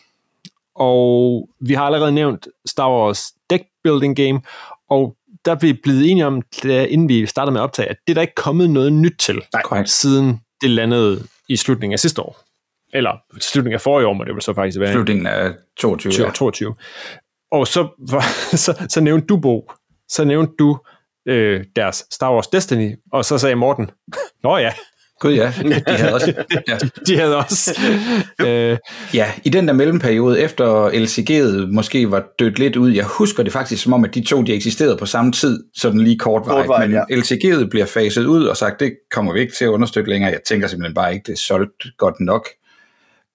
Og 0.75 1.49
vi 1.61 1.75
har 1.75 1.85
allerede 1.85 2.13
nævnt 2.13 2.49
Star 2.67 2.91
Wars 2.91 3.33
Deck 3.51 3.65
Building 3.85 4.17
Game, 4.17 4.41
og 4.91 5.17
der 5.45 5.55
blev 5.55 5.75
blevet 5.83 6.11
enige 6.11 6.27
om, 6.27 6.43
inden 6.65 7.09
vi 7.09 7.27
startede 7.27 7.53
med 7.53 7.61
at 7.61 7.65
optage, 7.65 7.89
at 7.89 7.97
det 8.07 8.13
er 8.13 8.15
der 8.15 8.23
ikke 8.23 8.35
kommet 8.35 8.71
noget 8.71 8.93
nyt 8.93 9.15
til, 9.19 9.43
Nej. 9.71 9.85
siden 9.85 10.41
det 10.61 10.71
landede 10.71 11.23
i 11.49 11.57
slutningen 11.57 11.93
af 11.93 12.01
sidste 12.01 12.23
år. 12.23 12.45
Eller 12.93 13.11
slutningen 13.41 13.75
af 13.75 13.81
forrige 13.81 14.07
år, 14.07 14.13
må 14.13 14.25
det 14.25 14.35
vel 14.35 14.43
så 14.43 14.55
faktisk 14.55 14.81
være. 14.81 14.93
Slutningen 14.93 15.27
af 15.27 15.53
22. 15.77 16.13
22. 16.13 16.33
22. 16.33 16.75
Og 17.51 17.67
så, 17.67 17.89
så, 18.65 18.87
så 18.89 19.01
nævnte 19.01 19.27
du, 19.27 19.37
Bo, 19.37 19.73
så 20.09 20.25
nævnte 20.25 20.53
du 20.59 20.79
øh, 21.29 21.65
deres 21.77 22.05
Star 22.11 22.35
Wars 22.35 22.47
Destiny, 22.47 22.97
og 23.13 23.25
så 23.25 23.39
sagde 23.39 23.57
Morten, 23.57 23.91
nå 24.45 24.57
ja, 24.57 24.73
Gud 25.21 25.33
ja, 25.33 25.53
de 25.87 25.93
havde 25.93 26.15
også. 26.15 26.45
Ja. 26.69 26.79
de 27.07 27.17
havde 27.17 27.37
også. 27.37 27.81
øh. 28.47 28.79
Ja, 29.15 29.33
i 29.45 29.49
den 29.49 29.69
der 29.69 29.75
mellemperiode, 29.75 30.41
efter 30.41 30.91
LCG'et 30.91 31.73
måske 31.75 32.11
var 32.11 32.25
dødt 32.39 32.59
lidt 32.59 32.77
ud, 32.77 32.91
jeg 32.91 33.05
husker 33.05 33.43
det 33.43 33.53
faktisk 33.53 33.83
som 33.83 33.93
om, 33.93 34.05
at 34.05 34.15
de 34.15 34.25
to 34.25 34.43
de 34.43 34.55
eksisterede 34.55 34.97
på 34.97 35.07
samme 35.07 35.33
tid, 35.33 35.65
sådan 35.77 36.01
lige 36.01 36.19
kort 36.19 36.47
vej, 36.47 36.87
men 36.87 36.97
ja. 36.97 37.03
LCG'et 37.11 37.69
bliver 37.69 37.87
faset 37.87 38.27
ud 38.27 38.45
og 38.45 38.57
sagt, 38.57 38.81
det 38.81 38.97
kommer 39.11 39.33
vi 39.33 39.41
ikke 39.41 39.55
til 39.55 39.65
at 39.65 39.69
understøtte 39.69 40.11
længere. 40.11 40.33
Jeg 40.33 40.41
tænker 40.47 40.69
simpelthen 40.69 40.95
bare 40.95 41.15
ikke, 41.15 41.25
det 41.27 41.33
er 41.33 41.37
solgt 41.37 41.85
godt 41.99 42.21
nok. 42.21 42.49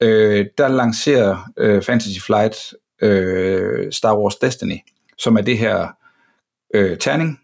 Øh, 0.02 0.46
der 0.58 0.68
lancerer 0.68 1.52
øh, 1.58 1.82
Fantasy 1.82 2.20
Flight 2.26 2.56
øh, 3.02 3.92
Star 3.92 4.18
Wars 4.18 4.36
Destiny, 4.36 4.78
som 5.18 5.38
er 5.38 5.42
det 5.42 5.58
her 5.58 5.88
øh, 6.76 6.98
terning. 6.98 7.40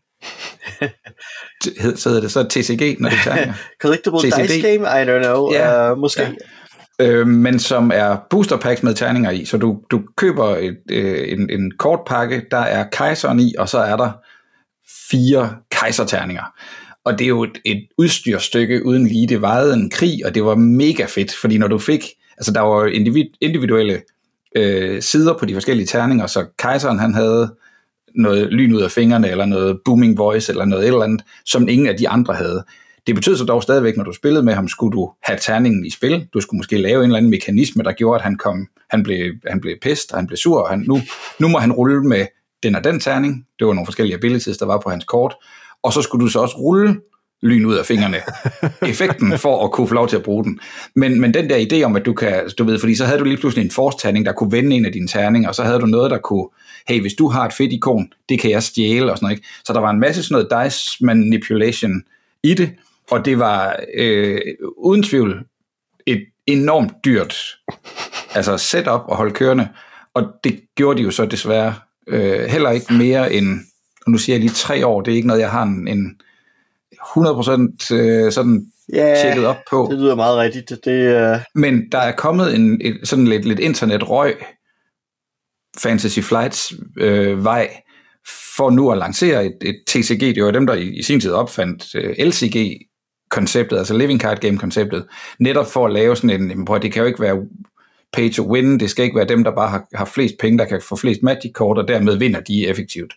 så 1.95 2.09
hedder 2.09 2.21
det 2.21 2.31
så 2.31 2.43
TCG, 2.43 2.99
når 2.99 3.09
det 3.09 3.17
er 3.17 3.23
terninger. 3.23 3.53
Collectible 3.81 4.19
TCD. 4.19 4.41
Dice 4.41 4.61
Game? 4.61 5.01
I 5.01 5.05
don't 5.05 5.23
know. 5.23 5.51
Ja, 5.51 5.91
uh, 5.91 5.97
måske. 5.97 6.21
Ja. 6.21 6.29
Øh, 7.01 7.27
men 7.27 7.59
som 7.59 7.91
er 7.93 8.17
booster 8.29 8.57
packs 8.57 8.83
med 8.83 8.93
terninger 8.93 9.31
i. 9.31 9.45
Så 9.45 9.57
du, 9.57 9.81
du 9.91 10.01
køber 10.17 10.57
et, 10.57 10.77
øh, 10.91 11.31
en, 11.31 11.49
en 11.49 11.71
kortpakke, 11.77 12.41
der 12.51 12.57
er 12.57 12.85
kejseren 12.91 13.39
i, 13.39 13.55
og 13.57 13.69
så 13.69 13.77
er 13.77 13.97
der 13.97 14.11
fire 15.11 15.55
kejserterninger. 15.71 16.43
Og 17.05 17.19
det 17.19 17.25
er 17.25 17.29
jo 17.29 17.43
et, 17.43 17.61
et 17.65 17.87
udstyrstykke 17.97 18.85
uden 18.85 19.07
lige. 19.07 19.27
Det 19.27 19.41
vejede 19.41 19.73
en 19.73 19.89
krig, 19.89 20.25
og 20.25 20.35
det 20.35 20.45
var 20.45 20.55
mega 20.55 21.05
fedt, 21.05 21.35
fordi 21.35 21.57
når 21.57 21.67
du 21.67 21.77
fik, 21.77 22.05
altså 22.37 22.51
der 22.51 22.61
var 22.61 22.85
individ, 22.85 23.25
individuelle 23.41 24.01
øh, 24.55 25.01
sider 25.01 25.37
på 25.37 25.45
de 25.45 25.53
forskellige 25.53 25.87
terninger, 25.87 26.27
så 26.27 26.45
kejseren 26.57 26.99
han 26.99 27.13
havde 27.13 27.55
noget 28.15 28.47
lyn 28.53 28.73
ud 28.73 28.81
af 28.81 28.91
fingrene, 28.91 29.29
eller 29.29 29.45
noget 29.45 29.79
booming 29.85 30.17
voice, 30.17 30.51
eller 30.51 30.65
noget 30.65 30.83
et 30.83 30.87
eller 30.87 31.03
andet, 31.03 31.23
som 31.45 31.67
ingen 31.67 31.87
af 31.87 31.97
de 31.97 32.09
andre 32.09 32.33
havde. 32.33 32.63
Det 33.07 33.15
betød 33.15 33.37
så 33.37 33.43
dog 33.43 33.63
stadigvæk, 33.63 33.97
når 33.97 34.03
du 34.03 34.13
spillede 34.13 34.43
med 34.43 34.53
ham, 34.53 34.67
skulle 34.67 34.91
du 34.91 35.11
have 35.23 35.39
terningen 35.41 35.85
i 35.85 35.89
spil. 35.89 36.27
Du 36.33 36.39
skulle 36.39 36.59
måske 36.59 36.77
lave 36.77 36.97
en 36.97 37.03
eller 37.03 37.17
anden 37.17 37.31
mekanisme, 37.31 37.83
der 37.83 37.91
gjorde, 37.91 38.15
at 38.15 38.21
han, 38.21 38.37
kom, 38.37 38.67
han, 38.89 39.03
blev, 39.03 39.33
han 39.47 39.61
blev 39.61 39.75
pest, 39.81 40.11
og 40.11 40.17
han 40.17 40.27
blev 40.27 40.37
sur, 40.37 40.61
og 40.61 40.69
han, 40.69 40.83
nu, 40.87 40.99
nu 41.39 41.47
må 41.47 41.57
han 41.57 41.71
rulle 41.71 42.03
med 42.03 42.25
den 42.63 42.75
og 42.75 42.83
den 42.83 42.99
terning. 42.99 43.45
Det 43.59 43.67
var 43.67 43.73
nogle 43.73 43.87
forskellige 43.87 44.15
abilities, 44.15 44.57
der 44.57 44.65
var 44.65 44.79
på 44.83 44.89
hans 44.89 45.03
kort. 45.03 45.35
Og 45.83 45.93
så 45.93 46.01
skulle 46.01 46.25
du 46.25 46.29
så 46.29 46.39
også 46.39 46.57
rulle 46.57 46.95
lyn 47.41 47.65
ud 47.65 47.75
af 47.75 47.85
fingrene, 47.85 48.17
effekten 48.91 49.37
for 49.37 49.65
at 49.65 49.71
kunne 49.71 49.87
få 49.87 49.93
lov 49.93 50.07
til 50.07 50.15
at 50.15 50.23
bruge 50.23 50.43
den. 50.43 50.59
Men, 50.95 51.21
men 51.21 51.33
den 51.33 51.49
der 51.49 51.65
idé 51.71 51.83
om, 51.83 51.95
at 51.95 52.05
du 52.05 52.13
kan, 52.13 52.49
du 52.57 52.63
ved, 52.63 52.79
fordi 52.79 52.95
så 52.95 53.05
havde 53.05 53.19
du 53.19 53.23
lige 53.23 53.37
pludselig 53.37 53.65
en 53.65 53.71
force-terning, 53.71 54.25
der 54.25 54.31
kunne 54.31 54.51
vende 54.51 54.75
en 54.75 54.85
af 54.85 54.91
dine 54.91 55.07
terninger, 55.07 55.49
og 55.49 55.55
så 55.55 55.63
havde 55.63 55.79
du 55.79 55.85
noget, 55.85 56.11
der 56.11 56.17
kunne, 56.17 56.47
hey, 56.87 57.01
hvis 57.01 57.13
du 57.13 57.27
har 57.27 57.45
et 57.45 57.53
fedt 57.53 57.73
ikon, 57.73 58.13
det 58.29 58.39
kan 58.39 58.51
jeg 58.51 58.63
stjæle 58.63 59.11
og 59.11 59.17
sådan 59.17 59.25
noget. 59.25 59.37
Ikke? 59.37 59.47
Så 59.65 59.73
der 59.73 59.79
var 59.79 59.89
en 59.89 59.99
masse 59.99 60.23
sådan 60.23 60.45
noget 60.51 60.65
dice 60.65 61.05
manipulation 61.05 62.03
i 62.43 62.53
det, 62.53 62.71
og 63.11 63.25
det 63.25 63.39
var 63.39 63.75
øh, 63.97 64.39
uden 64.77 65.03
tvivl 65.03 65.43
et 66.05 66.25
enormt 66.47 66.91
dyrt 67.05 67.35
altså 68.35 68.57
setup 68.57 69.01
at 69.11 69.17
holde 69.17 69.33
kørende, 69.33 69.67
og 70.13 70.23
det 70.43 70.59
gjorde 70.75 70.97
de 70.97 71.03
jo 71.03 71.11
så 71.11 71.25
desværre 71.25 71.73
øh, 72.07 72.45
heller 72.45 72.71
ikke 72.71 72.93
mere 72.93 73.33
end, 73.33 73.59
og 74.05 74.11
nu 74.11 74.17
siger 74.17 74.33
jeg 74.33 74.41
lige 74.41 74.53
tre 74.53 74.85
år, 74.85 75.01
det 75.01 75.11
er 75.11 75.15
ikke 75.15 75.27
noget, 75.27 75.41
jeg 75.41 75.51
har 75.51 75.63
en, 75.63 75.87
en 75.87 76.17
100% 77.01 77.95
øh, 77.95 78.31
sådan 78.31 78.71
ja, 78.93 79.15
tjekket 79.21 79.45
op 79.45 79.57
på. 79.69 79.87
det 79.91 79.99
lyder 79.99 80.15
meget 80.15 80.37
rigtigt. 80.37 80.85
Det, 80.85 81.33
uh... 81.35 81.39
Men 81.55 81.91
der 81.91 81.97
er 81.97 82.11
kommet 82.11 82.55
en, 82.55 82.81
et, 82.81 82.99
sådan 83.03 83.27
lidt, 83.27 83.45
lidt 83.45 83.59
internetrøg 83.59 84.35
Fantasy 85.79 86.19
Flights 86.19 86.73
øh, 86.97 87.43
vej 87.43 87.69
for 88.57 88.69
nu 88.69 88.91
at 88.91 88.97
lancere 88.97 89.45
et, 89.45 89.57
et 89.61 89.83
TCG. 89.87 90.35
Det 90.35 90.43
var 90.43 90.51
dem, 90.51 90.67
der 90.67 90.73
i, 90.73 90.89
i 90.89 91.03
sin 91.03 91.19
tid 91.19 91.31
opfandt 91.31 91.95
øh, 91.95 92.15
LCG-konceptet, 92.19 93.77
altså 93.77 93.97
Living 93.97 94.19
Card 94.19 94.39
Game-konceptet, 94.39 95.05
netop 95.39 95.67
for 95.67 95.85
at 95.85 95.93
lave 95.93 96.15
sådan 96.15 96.51
en, 96.51 96.67
det 96.67 96.91
kan 96.93 97.01
jo 97.01 97.05
ikke 97.05 97.21
være 97.21 97.45
pay 98.13 98.31
to 98.31 98.51
win, 98.51 98.79
det 98.79 98.89
skal 98.89 99.05
ikke 99.05 99.17
være 99.17 99.27
dem, 99.27 99.43
der 99.43 99.55
bare 99.55 99.69
har, 99.69 99.87
har 99.93 100.05
flest 100.05 100.35
penge, 100.39 100.57
der 100.57 100.65
kan 100.65 100.81
få 100.89 100.95
flest 100.95 101.23
Magic-kort, 101.23 101.77
og 101.77 101.87
dermed 101.87 102.15
vinder 102.15 102.39
de 102.39 102.67
effektivt. 102.67 103.13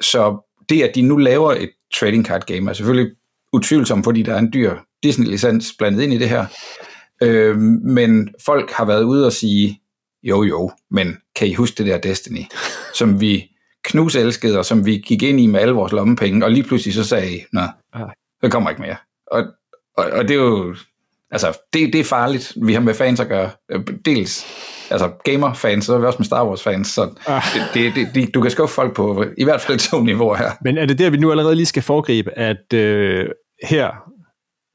Så 0.00 0.36
det, 0.68 0.82
at 0.82 0.94
de 0.94 1.02
nu 1.02 1.16
laver 1.16 1.52
et 1.52 1.70
trading 2.00 2.26
card 2.26 2.46
game, 2.46 2.70
er 2.70 2.74
selvfølgelig 2.74 3.12
utvivlsomt, 3.52 4.04
fordi 4.04 4.22
der 4.22 4.34
er 4.34 4.38
en 4.38 4.52
dyr 4.52 4.76
Disney-licens 5.02 5.74
blandet 5.78 6.02
ind 6.02 6.12
i 6.12 6.18
det 6.18 6.28
her. 6.28 6.46
Øh, 7.22 7.56
men 7.82 8.34
folk 8.44 8.70
har 8.70 8.84
været 8.84 9.02
ude 9.02 9.26
og 9.26 9.32
sige, 9.32 9.80
jo 10.22 10.42
jo, 10.42 10.70
men 10.90 11.16
kan 11.36 11.48
I 11.48 11.54
huske 11.54 11.74
det 11.78 11.86
der 11.86 11.98
Destiny, 11.98 12.44
som 12.94 13.20
vi 13.20 13.50
knuselskede, 13.84 14.58
og 14.58 14.64
som 14.64 14.86
vi 14.86 14.96
gik 14.96 15.22
ind 15.22 15.40
i 15.40 15.46
med 15.46 15.60
alle 15.60 15.74
vores 15.74 15.92
lommepenge, 15.92 16.44
og 16.44 16.50
lige 16.50 16.64
pludselig 16.64 16.94
så 16.94 17.04
sagde 17.04 17.36
I, 17.36 17.40
nej, 17.52 17.68
det 18.42 18.52
kommer 18.52 18.70
ikke 18.70 18.82
mere. 18.82 18.96
Og, 19.26 19.44
og, 19.96 20.04
og 20.04 20.28
det 20.28 20.30
er 20.30 20.40
jo, 20.40 20.74
altså, 21.30 21.58
det, 21.72 21.92
det 21.92 22.00
er 22.00 22.04
farligt, 22.04 22.52
vi 22.62 22.72
har 22.72 22.80
med 22.80 22.94
fans 22.94 23.20
at 23.20 23.28
gøre. 23.28 23.50
Dels 24.04 24.46
altså 24.90 25.12
gamer-fans, 25.24 25.84
så 25.84 25.94
er 25.94 25.98
vi 25.98 26.06
også 26.06 26.18
med 26.18 26.26
Star 26.26 26.46
Wars-fans, 26.46 26.88
så 26.88 27.10
ah. 27.26 27.42
det, 27.74 27.94
det, 27.94 28.08
det, 28.14 28.34
du 28.34 28.40
kan 28.42 28.50
skuffe 28.50 28.74
folk 28.74 28.96
på 28.96 29.24
i 29.38 29.44
hvert 29.44 29.60
fald 29.60 29.78
to 29.78 30.00
niveauer 30.00 30.36
her. 30.36 30.50
Men 30.64 30.78
er 30.78 30.86
det 30.86 30.98
der, 30.98 31.10
vi 31.10 31.16
nu 31.16 31.30
allerede 31.30 31.54
lige 31.54 31.66
skal 31.66 31.82
foregribe, 31.82 32.38
at 32.38 32.72
øh, 32.74 33.28
her 33.62 34.10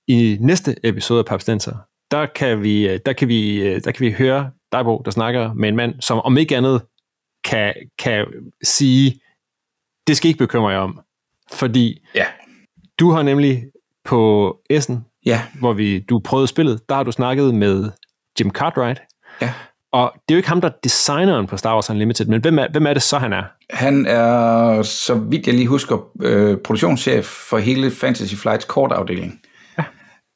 i 0.07 0.37
næste 0.41 0.75
episode 0.83 1.19
af 1.19 1.25
Papstenser, 1.25 1.75
der 2.11 2.25
kan 2.25 2.63
vi, 2.63 2.97
der 2.97 3.13
kan 3.13 3.27
vi, 3.27 3.73
der 3.79 3.91
kan 3.91 4.05
vi 4.05 4.11
høre 4.11 4.51
dig, 4.71 4.85
Bo, 4.85 5.01
der 5.05 5.11
snakker 5.11 5.53
med 5.53 5.69
en 5.69 5.75
mand, 5.75 6.01
som 6.01 6.19
om 6.19 6.37
ikke 6.37 6.57
andet 6.57 6.81
kan, 7.43 7.73
kan 7.99 8.25
sige, 8.63 9.19
det 10.07 10.17
skal 10.17 10.27
ikke 10.27 10.37
bekymre 10.37 10.69
jer 10.69 10.79
om. 10.79 10.99
Fordi 11.53 12.07
ja. 12.15 12.25
du 12.99 13.11
har 13.11 13.23
nemlig 13.23 13.63
på 14.05 14.57
Essen, 14.69 15.05
ja. 15.29 15.41
hvor 15.59 15.73
vi, 15.73 15.99
du 15.99 16.21
prøvede 16.25 16.47
spillet, 16.47 16.81
der 16.89 16.95
har 16.95 17.03
du 17.03 17.11
snakket 17.11 17.53
med 17.53 17.91
Jim 18.39 18.51
Cartwright. 18.51 19.01
Ja. 19.41 19.53
Og 19.91 20.11
det 20.13 20.33
er 20.33 20.35
jo 20.35 20.37
ikke 20.37 20.49
ham, 20.49 20.61
der 20.61 20.67
er 20.67 20.73
designeren 20.83 21.47
på 21.47 21.57
Star 21.57 21.73
Wars 21.73 21.89
Unlimited, 21.89 22.25
men 22.25 22.41
hvem 22.41 22.59
er, 22.59 22.67
hvem 22.71 22.87
er 22.87 22.93
det 22.93 23.01
så, 23.01 23.17
han 23.17 23.33
er? 23.33 23.43
Han 23.69 24.05
er, 24.05 24.81
så 24.81 25.13
vidt 25.13 25.47
jeg 25.47 25.55
lige 25.55 25.67
husker, 25.67 25.97
øh, 26.21 26.57
produktionschef 26.57 27.25
for 27.25 27.57
hele 27.57 27.91
Fantasy 27.91 28.35
Flights 28.35 28.65
kortafdeling. 28.65 29.41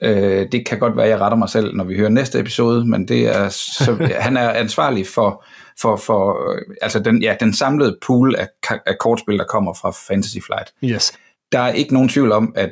Øh, 0.03 0.47
det 0.51 0.65
kan 0.65 0.79
godt 0.79 0.95
være, 0.97 1.05
at 1.05 1.11
jeg 1.11 1.19
retter 1.19 1.37
mig 1.37 1.49
selv, 1.49 1.75
når 1.75 1.83
vi 1.83 1.97
hører 1.97 2.09
næste 2.09 2.39
episode, 2.39 2.85
men 2.85 3.07
det 3.07 3.35
er 3.35 3.49
så, 3.49 4.07
han 4.19 4.37
er 4.37 4.49
ansvarlig 4.49 5.07
for, 5.07 5.45
for, 5.81 5.95
for 5.95 6.37
altså 6.81 6.99
den, 6.99 7.21
ja, 7.21 7.35
den 7.39 7.53
samlede 7.53 7.97
pool 8.07 8.35
af, 8.35 8.47
af 8.85 8.97
kortspil, 8.99 9.37
der 9.37 9.45
kommer 9.45 9.73
fra 9.73 9.91
Fantasy 10.07 10.37
Flight. 10.45 10.73
Yes. 10.83 11.13
Der 11.51 11.59
er 11.59 11.73
ikke 11.73 11.93
nogen 11.93 12.09
tvivl 12.09 12.31
om, 12.31 12.53
at 12.55 12.69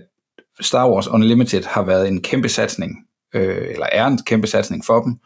Star 0.62 0.92
Wars 0.92 1.08
Unlimited 1.08 1.64
har 1.64 1.84
været 1.84 2.08
en 2.08 2.22
kæmpe 2.22 2.50
satsning, 2.50 2.98
øh, 3.36 3.68
eller 3.72 3.86
er 3.92 4.08
en 4.08 4.20
kæmpe 4.26 4.48
satsning 4.48 4.86
for 4.86 5.02
dem, 5.02 5.20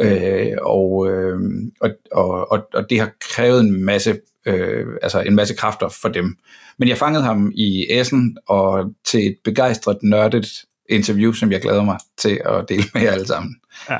øh, 0.00 0.52
og, 0.62 1.10
øh, 1.10 1.40
og, 2.12 2.50
og, 2.50 2.68
og, 2.74 2.90
det 2.90 3.00
har 3.00 3.10
krævet 3.20 3.60
en 3.60 3.84
masse, 3.84 4.20
øh, 4.46 4.86
altså 5.02 5.20
en 5.20 5.34
masse 5.34 5.54
kræfter 5.54 5.88
for 5.88 6.08
dem. 6.08 6.36
Men 6.78 6.88
jeg 6.88 6.98
fangede 6.98 7.24
ham 7.24 7.52
i 7.54 7.86
Essen, 7.90 8.36
og 8.46 8.90
til 9.04 9.26
et 9.26 9.36
begejstret, 9.44 9.98
nørdet 10.02 10.46
interview, 10.88 11.32
som 11.32 11.52
jeg 11.52 11.60
glæder 11.60 11.82
mig 11.82 11.98
til 12.16 12.40
at 12.44 12.68
dele 12.68 12.84
med 12.94 13.02
jer 13.02 13.10
alle 13.10 13.26
sammen. 13.26 13.56
Ja. 13.90 13.98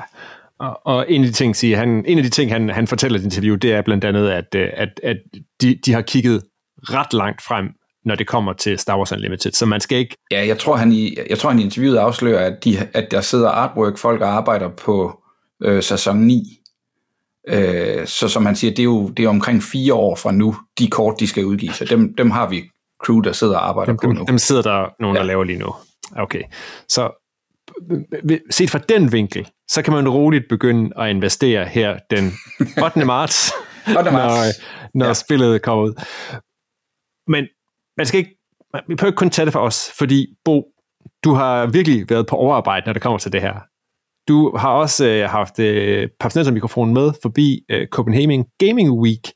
Og, 0.58 0.86
og 0.86 1.06
en 1.08 1.22
af 1.22 1.26
de 1.26 1.32
ting, 1.32 1.56
siger 1.56 1.76
han, 1.76 2.04
en 2.06 2.18
af 2.18 2.24
de 2.24 2.30
ting 2.30 2.52
han, 2.52 2.68
han 2.68 2.86
fortæller 2.86 3.18
i 3.18 3.20
et 3.20 3.24
interview, 3.24 3.54
det 3.56 3.72
er 3.72 3.82
blandt 3.82 4.04
andet, 4.04 4.30
at, 4.30 4.54
øh, 4.56 4.68
at, 4.72 5.00
at 5.02 5.16
de, 5.60 5.78
de 5.86 5.92
har 5.92 6.02
kigget 6.02 6.42
ret 6.82 7.12
langt 7.12 7.42
frem, 7.42 7.68
når 8.04 8.14
det 8.14 8.26
kommer 8.26 8.52
til 8.52 8.78
Star 8.78 8.96
Wars 8.96 9.12
Unlimited, 9.12 9.52
så 9.52 9.66
man 9.66 9.80
skal 9.80 9.98
ikke... 9.98 10.16
Ja, 10.30 10.46
jeg 10.46 10.58
tror, 10.58 10.76
han 10.76 10.92
i, 10.92 11.16
jeg 11.30 11.38
tror, 11.38 11.50
han 11.50 11.58
i 11.58 11.62
interviewet 11.62 11.96
afslører, 11.96 12.46
at, 12.46 12.64
de, 12.64 12.88
at 12.94 13.10
der 13.10 13.20
sidder 13.20 13.48
artwork, 13.48 13.98
folk 13.98 14.20
og 14.20 14.28
arbejder 14.28 14.68
på 14.68 15.22
øh, 15.62 15.82
sæson 15.82 16.18
9. 16.18 16.42
Øh, 17.48 18.06
så 18.06 18.28
som 18.28 18.46
han 18.46 18.56
siger, 18.56 18.70
det 18.70 18.78
er 18.78 18.84
jo 18.84 19.08
det 19.08 19.24
er 19.24 19.28
omkring 19.28 19.62
fire 19.62 19.94
år 19.94 20.16
fra 20.16 20.32
nu, 20.32 20.56
de 20.78 20.90
kort, 20.90 21.20
de 21.20 21.26
skal 21.26 21.44
udgive. 21.44 21.72
Så 21.72 21.84
dem, 21.84 22.14
dem 22.14 22.30
har 22.30 22.48
vi 22.48 22.64
crew, 23.04 23.20
der 23.20 23.32
sidder 23.32 23.56
og 23.56 23.68
arbejder 23.68 23.92
dem, 23.92 23.98
på 24.02 24.12
nu. 24.12 24.24
Dem 24.28 24.38
sidder 24.38 24.62
der 24.62 24.88
nogen, 25.00 25.16
ja. 25.16 25.20
der 25.20 25.26
laver 25.26 25.44
lige 25.44 25.58
nu. 25.58 25.74
Okay. 26.16 26.42
Så 26.88 27.10
set 28.50 28.70
fra 28.70 28.78
den 28.78 29.12
vinkel, 29.12 29.48
så 29.70 29.82
kan 29.82 29.92
man 29.92 30.08
roligt 30.08 30.44
begynde 30.48 30.90
at 31.00 31.10
investere 31.10 31.66
her 31.66 31.98
den 32.10 32.32
8. 32.84 33.04
marts, 33.04 33.52
8. 33.98 34.10
marts. 34.10 34.60
når, 34.92 34.98
når 34.98 35.06
ja. 35.06 35.14
spillet 35.14 35.62
kommer 35.62 35.84
ud. 35.84 35.94
Men 37.28 37.46
man 37.96 38.06
skal 38.06 38.18
ikke, 38.18 38.36
vi 38.88 38.94
behøver 38.94 39.10
ikke 39.10 39.16
kun 39.16 39.30
tage 39.30 39.46
det 39.46 39.52
for 39.52 39.60
os, 39.60 39.90
fordi 39.98 40.26
Bo, 40.44 40.64
du 41.24 41.32
har 41.34 41.66
virkelig 41.66 42.10
været 42.10 42.26
på 42.26 42.36
overarbejde, 42.36 42.86
når 42.86 42.92
det 42.92 43.02
kommer 43.02 43.18
til 43.18 43.32
det 43.32 43.40
her. 43.40 43.54
Du 44.28 44.56
har 44.56 44.70
også 44.70 45.06
øh, 45.06 45.30
haft 45.30 45.58
øh, 45.58 46.52
mikrofonen 46.52 46.94
med 46.94 47.12
forbi 47.22 47.64
øh, 47.68 47.86
Copenhagen 47.88 48.44
Gaming 48.58 48.90
Week 48.90 49.32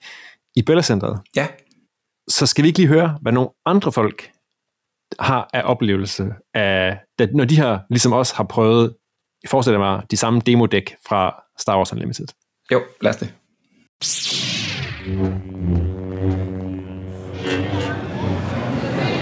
i 0.57 0.63
Bella 0.63 0.83
Centeret. 0.83 1.21
Ja. 1.37 1.47
Så 2.29 2.47
skal 2.47 2.63
vi 2.63 2.69
ikke 2.69 2.79
lige 2.79 2.89
høre, 2.89 3.19
hvad 3.23 3.33
nogle 3.33 3.51
andre 3.67 3.93
folk 3.93 4.31
har 5.19 5.51
af 5.53 5.63
oplevelse 5.65 6.27
af, 6.55 6.99
når 7.35 7.45
de 7.45 7.57
her, 7.57 7.79
ligesom 7.91 8.13
os, 8.13 8.31
har 8.31 8.45
prøvet, 8.45 8.95
jeg 9.43 9.51
forestiller 9.51 9.79
mig, 9.79 10.03
de 10.11 10.17
samme 10.17 10.41
demo-dæk 10.41 10.97
fra 11.09 11.43
Star 11.59 11.77
Wars 11.77 11.93
Unlimited. 11.93 12.27
Jo, 12.73 12.83
lad 13.01 13.11
os 13.11 13.17
det. 13.17 13.35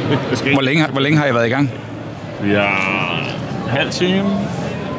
Hvor 0.55 0.63
længe, 0.63 0.87
hvor 0.87 1.01
længe 1.01 1.19
har 1.19 1.27
I 1.27 1.35
været 1.35 1.47
i 1.47 1.51
gang? 1.51 1.71
Vi 2.43 2.51
har 2.55 3.19
en 3.65 3.71
halv 3.71 3.91
time. 3.91 4.29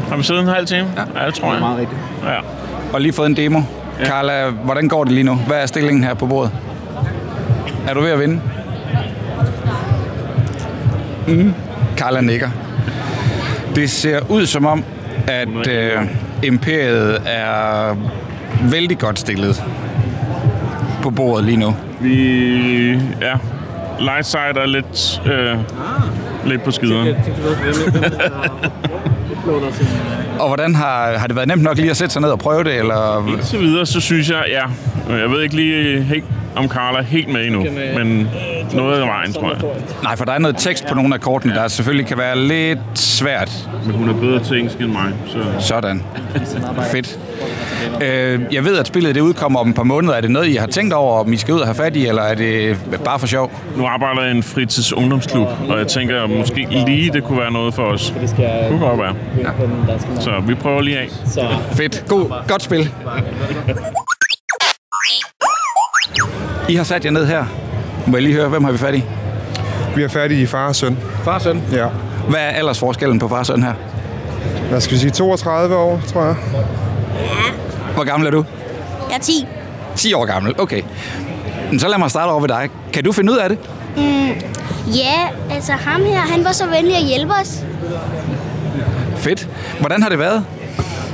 Har 0.10 0.18
vi 0.18 0.24
siddet 0.24 0.41
en 0.41 0.47
halv 0.47 0.66
time? 0.66 0.88
Ja, 0.97 1.22
ja 1.22 1.28
det 1.28 1.34
tror 1.36 1.47
jeg. 1.47 1.55
Det 1.55 1.64
er 1.64 1.68
meget 1.68 1.80
rigtigt. 1.80 1.99
Ja. 2.24 2.39
Og 2.93 3.01
lige 3.01 3.14
fået 3.14 3.26
en 3.28 3.36
demo. 3.38 3.62
Ja. 3.99 4.05
Carla, 4.05 4.49
hvordan 4.49 4.88
går 4.88 5.03
det 5.03 5.14
lige 5.14 5.24
nu? 5.24 5.36
Hvad 5.36 5.58
er 5.58 5.66
stillingen 5.66 6.03
her 6.03 6.14
på 6.14 6.26
bordet? 6.26 6.51
Er 7.88 7.93
du 7.93 8.01
ved 8.01 8.10
at 8.12 8.20
vinde? 8.20 8.41
Mm. 11.28 11.53
Carla 11.97 12.22
nikker. 12.22 12.49
Det 13.76 13.89
ser 13.89 14.20
ud 14.30 14.45
som 14.45 14.66
om, 14.66 14.84
at 15.28 15.68
øh, 15.68 16.01
imperiet 16.43 17.22
er 17.26 17.95
vældig 18.72 18.97
godt 18.97 19.20
stillet 19.20 19.64
på 21.01 21.10
bordet 21.10 21.45
lige 21.45 21.58
nu. 21.58 21.76
Vi, 21.99 22.91
ja, 23.22 23.34
light 24.00 24.26
side 24.26 24.41
er 24.62 24.66
lidt, 24.66 25.22
øh, 25.26 25.58
lidt 26.45 26.64
på 26.64 26.72
skideren. 26.72 27.16
og 30.39 30.48
hvordan 30.48 30.76
har, 30.76 31.18
har 31.18 31.28
det 31.28 31.36
været 31.36 31.48
nemt 31.48 31.64
nok 31.64 31.78
lige 31.78 31.89
at 31.89 31.98
sætte 31.98 32.14
sig 32.14 32.22
ned 32.22 32.30
og 32.30 32.39
prøve 32.39 32.64
det? 32.64 32.76
Eller? 32.76 33.28
Indtil 33.28 33.60
videre, 33.60 33.86
så 33.86 34.00
synes 34.02 34.30
jeg, 34.30 34.43
ja. 34.48 34.64
Jeg 35.18 35.32
ved 35.32 35.41
ikke 35.41 35.56
lige 35.56 36.02
helt, 36.02 36.26
om 36.56 36.70
Carla 36.70 36.98
er 36.98 37.04
helt 37.04 37.34
med 37.34 37.45
endnu, 37.45 37.66
men 37.98 38.30
noget 38.74 39.02
af 39.02 39.08
vejen, 39.08 39.34
tror 39.34 39.50
jeg. 39.50 39.62
Nej, 40.04 40.16
for 40.16 40.26
der 40.26 40.34
er 40.34 40.39
noget 40.39 40.58
tekst 40.58 40.86
på 40.88 40.95
nogle 40.95 41.14
af 41.14 41.22
kortene, 41.22 41.54
der 41.54 41.68
selvfølgelig 41.68 42.08
kan 42.08 42.18
være 42.18 42.38
lidt 42.38 42.80
svært. 42.95 43.70
Men 43.86 43.95
hun 43.95 44.10
er 44.10 44.14
bedre 44.14 44.43
til 44.43 44.58
engelsk 44.58 44.80
end 44.80 44.88
mig. 44.91 45.14
Så. 45.28 45.39
Sådan. 45.60 46.04
Fedt. 46.91 47.20
Øh, 48.01 48.39
jeg 48.51 48.65
ved, 48.65 48.78
at 48.78 48.88
spillet 48.88 49.15
det 49.15 49.21
udkommer 49.21 49.59
om 49.59 49.69
et 49.69 49.75
par 49.75 49.84
måneder. 49.84 50.13
Er 50.13 50.21
det 50.21 50.32
noget, 50.32 50.47
I 50.47 50.55
har 50.55 50.67
tænkt 50.67 50.93
over, 50.93 51.19
om 51.19 51.34
I 51.34 51.38
skal 51.38 51.53
ud 51.53 51.59
og 51.59 51.67
have 51.67 51.75
fat 51.75 51.95
i, 51.95 52.07
eller 52.07 52.21
er 52.21 52.36
det 52.36 52.78
bare 53.05 53.19
for 53.19 53.28
sjov? 53.28 53.51
Nu 53.78 53.86
arbejder 53.86 54.21
jeg 54.21 54.34
i 54.34 54.38
en 54.38 54.43
fritids 54.43 54.93
ungdomsklub, 54.93 55.47
og 55.69 55.78
jeg 55.78 55.88
tænker, 55.88 56.23
at 56.23 56.30
måske 56.30 56.67
lige 56.86 57.13
det 57.13 57.23
kunne 57.23 57.39
være 57.39 57.51
noget 57.51 57.73
for 57.73 57.84
os. 57.84 58.13
Det 58.38 58.67
kunne 58.69 58.80
godt 58.80 58.99
være. 58.99 59.15
Ja. 59.38 59.49
Så 60.21 60.32
vi 60.47 60.55
prøver 60.55 60.82
lige 60.82 60.99
af. 60.99 61.09
Fedt. 61.71 62.03
God, 62.07 62.47
godt 62.47 62.63
spil. 62.63 62.89
I 66.69 66.75
har 66.75 66.84
sat 66.84 67.05
jer 67.05 67.11
ned 67.11 67.25
her. 67.25 67.45
Må 68.07 68.15
jeg 68.17 68.23
lige 68.23 68.36
høre, 68.36 68.49
hvem 68.49 68.63
har 68.63 68.71
vi 68.71 68.78
fat 68.78 68.95
i? 68.95 69.03
Vi 69.95 70.01
har 70.01 70.09
fat 70.09 70.32
i 70.32 70.45
far 70.45 70.67
og 70.67 70.75
søn. 70.75 70.97
Far 71.23 71.34
og 71.36 71.41
søn? 71.41 71.61
Ja. 71.71 71.88
Hvad 72.30 72.39
er 72.39 72.49
aldersforskellen 72.49 73.19
på 73.19 73.28
far 73.28 73.39
og 73.39 73.45
søn 73.45 73.63
her? 73.63 73.73
Hvad 74.69 74.82
skal 74.82 74.93
vi 74.95 74.99
sige? 74.99 75.11
32 75.11 75.75
år, 75.75 76.01
tror 76.07 76.23
jeg. 76.25 76.36
Hvor 77.98 78.04
gammel 78.04 78.28
er 78.28 78.32
du? 78.32 78.45
Jeg 79.10 79.16
er 79.16 79.20
10. 79.20 79.48
10 79.95 80.14
år 80.14 80.26
gammel, 80.26 80.62
okay. 80.62 80.82
Så 81.80 81.88
lad 81.88 81.98
mig 81.98 82.10
starte 82.10 82.30
over 82.30 82.39
ved 82.41 82.48
dig. 82.50 82.70
Kan 82.93 83.04
du 83.04 83.12
finde 83.12 83.32
ud 83.34 83.38
af 83.38 83.50
det? 83.50 83.58
Mm, 83.95 84.28
ja, 84.95 85.28
altså 85.52 85.72
ham 85.72 86.02
her, 86.02 86.20
han 86.20 86.43
var 86.43 86.52
så 86.52 86.66
venlig 86.66 86.95
at 86.95 87.04
hjælpe 87.04 87.34
os. 87.34 87.64
Fedt. 89.16 89.50
Hvordan 89.80 90.02
har 90.02 90.10
det 90.10 90.20
været? 90.20 90.45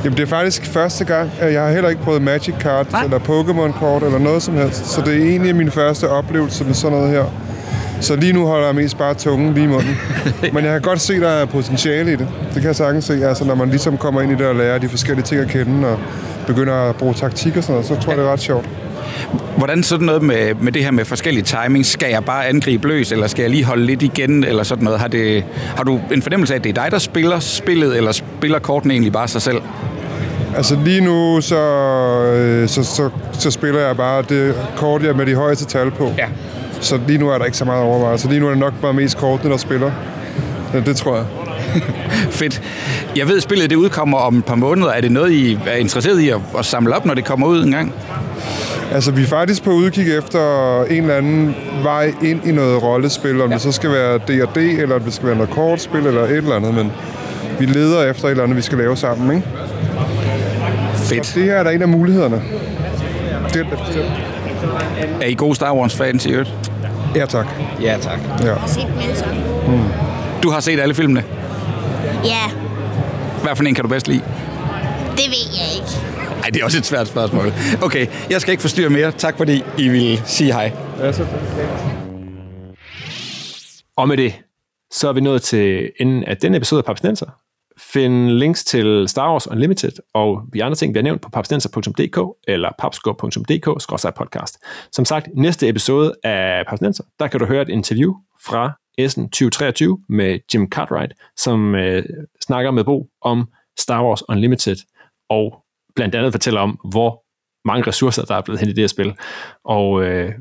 Jamen, 0.03 0.17
det 0.17 0.23
er 0.23 0.27
faktisk 0.27 0.65
første 0.65 1.05
gang, 1.05 1.31
at 1.39 1.53
jeg 1.53 1.61
har 1.61 1.71
heller 1.71 1.89
ikke 1.89 2.01
prøvet 2.01 2.21
Magic 2.21 2.55
Cards 2.59 2.91
Nej. 2.91 3.03
eller 3.03 3.19
Pokémon-kort 3.19 4.03
eller 4.03 4.19
noget 4.19 4.43
som 4.43 4.53
helst. 4.57 4.85
Så 4.85 5.01
det 5.01 5.13
er 5.13 5.29
egentlig 5.29 5.55
min 5.55 5.71
første 5.71 6.09
oplevelse 6.09 6.63
med 6.63 6.73
sådan 6.73 6.97
noget 6.97 7.11
her. 7.11 7.25
Så 8.03 8.15
lige 8.15 8.33
nu 8.33 8.45
holder 8.45 8.65
jeg 8.65 8.75
mest 8.75 8.97
bare 8.97 9.13
tungen 9.13 9.53
lige 9.53 9.63
i 9.63 9.67
munden. 9.67 9.97
Men 10.53 10.63
jeg 10.63 10.71
kan 10.73 10.81
godt 10.81 11.01
se, 11.01 11.13
at 11.15 11.21
der 11.21 11.29
er 11.29 11.45
potentiale 11.45 12.13
i 12.13 12.15
det. 12.15 12.27
Det 12.45 12.53
kan 12.53 12.63
jeg 12.63 12.75
sagtens 12.75 13.05
se, 13.05 13.27
altså, 13.27 13.45
når 13.45 13.55
man 13.55 13.69
ligesom 13.69 13.97
kommer 13.97 14.21
ind 14.21 14.31
i 14.31 14.35
det 14.35 14.45
og 14.47 14.55
lærer 14.55 14.77
de 14.77 14.89
forskellige 14.89 15.25
ting 15.25 15.41
at 15.41 15.47
kende 15.47 15.87
og 15.87 15.99
begynder 16.47 16.73
at 16.73 16.95
bruge 16.95 17.13
taktik 17.13 17.57
og 17.57 17.63
sådan 17.63 17.73
noget, 17.73 17.87
så 17.87 17.95
tror 17.95 18.11
jeg, 18.11 18.17
det 18.17 18.27
er 18.27 18.31
ret 18.31 18.39
sjovt. 18.39 18.69
Hvordan 19.57 19.83
sådan 19.83 20.05
noget 20.05 20.23
med, 20.23 20.55
med 20.55 20.71
det 20.71 20.83
her 20.83 20.91
med 20.91 21.05
forskellige 21.05 21.43
timings? 21.43 21.89
Skal 21.89 22.09
jeg 22.09 22.23
bare 22.23 22.47
angribe 22.47 22.87
løs, 22.87 23.11
eller 23.11 23.27
skal 23.27 23.43
jeg 23.43 23.51
lige 23.51 23.63
holde 23.63 23.85
lidt 23.85 24.01
igen, 24.01 24.43
eller 24.43 24.63
sådan 24.63 24.83
noget? 24.83 24.99
Har, 24.99 25.07
det, 25.07 25.45
har 25.75 25.83
du 25.83 25.99
en 26.11 26.21
fornemmelse 26.21 26.53
af, 26.53 26.57
at 26.57 26.63
det 26.63 26.69
er 26.77 26.81
dig, 26.83 26.91
der 26.91 26.99
spiller 26.99 27.39
spillet, 27.39 27.97
eller 27.97 28.11
spiller 28.11 28.59
kortene 28.59 28.93
egentlig 28.93 29.13
bare 29.13 29.27
sig 29.27 29.41
selv? 29.41 29.61
Altså 30.55 30.77
lige 30.85 31.01
nu, 31.01 31.41
så, 31.41 31.59
øh, 32.35 32.67
så, 32.69 32.83
så, 32.83 33.09
så 33.33 33.51
spiller 33.51 33.79
jeg 33.79 33.97
bare 33.97 34.23
det 34.29 34.55
kort, 34.75 35.03
jeg 35.03 35.15
med 35.15 35.25
de 35.25 35.35
højeste 35.35 35.65
tal 35.65 35.91
på. 35.91 36.11
Ja. 36.17 36.25
Så 36.83 36.99
lige 37.07 37.19
nu 37.19 37.29
er 37.29 37.37
der 37.37 37.45
ikke 37.45 37.57
så 37.57 37.65
meget 37.65 37.83
overvejelse. 37.83 38.29
Lige 38.29 38.39
nu 38.39 38.45
er 38.45 38.49
det 38.49 38.59
nok 38.59 38.73
bare 38.81 38.93
mest 38.93 39.17
kortene, 39.17 39.51
der 39.51 39.57
spiller. 39.57 39.91
Ja, 40.73 40.79
det 40.79 40.95
tror 40.95 41.15
jeg. 41.15 41.25
Fedt. 42.39 42.61
Jeg 43.15 43.27
ved, 43.27 43.37
at 43.37 43.43
spillet 43.43 43.69
det 43.69 43.75
udkommer 43.75 44.17
om 44.17 44.37
et 44.37 44.45
par 44.45 44.55
måneder. 44.55 44.91
Er 44.91 45.01
det 45.01 45.11
noget, 45.11 45.31
I 45.31 45.59
er 45.67 45.75
interesseret 45.75 46.19
i 46.19 46.29
at, 46.29 46.39
at 46.57 46.65
samle 46.65 46.95
op, 46.95 47.05
når 47.05 47.13
det 47.13 47.25
kommer 47.25 47.47
ud 47.47 47.63
en 47.63 47.71
gang? 47.71 47.93
Altså, 48.91 49.11
vi 49.11 49.21
er 49.21 49.27
faktisk 49.27 49.63
på 49.63 49.69
udkig 49.69 50.17
efter 50.17 50.83
en 50.83 51.01
eller 51.01 51.15
anden 51.15 51.55
vej 51.83 52.13
ind 52.23 52.47
i 52.47 52.51
noget 52.51 52.83
rollespil, 52.83 53.41
om 53.41 53.49
ja. 53.49 53.53
det 53.53 53.61
så 53.61 53.71
skal 53.71 53.91
være 53.91 54.17
D&D, 54.17 54.57
eller 54.57 54.95
om 54.95 55.01
det 55.01 55.13
skal 55.13 55.27
være 55.27 55.35
noget 55.35 55.51
kortspil, 55.51 56.07
eller 56.07 56.23
et 56.23 56.37
eller 56.37 56.55
andet, 56.55 56.73
men 56.73 56.91
vi 57.59 57.65
leder 57.65 58.03
efter 58.09 58.25
et 58.25 58.31
eller 58.31 58.43
andet, 58.43 58.57
vi 58.57 58.61
skal 58.61 58.77
lave 58.77 58.97
sammen, 58.97 59.35
ikke? 59.35 59.47
Fedt. 60.95 61.19
Og 61.19 61.35
det 61.35 61.43
her 61.43 61.55
er 61.55 61.63
der 61.63 61.69
en 61.71 61.81
af 61.81 61.87
mulighederne. 61.87 62.41
Det 63.53 63.59
er, 63.59 63.69
det. 63.69 64.05
er 65.21 65.27
I 65.27 65.33
gode 65.33 65.55
Star 65.55 65.73
Wars-fans 65.73 66.25
i 66.25 66.31
øvrigt? 66.31 66.72
Ja, 67.15 67.25
tak. 67.25 67.47
Ja, 67.81 67.97
tak. 68.01 68.19
Ja. 68.43 68.53
Hmm. 69.65 69.83
Du 70.43 70.49
har 70.49 70.59
set 70.59 70.79
alle 70.79 70.93
filmene? 70.93 71.23
Ja. 72.25 72.51
Hvad 73.43 73.55
for 73.55 73.63
en 73.63 73.75
kan 73.75 73.83
du 73.83 73.89
bedst 73.89 74.07
lide? 74.07 74.19
Det 75.11 75.25
ved 75.27 75.47
jeg 75.59 75.75
ikke. 75.75 76.13
Nej, 76.39 76.49
det 76.49 76.61
er 76.61 76.65
også 76.65 76.77
et 76.77 76.85
svært 76.85 77.07
spørgsmål. 77.07 77.53
Okay, 77.81 78.07
jeg 78.29 78.41
skal 78.41 78.51
ikke 78.51 78.61
forstyrre 78.61 78.89
mere. 78.89 79.11
Tak 79.11 79.37
fordi 79.37 79.63
I 79.77 79.89
vil 79.89 80.21
sige 80.25 80.53
hej. 80.53 80.71
Ja, 80.99 81.11
så 81.11 81.25
Og 83.97 84.07
med 84.07 84.17
det, 84.17 84.33
så 84.93 85.09
er 85.09 85.13
vi 85.13 85.21
nået 85.21 85.41
til 85.41 85.91
enden 85.99 86.23
af 86.23 86.37
denne 86.37 86.57
episode 86.57 86.79
af 86.79 86.85
Papsnenser. 86.85 87.25
Find 87.77 88.29
links 88.29 88.63
til 88.63 89.05
Star 89.07 89.31
Wars 89.31 89.47
Unlimited 89.47 89.91
og 90.13 90.41
de 90.53 90.63
andre 90.63 90.75
ting, 90.75 90.93
vi 90.93 90.97
har 90.97 91.03
nævnt 91.03 91.21
på 91.21 91.29
papsnenser.dk 91.29 92.19
eller 92.47 92.69
papskub.dk-podcast. 92.79 94.57
Som 94.91 95.05
sagt, 95.05 95.27
næste 95.35 95.69
episode 95.69 96.13
af 96.23 96.65
Papsnenser, 96.67 97.03
der 97.19 97.27
kan 97.27 97.39
du 97.39 97.45
høre 97.45 97.61
et 97.61 97.69
interview 97.69 98.13
fra 98.45 98.71
Essen 98.97 99.23
2023 99.23 99.99
med 100.09 100.39
Jim 100.53 100.69
Cartwright, 100.71 101.13
som 101.37 101.75
øh, 101.75 102.03
snakker 102.45 102.71
med 102.71 102.83
Bo 102.83 103.07
om 103.21 103.47
Star 103.79 104.03
Wars 104.03 104.29
Unlimited 104.29 104.77
og 105.29 105.63
blandt 105.95 106.15
andet 106.15 106.33
fortæller 106.33 106.61
om, 106.61 106.79
hvor 106.89 107.23
mange 107.67 107.87
ressourcer, 107.87 108.25
der 108.25 108.35
er 108.35 108.41
blevet 108.41 108.59
hentet 108.59 108.73
i 108.73 108.75
det 108.75 108.81
her 108.81 108.87
spil. 108.87 109.13
Og 109.65 110.03
øh, 110.03 110.31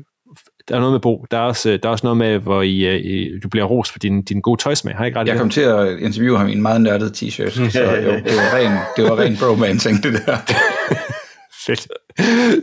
der 0.69 0.75
er 0.75 0.79
noget 0.79 0.93
med 0.93 0.99
Bo. 0.99 1.25
Der 1.31 1.37
er 1.37 1.41
også, 1.41 1.69
der 1.83 1.89
er 1.89 1.91
også 1.91 2.05
noget 2.05 2.17
med, 2.17 2.37
hvor 2.37 2.61
I, 2.61 2.85
øh, 2.85 2.95
I, 2.95 3.39
du 3.39 3.49
bliver 3.49 3.65
ros 3.65 3.91
for 3.91 3.99
din, 3.99 4.21
din 4.21 4.41
gode 4.41 4.61
tøjsmag. 4.61 4.95
Har 4.95 5.03
jeg 5.03 5.07
ikke 5.07 5.19
ret 5.19 5.27
Jeg 5.27 5.37
kom 5.37 5.49
til 5.49 5.61
at 5.61 5.99
interviewe 5.99 6.37
ham 6.37 6.47
i 6.47 6.51
en 6.51 6.61
meget 6.61 6.81
nørdet 6.81 7.23
t-shirt, 7.23 7.71
så 7.71 7.81
jo, 8.05 8.11
det 8.11 8.35
var 8.35 8.57
ren, 8.57 8.77
det 8.97 9.03
var 9.03 9.19
ren 9.19 9.37
bromance, 9.37 9.89
det 9.89 10.21
der. 10.25 10.37
Fedt. 11.65 11.87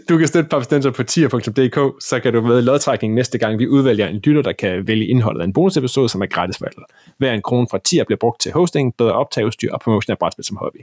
Du 0.09 0.19
kan 0.19 0.27
støtte 0.27 0.49
Papstenser 0.49 0.91
på 0.91 1.03
tier.dk, 1.03 2.05
så 2.05 2.21
kan 2.23 2.33
du 2.33 2.41
med 2.41 2.59
i 2.59 2.63
lodtrækningen 2.63 3.15
næste 3.15 3.39
gang, 3.39 3.59
vi 3.59 3.69
udvælger 3.69 4.09
en 4.09 4.17
lytter, 4.17 4.43
der 4.43 4.53
kan 4.53 4.87
vælge 4.87 5.07
indholdet 5.07 5.41
af 5.41 5.45
en 5.45 5.53
bonusepisode, 5.53 6.09
som 6.09 6.23
er 6.23 6.27
gratis 6.27 6.59
for 6.59 6.65
alle. 6.65 6.85
Hver 7.19 7.33
en 7.33 7.43
krone 7.43 7.67
fra 7.71 7.79
tier 7.85 8.05
bliver 8.05 8.19
brugt 8.19 8.41
til 8.41 8.53
hosting, 8.53 8.97
bedre 8.97 9.13
optageudstyr 9.13 9.73
og 9.73 9.81
promotion 9.81 10.13
af 10.13 10.19
brætspil 10.19 10.45
som 10.45 10.57
hobby. 10.57 10.79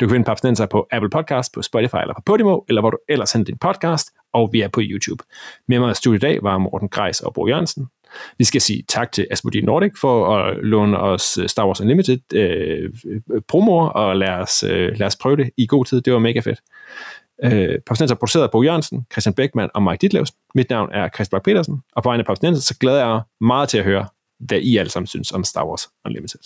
Du 0.00 0.06
kan 0.06 0.10
finde 0.10 0.24
Papstenser 0.24 0.66
på 0.66 0.86
Apple 0.90 1.10
Podcast, 1.10 1.54
på 1.54 1.62
Spotify 1.62 1.96
eller 1.96 2.14
på 2.14 2.22
Podimo, 2.26 2.60
eller 2.68 2.80
hvor 2.80 2.90
du 2.90 2.98
ellers 3.08 3.32
henter 3.32 3.52
din 3.52 3.58
podcast, 3.58 4.10
og 4.32 4.50
vi 4.52 4.60
er 4.60 4.68
på 4.68 4.80
YouTube. 4.82 5.24
Med 5.68 5.78
mig 5.78 5.90
i 5.90 5.94
studiet 5.94 6.18
i 6.18 6.26
dag 6.26 6.42
var 6.42 6.58
Morten 6.58 6.88
Grejs 6.88 7.20
og 7.20 7.34
Bo 7.34 7.48
Jørgensen. 7.48 7.88
Vi 8.38 8.44
skal 8.44 8.60
sige 8.60 8.84
tak 8.88 9.12
til 9.12 9.26
Asmodee 9.30 9.62
Nordic 9.62 9.92
for 10.00 10.36
at 10.36 10.56
låne 10.64 10.98
os 10.98 11.38
øh, 11.38 11.48
Star 11.48 11.66
Wars 11.66 11.80
Unlimited 11.80 12.18
øh, 12.34 12.90
øh, 13.06 13.42
promoer, 13.48 13.88
og 13.88 14.16
lad 14.16 14.28
os, 14.28 14.62
øh, 14.62 14.92
lad 14.98 15.06
os 15.06 15.16
prøve 15.16 15.36
det 15.36 15.50
i 15.56 15.66
god 15.66 15.84
tid. 15.84 16.00
Det 16.00 16.12
var 16.12 16.18
mega 16.18 16.40
fedt. 16.40 16.60
Øh, 17.44 17.78
Papsnenser 17.86 18.14
er 18.14 18.18
produceret 18.18 18.42
af 18.42 18.50
Bo 18.50 18.62
Jørgensen, 18.62 19.06
Christian 19.12 19.34
Beckmann 19.34 19.70
og 19.74 19.82
Mike 19.82 20.00
Ditlevs. 20.00 20.32
Mit 20.54 20.70
navn 20.70 20.92
er 20.92 21.08
Christian 21.14 21.36
Bak 21.36 21.44
petersen 21.44 21.82
og 21.92 22.02
på 22.02 22.08
vegne 22.08 22.20
af 22.20 22.26
Papsnenser, 22.26 22.62
så 22.62 22.78
glæder 22.78 22.98
jeg 22.98 23.08
mig 23.08 23.22
meget 23.40 23.68
til 23.68 23.78
at 23.78 23.84
høre, 23.84 24.06
hvad 24.40 24.58
I 24.58 24.76
alle 24.76 24.90
sammen 24.90 25.06
synes 25.06 25.32
om 25.32 25.44
Star 25.44 25.66
Wars 25.66 25.88
Unlimited. 26.04 26.40